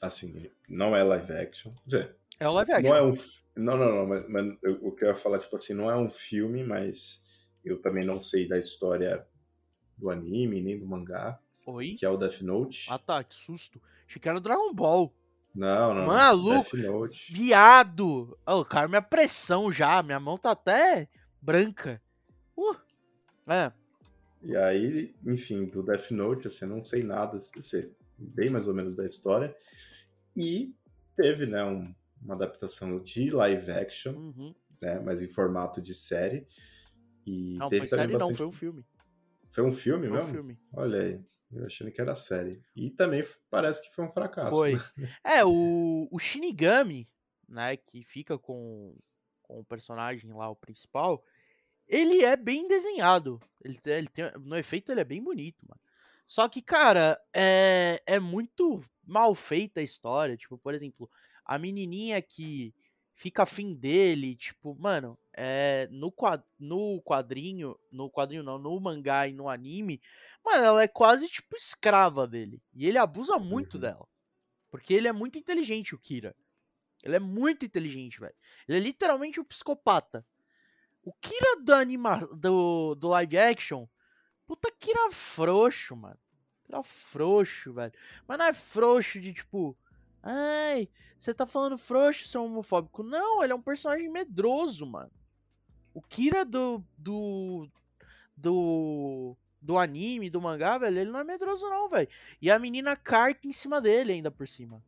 assim, 0.00 0.50
não 0.68 0.94
é 0.96 1.02
live 1.02 1.32
action. 1.32 1.72
Quer 1.74 1.84
dizer, 1.86 2.16
É 2.38 2.48
o 2.48 2.52
live 2.52 2.72
action. 2.72 2.88
não 2.90 2.96
é 2.96 3.02
um. 3.02 3.14
Não, 3.56 3.76
não, 3.76 3.94
não, 3.96 4.06
mas, 4.06 4.28
mas 4.28 4.58
eu- 4.62 4.78
o 4.86 4.92
que 4.92 5.04
eu 5.04 5.08
ia 5.08 5.14
falar, 5.16 5.38
tipo 5.40 5.56
assim, 5.56 5.74
não 5.74 5.90
é 5.90 5.96
um 5.96 6.08
filme, 6.10 6.62
mas 6.64 7.22
eu 7.64 7.80
também 7.80 8.04
não 8.04 8.22
sei 8.22 8.46
da 8.48 8.58
história 8.58 9.26
do 9.98 10.08
anime, 10.10 10.60
nem 10.62 10.78
do 10.78 10.86
mangá, 10.86 11.38
Oi? 11.66 11.94
que 11.98 12.04
é 12.06 12.08
o 12.08 12.16
Death 12.16 12.40
Note. 12.42 12.86
Ah 12.90 12.98
tá, 12.98 13.22
que 13.22 13.34
susto. 13.34 13.80
Achei 14.08 14.20
que 14.20 14.28
era 14.28 14.38
o 14.38 14.40
Dragon 14.40 14.72
Ball. 14.72 15.12
Não, 15.54 15.92
não. 15.94 16.06
Maluco! 16.06 16.76
Death 16.76 16.84
Note. 16.90 17.32
Viado! 17.32 18.38
Ô, 18.46 18.64
cara, 18.64 18.86
minha 18.88 19.02
pressão 19.02 19.70
já. 19.72 20.02
Minha 20.02 20.20
mão 20.20 20.38
tá 20.38 20.52
até 20.52 21.08
branca. 21.42 22.00
Uh. 22.56 22.76
É. 23.48 23.72
E 24.42 24.56
aí, 24.56 25.14
enfim, 25.24 25.66
do 25.66 25.82
Death 25.82 26.10
Note, 26.12 26.48
assim, 26.48 26.64
não 26.66 26.82
sei 26.82 27.02
nada, 27.02 27.38
sei 27.62 27.94
bem 28.16 28.50
mais 28.50 28.66
ou 28.66 28.74
menos 28.74 28.94
da 28.94 29.04
história. 29.06 29.54
E 30.36 30.74
teve, 31.16 31.46
né, 31.46 31.62
um- 31.64 31.94
uma 32.22 32.34
adaptação 32.34 33.02
de 33.02 33.30
live 33.30 33.70
action, 33.70 34.14
Uhum. 34.14 34.54
né, 34.80 34.98
mas 35.00 35.22
em 35.22 35.28
formato 35.28 35.80
de 35.80 35.94
série. 35.94 36.46
E 37.26 37.58
Não, 37.58 37.68
teve 37.68 37.80
foi 37.80 37.88
série 37.98 38.12
não, 38.12 38.18
bastante- 38.18 38.36
foi 38.38 38.46
um 38.46 38.52
filme. 38.52 38.86
Foi 39.50 39.64
um 39.64 39.72
filme 39.72 40.08
Foi 40.08 40.16
um 40.16 40.20
mesmo? 40.20 40.32
filme. 40.32 40.58
Olha 40.72 41.00
aí, 41.02 41.24
eu 41.52 41.66
achando 41.66 41.90
que 41.90 42.00
era 42.00 42.14
série. 42.14 42.62
E 42.74 42.90
também 42.90 43.22
parece 43.50 43.82
que 43.82 43.94
foi 43.94 44.04
um 44.04 44.10
fracasso. 44.10 44.50
Foi. 44.50 44.74
né? 44.96 45.14
É, 45.24 45.44
o, 45.44 46.08
o 46.10 46.18
Shinigami, 46.18 47.08
né, 47.48 47.76
que 47.76 48.02
fica 48.04 48.38
com, 48.38 48.96
com 49.42 49.60
o 49.60 49.64
personagem 49.64 50.32
lá, 50.32 50.48
o 50.48 50.56
principal, 50.56 51.24
ele 51.90 52.24
é 52.24 52.36
bem 52.36 52.66
desenhado. 52.68 53.40
Ele, 53.64 53.78
tem- 53.78 53.92
ele 53.94 54.08
tem, 54.08 54.24
no 54.40 54.56
efeito, 54.56 54.90
ele 54.92 55.00
é 55.00 55.04
bem 55.04 55.22
bonito, 55.22 55.58
mano. 55.68 55.80
Só 56.26 56.48
que, 56.48 56.62
cara, 56.62 57.20
é, 57.34 58.00
é 58.06 58.20
muito 58.20 58.80
mal 59.04 59.34
feita 59.34 59.80
a 59.80 59.82
história. 59.82 60.36
Tipo, 60.36 60.56
por 60.56 60.72
exemplo, 60.74 61.10
a 61.44 61.58
menininha 61.58 62.22
que 62.22 62.72
fica 63.14 63.42
afim 63.42 63.74
dele, 63.74 64.34
tipo, 64.36 64.74
mano, 64.78 65.18
é, 65.36 65.88
no, 65.90 66.10
quad, 66.10 66.42
no 66.58 67.02
quadrinho, 67.02 67.76
no 67.92 68.08
quadrinho 68.10 68.42
não, 68.42 68.58
no 68.58 68.78
mangá 68.80 69.26
e 69.26 69.32
no 69.32 69.48
anime, 69.48 70.00
mano, 70.44 70.64
ela 70.64 70.82
é 70.82 70.88
quase, 70.88 71.28
tipo, 71.28 71.54
escrava 71.56 72.26
dele. 72.26 72.62
E 72.72 72.86
ele 72.88 72.96
abusa 72.98 73.36
muito 73.38 73.74
Uhum. 73.74 73.80
dela. 73.80 74.08
Porque 74.70 74.94
ele 74.94 75.08
é 75.08 75.12
muito 75.12 75.36
inteligente, 75.36 75.94
o 75.94 75.98
Kira. 75.98 76.34
Ele 77.02 77.16
é 77.16 77.20
muito 77.20 77.64
inteligente, 77.66 78.20
velho. 78.20 78.34
Ele 78.68 78.78
é 78.78 78.80
literalmente 78.80 79.40
um 79.40 79.44
psicopata. 79.44 80.24
O 81.02 81.12
Kira 81.14 81.60
do, 81.62 81.72
anima 81.72 82.18
do, 82.36 82.94
do 82.94 83.08
live 83.08 83.38
action, 83.38 83.86
puta 84.46 84.70
Kira 84.78 85.10
frouxo, 85.10 85.96
mano. 85.96 86.18
Kira 86.64 86.82
frouxo, 86.82 87.72
velho. 87.72 87.92
Mas 88.28 88.38
não 88.38 88.44
é 88.46 88.52
frouxo 88.52 89.20
de 89.20 89.32
tipo, 89.32 89.76
ai, 90.22 90.88
você 91.16 91.32
tá 91.32 91.46
falando 91.46 91.78
frouxo, 91.78 92.28
seu 92.28 92.44
homofóbico. 92.44 93.02
Não, 93.02 93.42
ele 93.42 93.52
é 93.52 93.56
um 93.56 93.62
personagem 93.62 94.08
medroso, 94.10 94.86
mano. 94.86 95.10
O 95.94 96.02
Kira 96.02 96.44
do. 96.44 96.84
do. 96.96 97.68
do. 98.36 99.36
do 99.60 99.78
anime, 99.78 100.30
do 100.30 100.40
mangá, 100.40 100.78
velho, 100.78 100.98
ele 100.98 101.10
não 101.10 101.20
é 101.20 101.24
medroso, 101.24 101.68
não, 101.68 101.88
velho. 101.88 102.08
E 102.40 102.50
a 102.50 102.58
menina 102.58 102.94
carta 102.96 103.48
em 103.48 103.52
cima 103.52 103.80
dele 103.80 104.12
ainda 104.12 104.30
por 104.30 104.46
cima. 104.46 104.82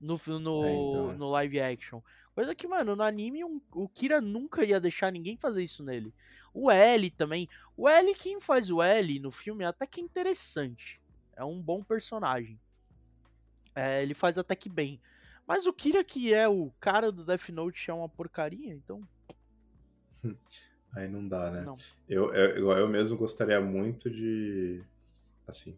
No, 0.00 0.20
no, 0.38 0.64
É, 0.64 0.72
então. 0.72 1.12
no 1.16 1.30
live 1.30 1.60
action. 1.60 2.00
Coisa 2.34 2.54
que, 2.54 2.66
mano, 2.66 2.96
no 2.96 3.02
anime 3.02 3.44
um- 3.44 3.60
o 3.72 3.88
Kira 3.88 4.20
nunca 4.20 4.64
ia 4.64 4.80
deixar 4.80 5.12
ninguém 5.12 5.36
fazer 5.36 5.62
isso 5.62 5.84
nele. 5.84 6.12
O 6.52 6.70
L 6.70 7.10
também. 7.10 7.48
O 7.76 7.88
L, 7.88 8.14
quem 8.14 8.40
faz 8.40 8.70
o 8.70 8.82
L 8.82 9.18
no 9.20 9.30
filme 9.30 9.64
até 9.64 9.86
que 9.86 10.00
é 10.00 10.04
interessante. 10.04 11.00
É 11.36 11.44
um 11.44 11.60
bom 11.60 11.82
personagem. 11.82 12.60
É, 13.74 14.02
ele 14.02 14.14
faz 14.14 14.36
até 14.38 14.54
que 14.54 14.68
bem. 14.68 15.00
Mas 15.46 15.66
o 15.66 15.72
Kira, 15.72 16.02
que 16.02 16.32
é 16.32 16.48
o 16.48 16.72
cara 16.80 17.12
do 17.12 17.24
Death 17.24 17.48
Note, 17.50 17.90
é 17.90 17.94
uma 17.94 18.08
porcaria, 18.08 18.72
então. 18.72 19.06
Aí 20.96 21.08
não 21.08 21.26
dá, 21.26 21.50
né? 21.50 21.62
Não. 21.62 21.76
Eu, 22.08 22.32
eu, 22.32 22.70
eu 22.70 22.88
mesmo 22.88 23.16
gostaria 23.16 23.60
muito 23.60 24.08
de, 24.08 24.82
assim, 25.46 25.76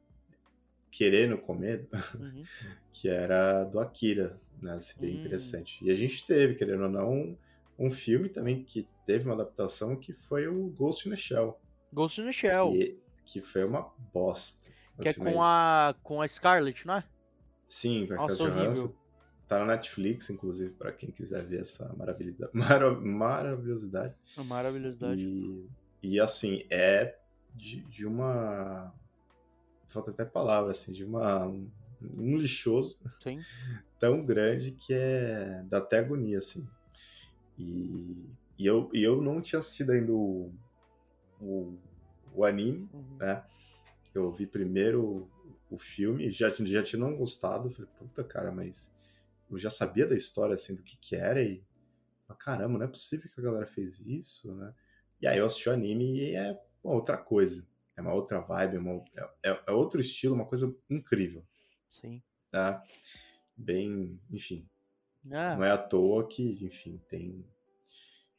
querendo 0.96 1.36
comer, 1.38 1.86
Uhum. 2.14 2.42
que 2.92 3.08
era 3.08 3.64
do 3.64 3.78
Akira, 3.78 4.40
né? 4.62 4.78
Seria 4.80 5.14
Hum. 5.14 5.20
interessante. 5.20 5.84
E 5.84 5.90
a 5.90 5.94
gente 5.94 6.26
teve, 6.26 6.54
querendo 6.54 6.84
ou 6.84 6.88
não, 6.90 7.36
um 7.78 7.90
filme 7.90 8.28
também 8.28 8.62
que 8.64 8.88
teve 9.06 9.24
uma 9.26 9.34
adaptação 9.34 9.94
que 9.96 10.12
foi 10.12 10.48
o 10.48 10.68
Ghost 10.70 11.06
in 11.06 11.10
the 11.10 11.16
Shell. 11.16 11.60
Ghost 11.92 12.20
in 12.20 12.24
the 12.24 12.32
Shell. 12.32 12.72
Que, 12.72 12.98
que 13.24 13.40
foi 13.42 13.64
uma 13.64 13.92
bosta. 14.12 14.58
Que 15.00 15.08
assim, 15.08 15.20
é 15.20 15.24
com 15.24 15.36
mas- 15.38 15.44
a, 15.46 15.94
com 16.02 16.22
a 16.22 16.28
Scarlett, 16.28 16.86
não 16.86 16.94
é? 16.94 17.04
Sim, 17.68 18.06
com 18.06 18.14
a 18.14 18.16
Nossa, 18.16 18.36
Johansson. 18.36 18.94
Tá 19.46 19.58
na 19.60 19.66
Netflix, 19.66 20.28
inclusive, 20.30 20.70
pra 20.72 20.90
quem 20.90 21.10
quiser 21.10 21.44
ver 21.46 21.60
essa 21.60 21.92
maravilha, 21.96 22.48
mara- 22.54 22.90
maravilhosidade. 22.98 24.14
Maravilhosidade. 24.38 25.20
E, 25.20 25.68
e 26.02 26.18
assim, 26.20 26.64
é 26.70 27.16
de, 27.54 27.82
de 27.82 28.06
uma. 28.06 28.92
Falta 29.96 30.10
até 30.10 30.26
palavra, 30.26 30.72
assim, 30.72 30.92
de 30.92 31.04
uma. 31.04 31.46
Um, 31.46 31.70
um 32.02 32.36
lixoso 32.36 32.98
Sim. 33.18 33.40
tão 33.98 34.22
grande 34.22 34.72
que 34.72 34.92
é. 34.92 35.64
dá 35.70 35.78
até 35.78 36.00
agonia, 36.00 36.38
assim. 36.38 36.68
E, 37.58 38.28
e, 38.58 38.66
eu, 38.66 38.90
e 38.92 39.02
eu 39.02 39.22
não 39.22 39.40
tinha 39.40 39.58
assistido 39.58 39.92
ainda 39.92 40.12
o, 40.12 40.52
o, 41.40 41.78
o 42.34 42.44
anime, 42.44 42.86
Uhum. 42.92 43.16
né? 43.18 43.42
Eu 44.14 44.30
vi 44.30 44.46
primeiro 44.46 45.30
o 45.70 45.78
filme, 45.78 46.30
já, 46.30 46.50
já 46.50 46.82
tinha 46.82 47.00
não 47.00 47.16
gostado. 47.16 47.70
Falei, 47.70 47.90
puta 47.98 48.22
cara, 48.22 48.52
mas 48.52 48.92
eu 49.50 49.56
já 49.56 49.70
sabia 49.70 50.06
da 50.06 50.14
história, 50.14 50.54
assim, 50.54 50.74
do 50.74 50.82
que 50.82 50.98
que 50.98 51.16
era 51.16 51.42
e. 51.42 51.64
ah, 52.28 52.34
Caramba, 52.34 52.76
não 52.78 52.84
é 52.84 52.88
possível 52.88 53.30
que 53.30 53.40
a 53.40 53.44
galera 53.44 53.66
fez 53.66 53.98
isso, 54.00 54.54
né? 54.54 54.74
E 55.22 55.26
aí 55.26 55.38
eu 55.38 55.46
assisti 55.46 55.70
o 55.70 55.72
anime 55.72 56.18
e 56.18 56.34
é 56.34 56.60
uma 56.84 56.92
outra 56.92 57.16
coisa. 57.16 57.66
É 57.96 58.00
uma 58.02 58.12
outra 58.14 58.40
vibe, 58.40 58.78
uma, 58.78 59.04
é, 59.16 59.50
é- 59.52 59.62
é 59.68 59.72
outro 59.72 60.00
estilo, 60.00 60.34
uma 60.34 60.46
coisa 60.46 60.74
incrível, 60.90 61.44
Sim. 61.90 62.22
tá? 62.50 62.82
Bem, 63.56 64.20
enfim, 64.30 64.68
Ah, 65.32 65.56
não 65.56 65.64
é 65.64 65.70
à 65.70 65.78
toa 65.78 66.26
que, 66.28 66.64
enfim, 66.64 67.00
tem 67.08 67.44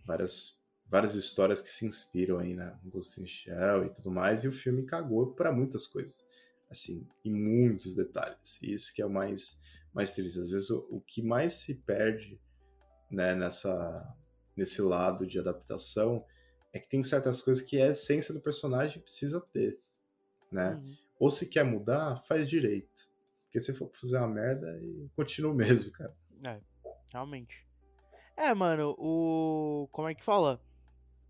várias, 0.06 0.58
várias 0.86 1.16
histórias 1.16 1.62
que 1.62 1.70
se 1.70 1.86
inspiram 1.86 2.40
aí 2.40 2.54
na 2.54 2.80
Ghost 2.86 3.20
in 3.22 3.26
Shell 3.28 3.86
e 3.86 3.90
tudo 3.90 4.12
mais, 4.12 4.44
e 4.44 4.48
o 4.48 4.52
filme 4.52 4.86
cagou 4.86 5.34
para 5.34 5.52
muitas 5.52 5.88
coisas, 5.88 6.24
assim, 6.70 7.08
em 7.26 7.34
muitos 7.34 7.96
detalhes. 7.96 8.62
E 8.62 8.74
isso 8.74 8.94
que 8.94 9.02
é 9.02 9.06
o 9.06 9.10
mais, 9.10 9.62
mais 9.94 10.14
triste. 10.14 10.40
Às 10.40 10.52
vezes 10.52 10.70
o, 10.70 10.88
o 10.92 11.02
que 11.02 11.22
mais 11.22 11.54
se 11.54 11.76
perde, 11.76 12.40
né, 13.12 13.36
nessa, 13.36 14.16
nesse 14.56 14.82
lado 14.82 15.26
de 15.26 15.40
adaptação 15.40 16.26
é 16.78 16.80
que 16.80 16.88
tem 16.88 17.04
certas 17.04 17.42
coisas 17.42 17.64
que 17.64 17.82
a 17.82 17.88
essência 17.88 18.34
do 18.34 18.40
personagem 18.40 19.02
precisa 19.02 19.42
ter, 19.42 19.80
né? 20.52 20.76
uhum. 20.76 20.96
Ou 21.20 21.30
se 21.32 21.48
quer 21.48 21.64
mudar, 21.64 22.22
faz 22.24 22.48
direito. 22.48 23.08
Porque 23.46 23.60
se 23.60 23.74
for 23.74 23.90
fazer 23.94 24.18
uma 24.18 24.28
merda, 24.28 24.80
e 24.82 25.10
continua 25.16 25.52
o 25.52 25.56
mesmo, 25.56 25.92
cara. 25.92 26.16
É, 26.46 26.62
realmente. 27.12 27.66
É, 28.36 28.54
mano, 28.54 28.96
o. 29.00 29.88
Como 29.92 30.08
é 30.08 30.14
que 30.14 30.24
fala? 30.24 30.62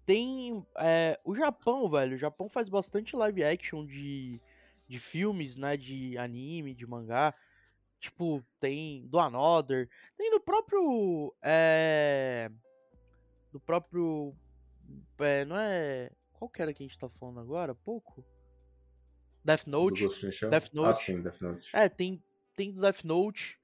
Tem. 0.05 0.65
é, 0.77 1.19
o 1.23 1.33
Japão, 1.33 1.89
velho. 1.89 2.15
O 2.15 2.19
Japão 2.19 2.49
faz 2.49 2.67
bastante 2.67 3.15
live 3.15 3.43
action 3.43 3.85
de, 3.85 4.41
de 4.87 4.99
filmes, 4.99 5.55
né? 5.55 5.77
De 5.77 6.17
anime, 6.17 6.73
de 6.73 6.85
mangá. 6.85 7.33
Tipo, 7.99 8.43
tem 8.59 9.07
do 9.07 9.19
Another. 9.19 9.89
Tem 10.17 10.29
do 10.29 10.41
próprio. 10.41 11.33
É. 11.41 12.51
Do 13.51 13.59
próprio. 13.59 14.35
É, 15.19 15.45
não 15.45 15.57
é. 15.57 16.11
Qual 16.33 16.49
que 16.49 16.61
era 16.61 16.73
que 16.73 16.83
a 16.83 16.85
gente 16.87 16.97
tá 16.97 17.09
falando 17.09 17.39
agora? 17.39 17.73
Pouco? 17.73 18.23
Death 19.43 19.65
Note. 19.65 20.07
Death 20.49 20.69
Ah, 20.69 20.75
Note. 20.75 20.99
sim, 20.99 21.21
Death 21.21 21.41
Note. 21.41 21.69
É, 21.75 21.89
tem, 21.89 22.21
tem 22.55 22.71
do 22.71 22.81
Death 22.81 23.03
Note. 23.03 23.59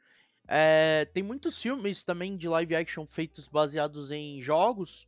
É, 0.47 1.05
tem 1.13 1.21
muitos 1.23 1.61
filmes 1.61 2.03
também 2.03 2.35
de 2.35 2.47
live 2.47 2.75
action 2.75 3.05
feitos 3.05 3.47
baseados 3.47 4.09
em 4.11 4.41
jogos. 4.41 5.07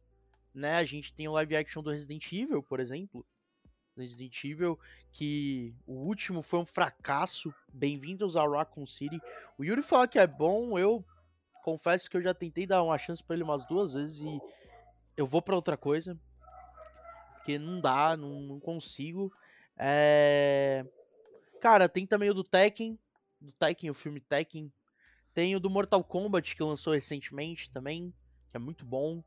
Né? 0.53 0.75
A 0.75 0.83
gente 0.83 1.13
tem 1.13 1.27
o 1.27 1.33
live 1.33 1.55
action 1.55 1.81
do 1.81 1.89
Resident 1.91 2.31
Evil, 2.31 2.61
por 2.61 2.79
exemplo. 2.79 3.25
Resident 3.97 4.43
Evil, 4.43 4.77
que 5.11 5.73
o 5.87 5.93
último 5.93 6.41
foi 6.41 6.59
um 6.59 6.65
fracasso. 6.65 7.53
Bem-vindos 7.73 8.35
a 8.37 8.45
Raccoon 8.45 8.85
City. 8.85 9.19
O 9.57 9.63
Yuri 9.63 9.81
fala 9.81 10.07
que 10.07 10.19
é 10.19 10.27
bom, 10.27 10.77
eu 10.77 11.03
confesso 11.63 12.09
que 12.09 12.17
eu 12.17 12.21
já 12.21 12.33
tentei 12.33 12.67
dar 12.67 12.83
uma 12.83 12.97
chance 12.97 13.23
pra 13.23 13.35
ele 13.35 13.43
umas 13.43 13.65
duas 13.65 13.93
vezes 13.93 14.21
e 14.21 14.39
eu 15.17 15.25
vou 15.25 15.41
pra 15.41 15.55
outra 15.55 15.77
coisa. 15.77 16.19
Porque 17.45 17.59
não 17.59 17.79
dá, 17.79 18.17
não, 18.17 18.41
não 18.41 18.59
consigo. 18.59 19.31
É... 19.77 20.83
Cara, 21.61 21.87
tem 21.87 22.07
também 22.07 22.31
o 22.31 22.33
do 22.33 22.43
Tekken. 22.43 22.97
Do 23.39 23.51
Tekken, 23.51 23.91
o 23.91 23.93
filme 23.93 24.19
Tekken. 24.19 24.73
Tem 25.31 25.55
o 25.55 25.59
do 25.59 25.69
Mortal 25.69 26.03
Kombat 26.03 26.55
que 26.55 26.63
lançou 26.63 26.93
recentemente 26.93 27.69
também. 27.69 28.11
Que 28.49 28.57
é 28.57 28.59
muito 28.59 28.83
bom. 28.83 29.23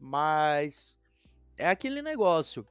Mas. 0.00 0.98
É 1.56 1.68
aquele 1.68 2.02
negócio. 2.02 2.66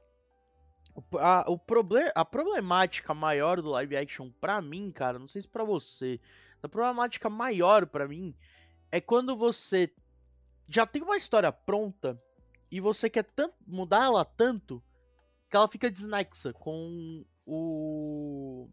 A, 1.20 1.50
o 1.50 1.58
proble 1.58 2.12
a 2.14 2.24
problemática 2.24 3.14
maior 3.14 3.62
do 3.62 3.70
live 3.70 3.96
action 3.96 4.30
pra 4.40 4.60
mim, 4.60 4.90
cara, 4.90 5.18
não 5.18 5.26
sei 5.26 5.40
se 5.40 5.48
pra 5.48 5.64
você. 5.64 6.20
A 6.62 6.68
problemática 6.68 7.30
maior 7.30 7.86
pra 7.86 8.06
mim 8.06 8.34
é 8.92 9.00
quando 9.00 9.34
você 9.34 9.90
já 10.68 10.86
tem 10.86 11.02
uma 11.02 11.16
história 11.16 11.50
pronta 11.50 12.22
e 12.70 12.80
você 12.80 13.08
quer 13.08 13.24
tanto, 13.24 13.54
mudar 13.66 14.04
ela 14.04 14.24
tanto 14.24 14.82
que 15.48 15.56
ela 15.56 15.68
fica 15.68 15.90
desnexa 15.90 16.52
com 16.52 17.24
o 17.46 18.68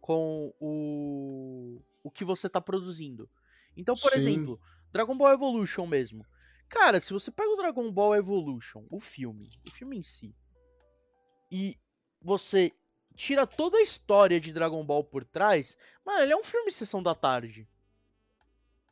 com 0.00 0.52
o 0.60 1.82
o 2.02 2.10
que 2.10 2.24
você 2.24 2.48
tá 2.48 2.60
produzindo. 2.60 3.28
Então, 3.76 3.94
por 3.96 4.12
Sim. 4.12 4.18
exemplo, 4.18 4.60
Dragon 4.92 5.16
Ball 5.16 5.32
Evolution 5.32 5.86
mesmo. 5.86 6.24
Cara, 6.68 7.00
se 7.00 7.12
você 7.12 7.30
pega 7.30 7.50
o 7.50 7.56
Dragon 7.56 7.90
Ball 7.92 8.14
Evolution, 8.14 8.86
o 8.90 8.98
filme, 8.98 9.50
o 9.66 9.70
filme 9.70 9.98
em 9.98 10.02
si, 10.02 10.34
e 11.50 11.76
você 12.20 12.72
tira 13.14 13.46
toda 13.46 13.78
a 13.78 13.82
história 13.82 14.40
de 14.40 14.52
Dragon 14.52 14.84
Ball 14.84 15.04
por 15.04 15.24
trás, 15.24 15.76
mano, 16.04 16.22
ele 16.22 16.32
é 16.32 16.36
um 16.36 16.42
filme 16.42 16.70
sessão 16.72 17.02
da 17.02 17.14
tarde. 17.14 17.68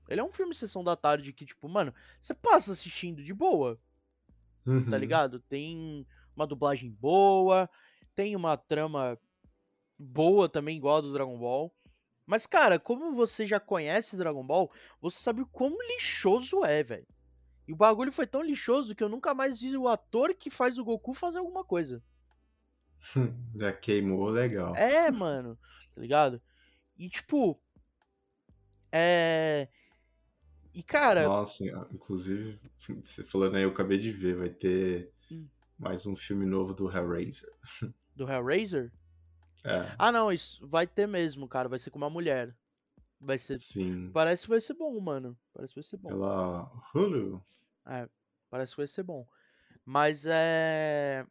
Ele 0.09 0.21
é 0.21 0.25
um 0.25 0.33
filme 0.33 0.55
sessão 0.55 0.85
da 0.85 0.97
tarde 0.97 1.33
que, 1.33 1.47
tipo, 1.47 1.69
mano, 1.69 1.95
você 2.21 2.35
passa 2.35 2.73
assistindo 2.73 3.23
de 3.23 3.33
boa 3.33 3.81
tá 4.65 4.71
Uhum. 4.71 4.97
ligado? 4.97 5.41
Tem 5.41 6.07
uma 6.35 6.47
dublagem 6.47 6.91
boa, 6.91 7.69
tem 8.15 8.35
uma 8.35 8.57
trama 8.57 9.19
boa 9.99 10.49
também, 10.49 10.77
igual 10.77 10.99
a 10.99 11.01
do 11.01 11.13
Dragon 11.13 11.39
Ball. 11.39 11.75
Mas, 12.27 12.47
cara, 12.47 12.79
como 12.79 13.15
você 13.15 13.45
já 13.45 13.61
conhece 13.61 14.17
Dragon 14.17 14.45
Ball, 14.45 14.71
você 15.01 15.19
sabe 15.19 15.43
o 15.43 15.47
quão 15.47 15.77
lixoso 15.89 16.65
é, 16.65 16.83
velho. 16.83 17.07
E 17.69 17.73
o 17.73 17.77
bagulho 17.77 18.13
foi 18.13 18.27
tão 18.27 18.43
lixoso 18.43 18.95
que 18.95 19.03
eu 19.05 19.09
nunca 19.09 19.35
mais 19.35 19.61
vi 19.61 19.77
o 19.77 19.89
ator 19.89 20.35
que 20.35 20.51
faz 20.51 20.79
o 20.79 20.85
Goku 20.85 21.13
fazer 21.15 21.39
alguma 21.39 21.65
coisa. 21.65 22.03
Já 23.55 23.73
queimou 23.73 24.29
legal. 24.31 24.75
É, 24.77 25.11
mano, 25.11 25.59
tá 25.95 26.01
ligado? 26.01 26.41
E, 26.97 27.09
tipo. 27.09 27.61
É. 28.91 29.69
E, 30.75 30.83
cara. 30.83 31.23
Nossa, 31.25 31.65
inclusive, 31.93 32.61
você 33.03 33.23
falando 33.25 33.57
aí, 33.57 33.63
eu 33.63 33.71
acabei 33.71 33.99
de 33.99 34.11
ver, 34.11 34.37
vai 34.37 34.49
ter 34.51 35.13
Hum. 35.31 35.47
mais 35.79 36.05
um 36.07 36.15
filme 36.17 36.45
novo 36.45 36.75
do 36.75 36.91
Hellraiser. 36.91 37.51
Do 38.17 38.31
Hellraiser? 38.31 38.93
É, 39.65 39.95
Ah, 39.99 40.13
não, 40.13 40.31
isso 40.31 40.67
vai 40.69 40.87
ter 40.87 41.07
mesmo, 41.07 41.49
cara. 41.49 41.69
Vai 41.69 41.79
ser 41.79 41.91
com 41.91 41.99
uma 41.99 42.11
mulher. 42.11 42.55
Vai 43.21 43.39
ser. 43.39 43.59
sim. 43.59 44.11
Parece 44.13 44.43
que 44.45 44.51
vai 44.51 44.61
ser 44.61 44.75
bom, 44.75 45.01
mano. 45.01 45.37
Parece 45.53 45.73
que 45.73 45.81
vai 45.81 45.85
ser 45.89 45.97
bom. 45.97 46.09
Pela 46.11 46.71
Hulu. 46.95 47.43
É, 47.87 48.09
parece 48.51 48.73
que 48.73 48.77
vai 48.83 48.87
ser 48.87 49.03
bom. 49.03 49.27
Mas 49.85 50.27
é. 50.27 51.27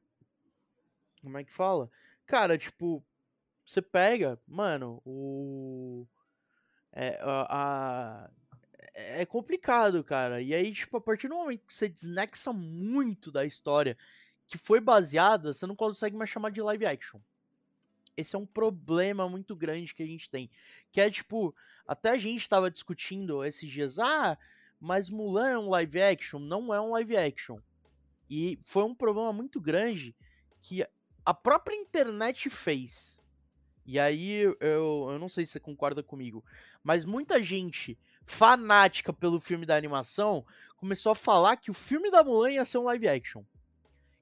Como 1.22 1.38
é 1.38 1.44
que 1.44 1.54
fala? 1.54 1.90
Cara, 2.26 2.58
tipo, 2.58 3.04
você 3.66 3.82
pega, 3.82 4.40
mano, 4.48 5.02
o. 5.06 6.06
É, 6.92 7.18
a, 7.22 7.48
a- 8.26 8.32
é 8.94 9.26
complicado, 9.26 10.04
cara. 10.04 10.42
E 10.42 10.54
aí, 10.54 10.72
tipo, 10.72 10.98
a 10.98 11.02
partir 11.02 11.28
do 11.28 11.36
momento 11.36 11.66
que 11.66 11.74
você 11.74 11.90
desnexa 11.90 12.54
muito 12.54 13.32
da 13.32 13.46
história 13.46 13.98
que 14.46 14.58
foi 14.58 14.80
baseada, 14.80 15.54
você 15.54 15.66
não 15.66 15.76
consegue 15.76 16.16
mais 16.16 16.30
chamar 16.30 16.52
de 16.52 16.62
live 16.62 16.86
action. 16.86 17.20
Esse 18.16 18.36
é 18.36 18.40
um 18.40 18.46
problema 18.46 19.28
muito 19.28 19.56
grande 19.56 19.94
que 19.94 20.04
a 20.04 20.06
gente 20.06 20.30
tem. 20.30 20.50
Que 20.92 21.02
é, 21.02 21.10
tipo, 21.10 21.56
até 21.88 22.12
a 22.12 22.18
gente 22.18 22.48
tava 22.48 22.70
discutindo 22.70 23.44
esses 23.44 23.70
dias, 23.70 23.98
ah, 23.98 24.38
mas 24.80 25.10
Mulan 25.10 25.50
é 25.50 25.58
um 25.58 25.70
live 25.70 26.02
action? 26.02 26.40
Não 26.40 26.74
é 26.74 26.80
um 26.80 26.92
live 26.92 27.18
action. 27.18 27.60
E 28.30 28.60
foi 28.64 28.84
um 28.84 28.94
problema 28.94 29.34
muito 29.34 29.60
grande 29.60 30.16
que 30.62 30.86
a 31.26 31.34
própria 31.34 31.76
internet 31.76 32.50
fez. 32.50 33.18
E 33.86 34.00
aí 34.00 34.42
eu, 34.42 34.58
eu 34.60 35.20
não 35.20 35.28
sei 35.28 35.46
se 35.46 35.54
você 35.54 35.60
concorda 35.60 36.04
comigo, 36.04 36.44
mas 36.84 37.06
muita 37.06 37.42
gente 37.42 37.98
fanática 38.26 39.12
pelo 39.14 39.40
filme 39.40 39.66
da 39.66 39.76
animação 39.76 40.46
começou 40.78 41.12
a 41.12 41.16
falar 41.16 41.58
que 41.58 41.72
o 41.72 41.74
filme 41.74 42.10
da 42.12 42.24
Mulan 42.24 42.52
ia 42.52 42.66
ser 42.66 42.78
um 42.78 42.84
live 42.84 43.08
action. 43.08 43.44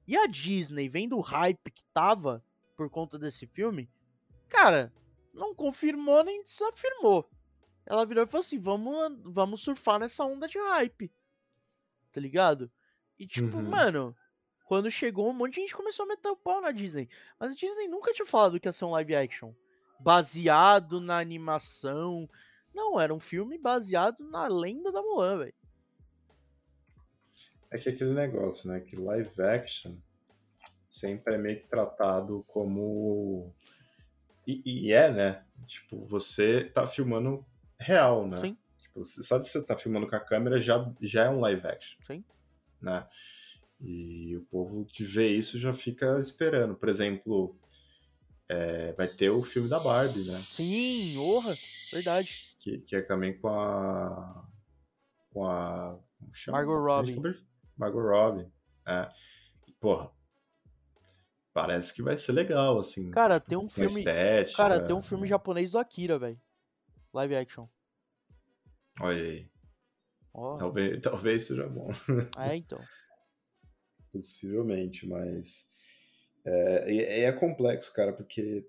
E 0.07 0.17
a 0.17 0.27
Disney, 0.27 0.89
vendo 0.89 1.17
o 1.17 1.21
hype 1.21 1.71
que 1.71 1.83
tava 1.93 2.41
por 2.75 2.89
conta 2.89 3.17
desse 3.17 3.47
filme, 3.47 3.89
cara, 4.49 4.91
não 5.33 5.53
confirmou 5.55 6.23
nem 6.23 6.41
desafirmou. 6.43 7.29
Ela 7.85 8.05
virou 8.05 8.23
e 8.23 8.27
falou 8.27 8.41
assim: 8.41 8.59
vamos, 8.59 9.19
vamos 9.25 9.61
surfar 9.61 9.99
nessa 9.99 10.23
onda 10.23 10.47
de 10.47 10.57
hype. 10.57 11.11
tá 12.11 12.19
ligado? 12.19 12.69
E 13.17 13.25
tipo, 13.25 13.55
Uhum. 13.57 13.69
mano, 13.69 14.15
quando 14.65 14.91
chegou, 14.91 15.29
um 15.29 15.33
monte 15.33 15.55
de 15.55 15.61
gente 15.61 15.75
começou 15.75 16.03
a 16.03 16.07
meter 16.09 16.29
o 16.29 16.35
pau 16.35 16.59
na 16.61 16.71
Disney. 16.71 17.07
Mas 17.39 17.51
a 17.51 17.55
Disney 17.55 17.87
nunca 17.87 18.11
tinha 18.13 18.25
falado 18.25 18.59
que 18.59 18.67
ia 18.67 18.73
ser 18.73 18.85
um 18.85 18.91
live 18.91 19.15
action. 19.15 19.53
Baseado 19.99 20.99
na 20.99 21.17
animação. 21.19 22.29
Não, 22.73 22.99
era 22.99 23.13
um 23.13 23.19
filme 23.19 23.57
baseado 23.57 24.17
na 24.19 24.47
lenda 24.47 24.91
da 24.91 25.01
Mulan, 25.01 25.39
velho. 25.39 25.53
É 27.69 27.77
que 27.77 27.89
aquele 27.89 28.13
negócio, 28.13 28.69
né? 28.69 28.81
Que 28.81 28.95
live 28.95 29.41
action 29.41 29.95
sempre 30.91 31.35
é 31.35 31.37
meio 31.37 31.61
que 31.61 31.67
tratado 31.67 32.43
como. 32.47 33.53
E, 34.45 34.61
e 34.65 34.91
é, 34.91 35.09
né? 35.09 35.43
Tipo, 35.65 36.05
você 36.05 36.65
tá 36.65 36.85
filmando 36.85 37.45
real, 37.79 38.27
né? 38.27 38.37
Sim. 38.37 38.57
Tipo, 38.81 39.03
só 39.05 39.37
de 39.37 39.47
você 39.47 39.61
tá 39.63 39.77
filmando 39.77 40.07
com 40.07 40.15
a 40.15 40.19
câmera 40.19 40.59
já, 40.59 40.91
já 41.01 41.25
é 41.25 41.29
um 41.29 41.39
live 41.39 41.65
action, 41.65 41.97
Sim. 42.01 42.23
né? 42.81 43.07
E 43.79 44.35
o 44.35 44.41
povo 44.41 44.85
de 44.85 45.05
ver 45.05 45.29
isso 45.29 45.57
já 45.57 45.73
fica 45.73 46.19
esperando. 46.19 46.75
Por 46.75 46.89
exemplo, 46.89 47.57
é, 48.49 48.91
vai 48.93 49.07
ter 49.07 49.29
o 49.29 49.43
filme 49.43 49.69
da 49.69 49.79
Barbie, 49.79 50.25
né? 50.25 50.43
Sim, 50.45 51.17
orra. 51.17 51.55
Verdade. 51.91 52.50
Que, 52.61 52.77
que 52.79 52.95
é 52.95 53.01
também 53.01 53.37
com 53.39 53.47
a. 53.47 54.45
Com 55.33 55.45
a. 55.45 55.97
como 56.19 56.35
chama? 56.35 56.57
Margot 56.59 56.77
Robbie. 56.77 57.39
Margot 57.79 58.01
Robbie. 58.01 58.51
É. 58.87 59.09
Porra. 59.79 60.09
Parece 61.53 61.93
que 61.93 62.03
vai 62.03 62.15
ser 62.17 62.31
legal, 62.31 62.79
assim. 62.79 63.11
Cara, 63.11 63.39
tem 63.39 63.57
um 63.57 63.67
filme. 63.67 63.99
estética. 63.99 64.55
Cara, 64.55 64.79
tem 64.79 64.95
um 64.95 65.01
filme 65.01 65.27
japonês 65.27 65.71
do 65.71 65.79
Akira, 65.79 66.17
velho. 66.17 66.39
Live 67.13 67.35
action. 67.35 67.67
Olha 69.01 69.21
aí. 69.21 69.51
Ó. 70.33 70.55
Talvez, 70.55 71.01
talvez 71.01 71.43
seja 71.47 71.67
bom. 71.67 71.89
É, 72.37 72.55
então. 72.55 72.79
Possivelmente, 74.13 75.07
mas. 75.07 75.67
É, 76.43 77.21
é 77.21 77.31
complexo, 77.31 77.93
cara, 77.93 78.13
porque 78.13 78.65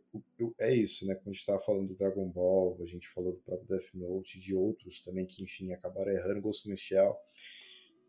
é 0.60 0.74
isso, 0.74 1.06
né? 1.06 1.14
Quando 1.14 1.28
a 1.28 1.32
gente 1.32 1.46
tava 1.46 1.60
falando 1.60 1.88
do 1.88 1.96
Dragon 1.96 2.28
Ball, 2.28 2.78
a 2.80 2.84
gente 2.84 3.08
falou 3.08 3.32
do 3.32 3.38
próprio 3.40 3.68
Death 3.68 3.94
Note, 3.94 4.38
de 4.38 4.54
outros 4.54 5.00
também 5.00 5.26
que, 5.26 5.42
enfim, 5.42 5.72
acabaram 5.72 6.12
errando, 6.12 6.42
Ghost 6.42 6.68
in 6.68 6.72
the 6.72 6.76
Shell. 6.76 7.16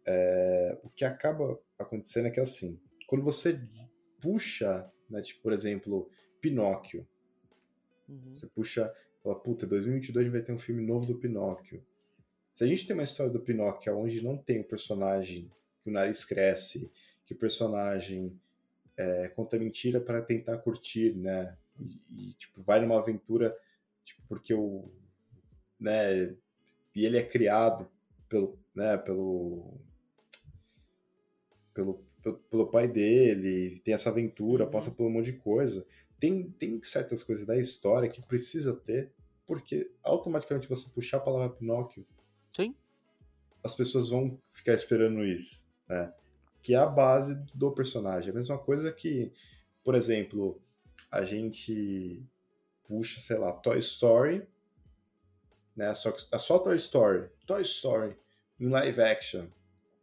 É, 0.06 0.80
o 0.84 0.90
que 0.90 1.06
acaba 1.06 1.58
acontecendo 1.80 2.28
é 2.28 2.32
que, 2.32 2.40
assim, 2.42 2.80
quando 3.08 3.24
você 3.24 3.62
puxa, 4.22 4.92
né, 5.10 5.22
tipo, 5.22 5.42
por 5.42 5.54
exemplo, 5.54 6.10
Pinóquio, 6.42 7.08
Uhum. 8.08 8.34
você 8.34 8.48
puxa, 8.48 8.94
fala, 9.22 9.40
puta, 9.40 9.66
2022 9.66 10.32
vai 10.32 10.42
ter 10.42 10.52
um 10.52 10.58
filme 10.58 10.86
novo 10.86 11.06
do 11.06 11.18
Pinóquio. 11.18 11.84
Se 12.54 12.64
a 12.64 12.68
gente 12.68 12.86
tem 12.86 12.94
uma 12.94 13.04
história 13.04 13.32
do 13.32 13.40
Pinóquio 13.40 13.98
onde 13.98 14.22
não 14.22 14.38
tem 14.38 14.60
o 14.60 14.68
personagem 14.68 15.50
que 15.82 15.90
o 15.90 15.94
nariz 15.94 16.24
cresce, 16.24 16.92
que 17.26 17.34
o 17.34 17.38
personagem 17.38 18.40
é, 18.98 19.28
conta 19.30 19.58
mentira 19.58 20.00
para 20.00 20.22
tentar 20.22 20.58
curtir, 20.60 21.16
né? 21.16 21.58
E, 21.80 22.30
e, 22.30 22.34
tipo, 22.34 22.62
vai 22.62 22.80
numa 22.80 23.00
aventura, 23.00 23.58
tipo, 24.04 24.22
porque 24.28 24.54
o. 24.54 24.90
né? 25.80 26.36
E 26.96 27.06
ele 27.06 27.18
é 27.18 27.24
criado 27.24 27.90
pelo. 28.30 28.58
né? 28.76 28.98
Pelo. 28.98 29.80
Pelo, 31.74 32.04
pelo, 32.22 32.38
pelo 32.38 32.68
pai 32.68 32.88
dele, 32.88 33.80
tem 33.80 33.94
essa 33.94 34.10
aventura, 34.10 34.66
Uhum. 34.66 34.72
passa 34.72 34.92
por 34.92 35.06
um 35.08 35.10
monte 35.10 35.26
de 35.32 35.34
coisa. 35.40 35.86
Tem, 36.20 36.52
tem 36.52 36.82
certas 36.84 37.24
coisas 37.24 37.46
da 37.46 37.58
história 37.58 38.08
que 38.08 38.22
precisa 38.22 38.74
ter, 38.74 39.12
porque 39.46 39.92
automaticamente 40.04 40.70
você 40.70 40.88
puxar 40.90 41.18
a 41.18 41.22
palavra 41.22 41.50
Pinóquio, 41.50 42.06
Sim. 42.56 42.76
as 43.64 43.76
pessoas 43.76 44.10
vão 44.10 44.40
ficar 44.52 44.74
esperando 44.76 45.26
isso, 45.26 45.68
né? 45.90 46.14
Que 46.64 46.74
é 46.74 46.78
a 46.78 46.88
base 46.88 47.36
do 47.54 47.72
personagem. 47.72 48.32
A 48.32 48.34
mesma 48.34 48.58
coisa 48.58 48.92
que, 48.92 49.32
por 49.84 49.94
exemplo, 49.94 50.60
a 51.12 51.24
gente 51.24 52.26
puxa, 52.88 53.22
sei 53.22 53.38
lá, 53.38 53.54
Toy 53.54 53.78
Story, 53.78 54.48
né? 55.76 55.94
Só 55.94 56.14
é 56.32 56.38
só 56.38 56.60
Toy 56.60 56.76
Story, 56.78 57.30
Toy 57.46 57.62
Story 57.62 58.16
em 58.60 58.70
live 58.70 59.02
action. 59.02 59.46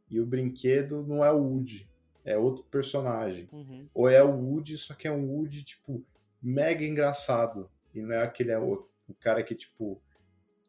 E 0.09 0.21
o 0.21 0.27
brinquedo 0.27 1.05
não 1.07 1.25
é 1.25 1.31
o 1.31 1.39
Woody, 1.39 1.89
é 2.25 2.37
outro 2.37 2.65
personagem. 2.65 3.49
Uhum. 3.53 3.89
Ou 3.95 4.09
é 4.09 4.23
o 4.23 4.31
Woody, 4.31 4.77
só 4.77 4.95
que 4.95 5.07
é 5.07 5.13
um 5.13 5.31
Woody, 5.31 5.63
tipo, 5.63 6.05
mega 6.43 6.85
engraçado. 6.85 7.71
E 7.95 8.03
não 8.03 8.15
é 8.15 8.23
aquele 8.23 8.51
é 8.51 8.59
o, 8.59 8.89
o 9.09 9.15
cara 9.15 9.43
que, 9.43 9.55
tipo, 9.55 10.03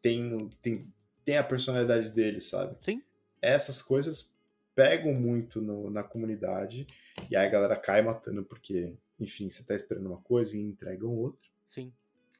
tem, 0.00 0.48
tem, 0.60 0.92
tem 1.24 1.36
a 1.36 1.44
personalidade 1.44 2.10
dele, 2.10 2.40
sabe? 2.40 2.76
Sim. 2.80 3.02
Essas 3.40 3.82
coisas 3.82 4.31
pegam 4.74 5.12
muito 5.14 5.60
no- 5.60 5.90
na 5.90 6.02
comunidade. 6.02 6.86
E 7.30 7.36
aí 7.36 7.46
a 7.46 7.50
galera 7.50 7.76
cai 7.76 8.02
matando, 8.02 8.44
porque, 8.44 8.94
enfim, 9.20 9.48
você 9.48 9.62
tá 9.64 9.74
esperando 9.74 10.06
uma 10.06 10.20
coisa 10.20 10.56
e 10.56 10.60
entregam 10.60 11.10
outra. 11.14 11.46
Sim. 11.66 11.92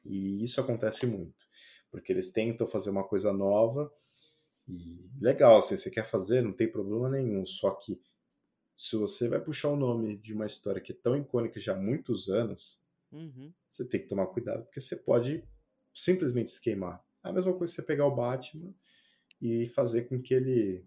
E 0.05 0.43
isso 0.43 0.59
acontece 0.59 1.05
muito. 1.05 1.47
Porque 1.91 2.11
eles 2.11 2.31
tentam 2.31 2.65
fazer 2.67 2.89
uma 2.89 3.03
coisa 3.03 3.31
nova. 3.31 3.91
E 4.67 5.09
legal, 5.19 5.59
assim, 5.59 5.77
você 5.77 5.89
quer 5.91 6.05
fazer, 6.07 6.41
não 6.41 6.53
tem 6.53 6.67
problema 6.71 7.09
nenhum. 7.09 7.45
Só 7.45 7.71
que 7.71 8.01
se 8.75 8.95
você 8.95 9.27
vai 9.29 9.39
puxar 9.39 9.69
o 9.69 9.75
nome 9.75 10.17
de 10.17 10.33
uma 10.33 10.45
história 10.45 10.81
que 10.81 10.91
é 10.91 10.95
tão 10.95 11.15
icônica 11.17 11.59
já 11.59 11.73
há 11.73 11.79
muitos 11.79 12.29
anos, 12.29 12.81
Uhum. 13.11 13.53
você 13.69 13.85
tem 13.85 14.01
que 14.01 14.07
tomar 14.07 14.25
cuidado, 14.27 14.63
porque 14.63 14.81
você 14.81 14.95
pode 14.95 15.43
simplesmente 15.93 16.49
se 16.49 16.59
queimar. 16.59 17.05
É 17.23 17.29
a 17.29 17.33
mesma 17.33 17.53
coisa 17.53 17.71
que 17.71 17.75
você 17.81 17.85
pegar 17.85 18.07
o 18.07 18.15
Batman 18.15 18.73
e 19.41 19.67
fazer 19.67 20.03
com 20.03 20.19
que 20.19 20.33
ele, 20.33 20.83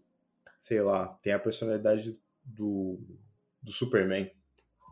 sei 0.59 0.81
lá, 0.81 1.09
tenha 1.23 1.37
a 1.37 1.41
personalidade 1.41 2.19
do, 2.45 2.99
do 3.63 3.73
Superman. 3.73 4.31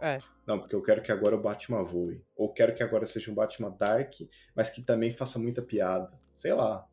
É. 0.00 0.18
Não, 0.46 0.58
porque 0.58 0.74
eu 0.74 0.82
quero 0.82 1.02
que 1.02 1.12
agora 1.12 1.36
o 1.36 1.40
Batman 1.40 1.82
voe. 1.82 2.22
Ou 2.36 2.52
quero 2.52 2.74
que 2.74 2.82
agora 2.82 3.06
seja 3.06 3.30
um 3.30 3.34
Batman 3.34 3.70
Dark, 3.70 4.12
mas 4.54 4.68
que 4.68 4.82
também 4.82 5.12
faça 5.12 5.38
muita 5.38 5.62
piada. 5.62 6.12
Sei 6.36 6.52
lá. 6.52 6.86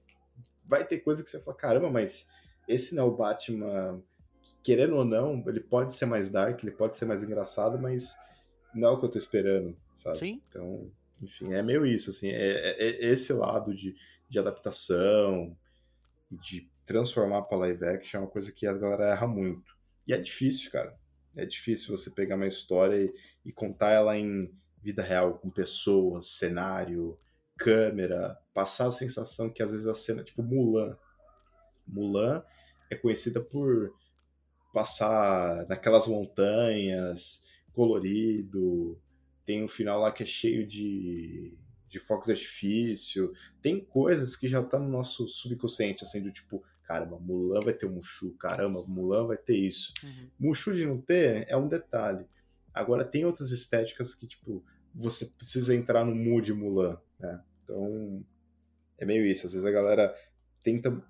Vai 0.65 0.86
ter 0.86 0.99
coisa 0.99 1.24
que 1.24 1.30
você 1.30 1.39
fala, 1.39 1.57
caramba, 1.57 1.89
mas 1.89 2.30
esse 2.67 2.95
não 2.95 3.03
é 3.03 3.07
o 3.07 3.15
Batman. 3.15 4.01
Querendo 4.63 4.95
ou 4.95 5.05
não, 5.05 5.43
ele 5.47 5.59
pode 5.59 5.93
ser 5.93 6.05
mais 6.05 6.30
dark, 6.30 6.63
ele 6.63 6.72
pode 6.72 6.97
ser 6.97 7.05
mais 7.05 7.22
engraçado, 7.22 7.78
mas 7.80 8.15
não 8.74 8.88
é 8.88 8.91
o 8.91 8.99
que 8.99 9.05
eu 9.05 9.11
tô 9.11 9.17
esperando, 9.17 9.78
sabe? 9.93 10.17
Sim. 10.17 10.41
Então, 10.47 10.91
enfim, 11.22 11.53
é 11.53 11.61
meio 11.61 11.86
isso, 11.86 12.09
assim, 12.09 12.30
é, 12.30 12.51
é- 12.51 12.82
é 12.82 13.05
esse 13.11 13.34
lado 13.34 13.76
de, 13.76 13.95
de 14.28 14.39
adaptação 14.39 15.55
e 16.32 16.38
de 16.38 16.70
transformar 16.91 17.43
pra 17.43 17.57
live 17.57 17.85
action 17.85 18.19
é 18.19 18.23
uma 18.23 18.29
coisa 18.29 18.51
que 18.51 18.67
a 18.67 18.73
galera 18.73 19.11
erra 19.11 19.27
muito. 19.27 19.75
E 20.05 20.13
é 20.13 20.17
difícil, 20.17 20.69
cara. 20.69 20.99
É 21.35 21.45
difícil 21.45 21.95
você 21.95 22.11
pegar 22.11 22.35
uma 22.35 22.47
história 22.47 22.95
e, 22.95 23.13
e 23.45 23.53
contar 23.53 23.91
ela 23.91 24.17
em 24.17 24.51
vida 24.83 25.01
real, 25.01 25.37
com 25.37 25.49
pessoas, 25.49 26.27
cenário, 26.27 27.17
câmera, 27.57 28.37
passar 28.53 28.87
a 28.87 28.91
sensação 28.91 29.49
que 29.49 29.63
às 29.63 29.71
vezes 29.71 29.87
a 29.87 29.95
cena, 29.95 30.23
tipo 30.23 30.43
Mulan. 30.43 30.97
Mulan 31.87 32.43
é 32.89 32.95
conhecida 32.95 33.39
por 33.39 33.93
passar 34.73 35.65
naquelas 35.67 36.07
montanhas, 36.07 37.43
colorido, 37.73 38.99
tem 39.45 39.63
um 39.63 39.67
final 39.67 40.01
lá 40.01 40.11
que 40.11 40.23
é 40.23 40.25
cheio 40.25 40.67
de, 40.67 41.57
de 41.87 41.99
fogos 41.99 42.25
de 42.25 42.33
artifício, 42.33 43.31
tem 43.61 43.83
coisas 43.83 44.35
que 44.35 44.47
já 44.47 44.63
tá 44.63 44.79
no 44.79 44.89
nosso 44.89 45.27
subconsciente, 45.27 46.03
assim, 46.03 46.21
do 46.21 46.31
tipo, 46.31 46.63
caramba, 46.91 47.17
Mulan 47.19 47.61
vai 47.61 47.73
ter 47.73 47.85
o 47.85 47.89
Mushu, 47.89 48.35
caramba, 48.35 48.83
Mulan 48.85 49.27
vai 49.27 49.37
ter 49.37 49.55
isso. 49.55 49.93
Uhum. 50.03 50.29
Mushu 50.37 50.75
de 50.75 50.85
não 50.85 50.99
ter 50.99 51.45
é 51.47 51.55
um 51.55 51.69
detalhe. 51.69 52.27
Agora 52.73 53.05
tem 53.05 53.23
outras 53.23 53.51
estéticas 53.51 54.13
que, 54.13 54.27
tipo, 54.27 54.63
você 54.93 55.25
precisa 55.25 55.73
entrar 55.73 56.03
no 56.03 56.13
mood 56.13 56.51
Mulan, 56.53 57.01
né? 57.17 57.45
Então, 57.63 58.25
é 58.97 59.05
meio 59.05 59.25
isso. 59.25 59.45
Às 59.45 59.53
vezes 59.53 59.65
a 59.65 59.71
galera 59.71 60.13
tenta, 60.61 61.01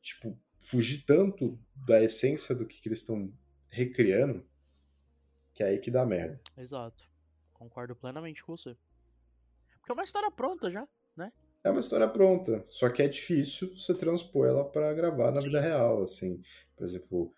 tipo, 0.00 0.38
fugir 0.62 1.04
tanto 1.04 1.58
da 1.74 2.02
essência 2.02 2.54
do 2.54 2.66
que, 2.66 2.80
que 2.80 2.88
eles 2.88 3.00
estão 3.00 3.30
recriando, 3.68 4.46
que 5.52 5.62
é 5.62 5.66
aí 5.66 5.78
que 5.78 5.90
dá 5.90 6.06
merda. 6.06 6.40
Exato. 6.56 7.04
Concordo 7.52 7.94
plenamente 7.94 8.42
com 8.42 8.56
você. 8.56 8.74
Porque 9.78 9.92
é 9.92 9.94
uma 9.94 10.04
história 10.04 10.30
pronta 10.30 10.70
já. 10.70 10.88
É 11.64 11.70
uma 11.70 11.80
história 11.80 12.06
pronta, 12.06 12.62
só 12.68 12.90
que 12.90 13.02
é 13.02 13.08
difícil 13.08 13.74
você 13.74 13.94
transpor 13.94 14.46
ela 14.46 14.64
pra 14.64 14.92
gravar 14.92 15.30
na 15.32 15.40
vida 15.40 15.58
real, 15.60 16.02
assim. 16.02 16.40
Por 16.76 16.84
exemplo, 16.84 17.34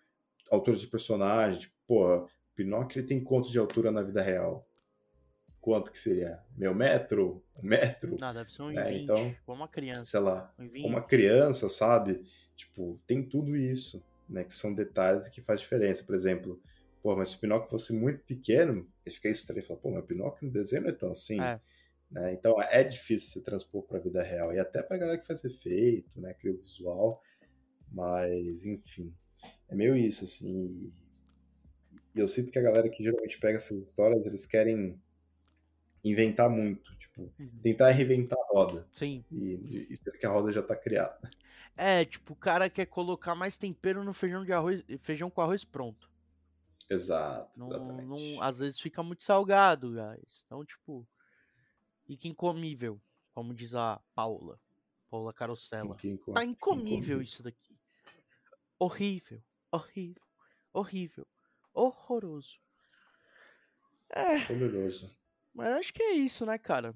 altura 0.51 0.75
de 0.77 0.85
personagem, 0.85 1.59
tipo, 1.59 1.73
porra, 1.87 2.27
Pinóquio 2.53 3.05
tem 3.05 3.23
quanto 3.23 3.49
de 3.49 3.57
altura 3.57 3.89
na 3.89 4.03
vida 4.03 4.21
real? 4.21 4.67
Quanto 5.61 5.91
que 5.91 5.99
seria? 5.99 6.41
Meio 6.57 6.73
metro? 6.75 7.41
Um 7.61 7.67
metro? 7.67 8.17
Ah, 8.21 8.33
deve 8.33 8.51
ser 8.51 8.61
um 8.63 8.71
É, 8.77 8.83
20. 8.89 9.03
então- 9.03 9.35
Como 9.45 9.61
uma 9.61 9.67
criança. 9.67 10.05
Sei 10.05 10.19
lá. 10.19 10.53
Um 10.59 10.67
20. 10.67 10.85
Uma 10.85 11.01
criança, 11.01 11.69
sabe? 11.69 12.23
Tipo, 12.55 12.99
tem 13.07 13.21
tudo 13.23 13.55
isso, 13.55 14.03
né? 14.29 14.43
Que 14.43 14.53
são 14.53 14.73
detalhes 14.73 15.27
que 15.29 15.41
faz 15.41 15.61
diferença. 15.61 16.03
Por 16.03 16.15
exemplo, 16.15 16.61
pô, 17.01 17.15
mas 17.15 17.29
se 17.29 17.35
o 17.37 17.39
Pinóquio 17.39 17.69
fosse 17.69 17.93
muito 17.93 18.23
pequeno, 18.25 18.87
ele 19.05 19.15
fica 19.15 19.29
estranho. 19.29 19.61
Fala, 19.63 19.79
pô, 19.79 19.91
mas 19.91 20.03
o 20.03 20.07
Pinóquio 20.07 20.47
no 20.47 20.51
desenho 20.53 20.83
não 20.83 20.89
é 20.89 20.93
tão 20.93 21.11
assim. 21.11 21.39
É. 21.41 21.59
né? 22.09 22.33
Então 22.33 22.61
é 22.61 22.83
difícil 22.83 23.29
você 23.29 23.41
transpor 23.41 23.83
pra 23.83 23.99
vida 23.99 24.21
real. 24.23 24.53
E 24.53 24.59
até 24.59 24.81
pra 24.81 24.97
galera 24.97 25.17
que 25.17 25.27
faz 25.27 25.43
efeito, 25.43 26.19
né? 26.19 26.33
Cria 26.33 26.53
o 26.53 26.57
visual. 26.57 27.21
Mas, 27.91 28.65
enfim. 28.65 29.13
É 29.69 29.75
meio 29.75 29.95
isso, 29.95 30.25
assim. 30.25 30.93
E 32.13 32.19
eu 32.19 32.27
sinto 32.27 32.51
que 32.51 32.59
a 32.59 32.61
galera 32.63 32.89
que 32.89 33.03
geralmente 33.03 33.39
pega 33.39 33.57
essas 33.57 33.79
histórias, 33.81 34.25
eles 34.25 34.45
querem 34.45 34.99
inventar 36.03 36.49
muito, 36.49 36.95
tipo, 36.97 37.31
Uhum. 37.39 37.59
tentar 37.61 37.89
reinventar 37.91 38.37
a 38.39 38.47
roda. 38.53 38.87
Sim. 38.93 39.23
E, 39.31 39.87
e 39.89 39.97
sendo 39.97 40.17
que 40.17 40.25
a 40.25 40.29
roda 40.29 40.51
já 40.51 40.63
tá 40.63 40.75
criada. 40.75 41.29
É, 41.75 42.05
tipo, 42.05 42.33
o 42.33 42.35
cara 42.35 42.69
quer 42.69 42.85
colocar 42.87 43.35
mais 43.35 43.57
tempero 43.57 44.03
no 44.03 44.13
feijão 44.13 44.43
de 44.43 44.51
arroz, 44.51 44.83
feijão 44.99 45.29
com 45.29 45.41
arroz 45.41 45.63
pronto. 45.63 46.09
Exato, 46.89 47.59
Não, 47.59 47.67
exatamente. 47.69 48.07
não, 48.35 48.41
às 48.41 48.59
vezes 48.59 48.79
fica 48.79 49.03
muito 49.03 49.23
salgado, 49.23 49.91
guys. 49.91 50.43
Então, 50.45 50.63
tipo, 50.63 51.05
fica 52.07 52.27
incomível, 52.27 52.99
como 53.33 53.53
diz 53.53 53.75
a 53.75 54.01
Paula, 54.15 54.59
Paula 55.09 55.33
Carosella. 55.33 55.95
Tá 56.33 56.43
incomível 56.43 57.21
isso 57.21 57.43
daqui. 57.43 57.77
Horrível, 58.79 59.43
horrível, 59.71 60.23
horrível, 60.73 61.27
horroroso. 61.73 62.59
É, 64.09 64.45
Doloroso. 64.47 65.13
mas 65.53 65.67
acho 65.73 65.93
que 65.93 66.01
é 66.01 66.13
isso, 66.13 66.45
né, 66.45 66.57
cara? 66.57 66.95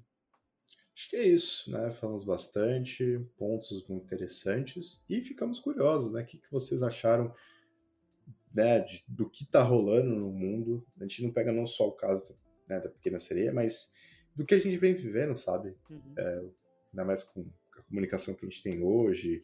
Acho 0.94 1.10
que 1.10 1.16
é 1.16 1.26
isso, 1.26 1.70
né? 1.70 1.90
Falamos 1.90 2.24
bastante, 2.24 3.18
pontos 3.36 3.86
muito 3.88 4.04
interessantes 4.04 5.04
e 5.08 5.20
ficamos 5.22 5.58
curiosos, 5.58 6.12
né? 6.12 6.22
O 6.22 6.26
que, 6.26 6.38
que 6.38 6.50
vocês 6.50 6.82
acharam 6.82 7.34
né, 8.52 8.80
de- 8.80 9.04
do 9.08 9.28
que 9.28 9.44
tá 9.46 9.62
rolando 9.62 10.14
no 10.14 10.30
mundo? 10.30 10.86
A 11.00 11.04
gente 11.04 11.22
não 11.22 11.32
pega 11.32 11.50
não 11.52 11.66
só 11.66 11.88
o 11.88 11.92
caso 11.92 12.38
né, 12.68 12.78
da 12.78 12.90
Pequena 12.90 13.18
Sereia, 13.18 13.52
mas 13.52 13.92
do 14.34 14.44
que 14.44 14.54
a 14.54 14.58
gente 14.58 14.76
vem 14.76 14.94
vivendo, 14.94 15.36
sabe? 15.36 15.76
Uhum. 15.90 16.14
Ainda 16.92 17.04
mais 17.04 17.22
com 17.22 17.46
a 17.76 17.82
comunicação 17.82 18.34
que 18.34 18.44
a 18.44 18.48
gente 18.48 18.62
tem 18.62 18.82
hoje, 18.82 19.42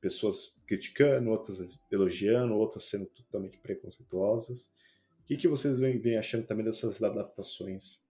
pessoas 0.00 0.54
criticando, 0.66 1.30
outras 1.30 1.78
elogiando, 1.90 2.54
outras 2.54 2.84
sendo 2.84 3.06
totalmente 3.06 3.58
preconceituosas. 3.58 4.72
O 5.20 5.24
que, 5.24 5.36
que 5.36 5.48
vocês 5.48 5.78
vêm, 5.78 5.98
vêm 5.98 6.16
achando 6.16 6.46
também 6.46 6.64
dessas 6.64 7.02
adaptações? 7.02 8.00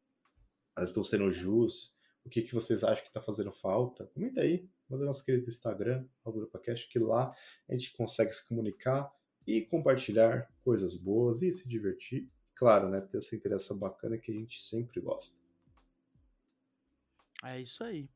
Elas 0.77 0.91
estão 0.91 1.05
sendo 1.05 1.31
jus? 1.31 1.95
O 2.25 2.29
que, 2.29 2.43
que 2.43 2.55
vocês 2.55 2.85
acham 2.85 3.03
que 3.03 3.09
está 3.09 3.21
fazendo 3.21 3.51
falta? 3.51 4.07
Comenta 4.07 4.41
aí, 4.43 4.69
manda 4.89 5.03
no 5.03 5.07
nosso 5.07 5.25
querido 5.25 5.49
Instagram, 5.49 6.07
AlburopaCast, 6.25 6.89
que 6.89 6.99
lá 6.99 7.35
a 7.69 7.73
gente 7.73 7.93
consegue 7.97 8.33
se 8.33 8.47
comunicar 8.47 9.11
e 9.47 9.63
compartilhar 9.63 10.49
coisas 10.63 10.95
boas 10.95 11.43
e 11.43 11.51
se 11.51 11.69
divertir. 11.69 12.29
Claro, 12.55 12.89
né? 12.89 13.01
Ter 13.01 13.19
essa 13.19 13.35
interação 13.35 13.79
bacana 13.79 14.19
que 14.19 14.31
a 14.31 14.35
gente 14.35 14.63
sempre 14.63 15.01
gosta. 15.01 15.40
É 17.45 17.61
isso 17.61 17.83
aí. 17.85 18.09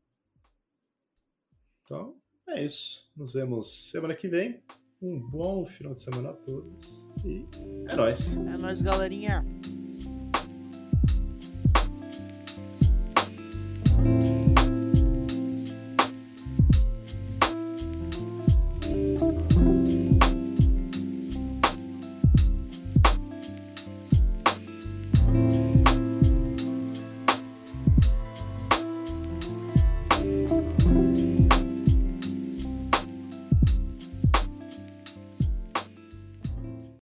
Então, 1.82 2.16
é 2.48 2.64
isso. 2.64 3.10
Nos 3.16 3.32
vemos 3.32 3.90
semana 3.90 4.14
que 4.14 4.28
vem. 4.28 4.62
Um 5.00 5.18
bom 5.20 5.64
final 5.66 5.94
de 5.94 6.00
semana 6.00 6.30
a 6.30 6.34
todos. 6.34 7.08
E 7.24 7.46
é 7.88 7.96
nóis. 7.96 8.34
É 8.34 8.56
nóis, 8.56 8.80
galerinha. 8.80 9.44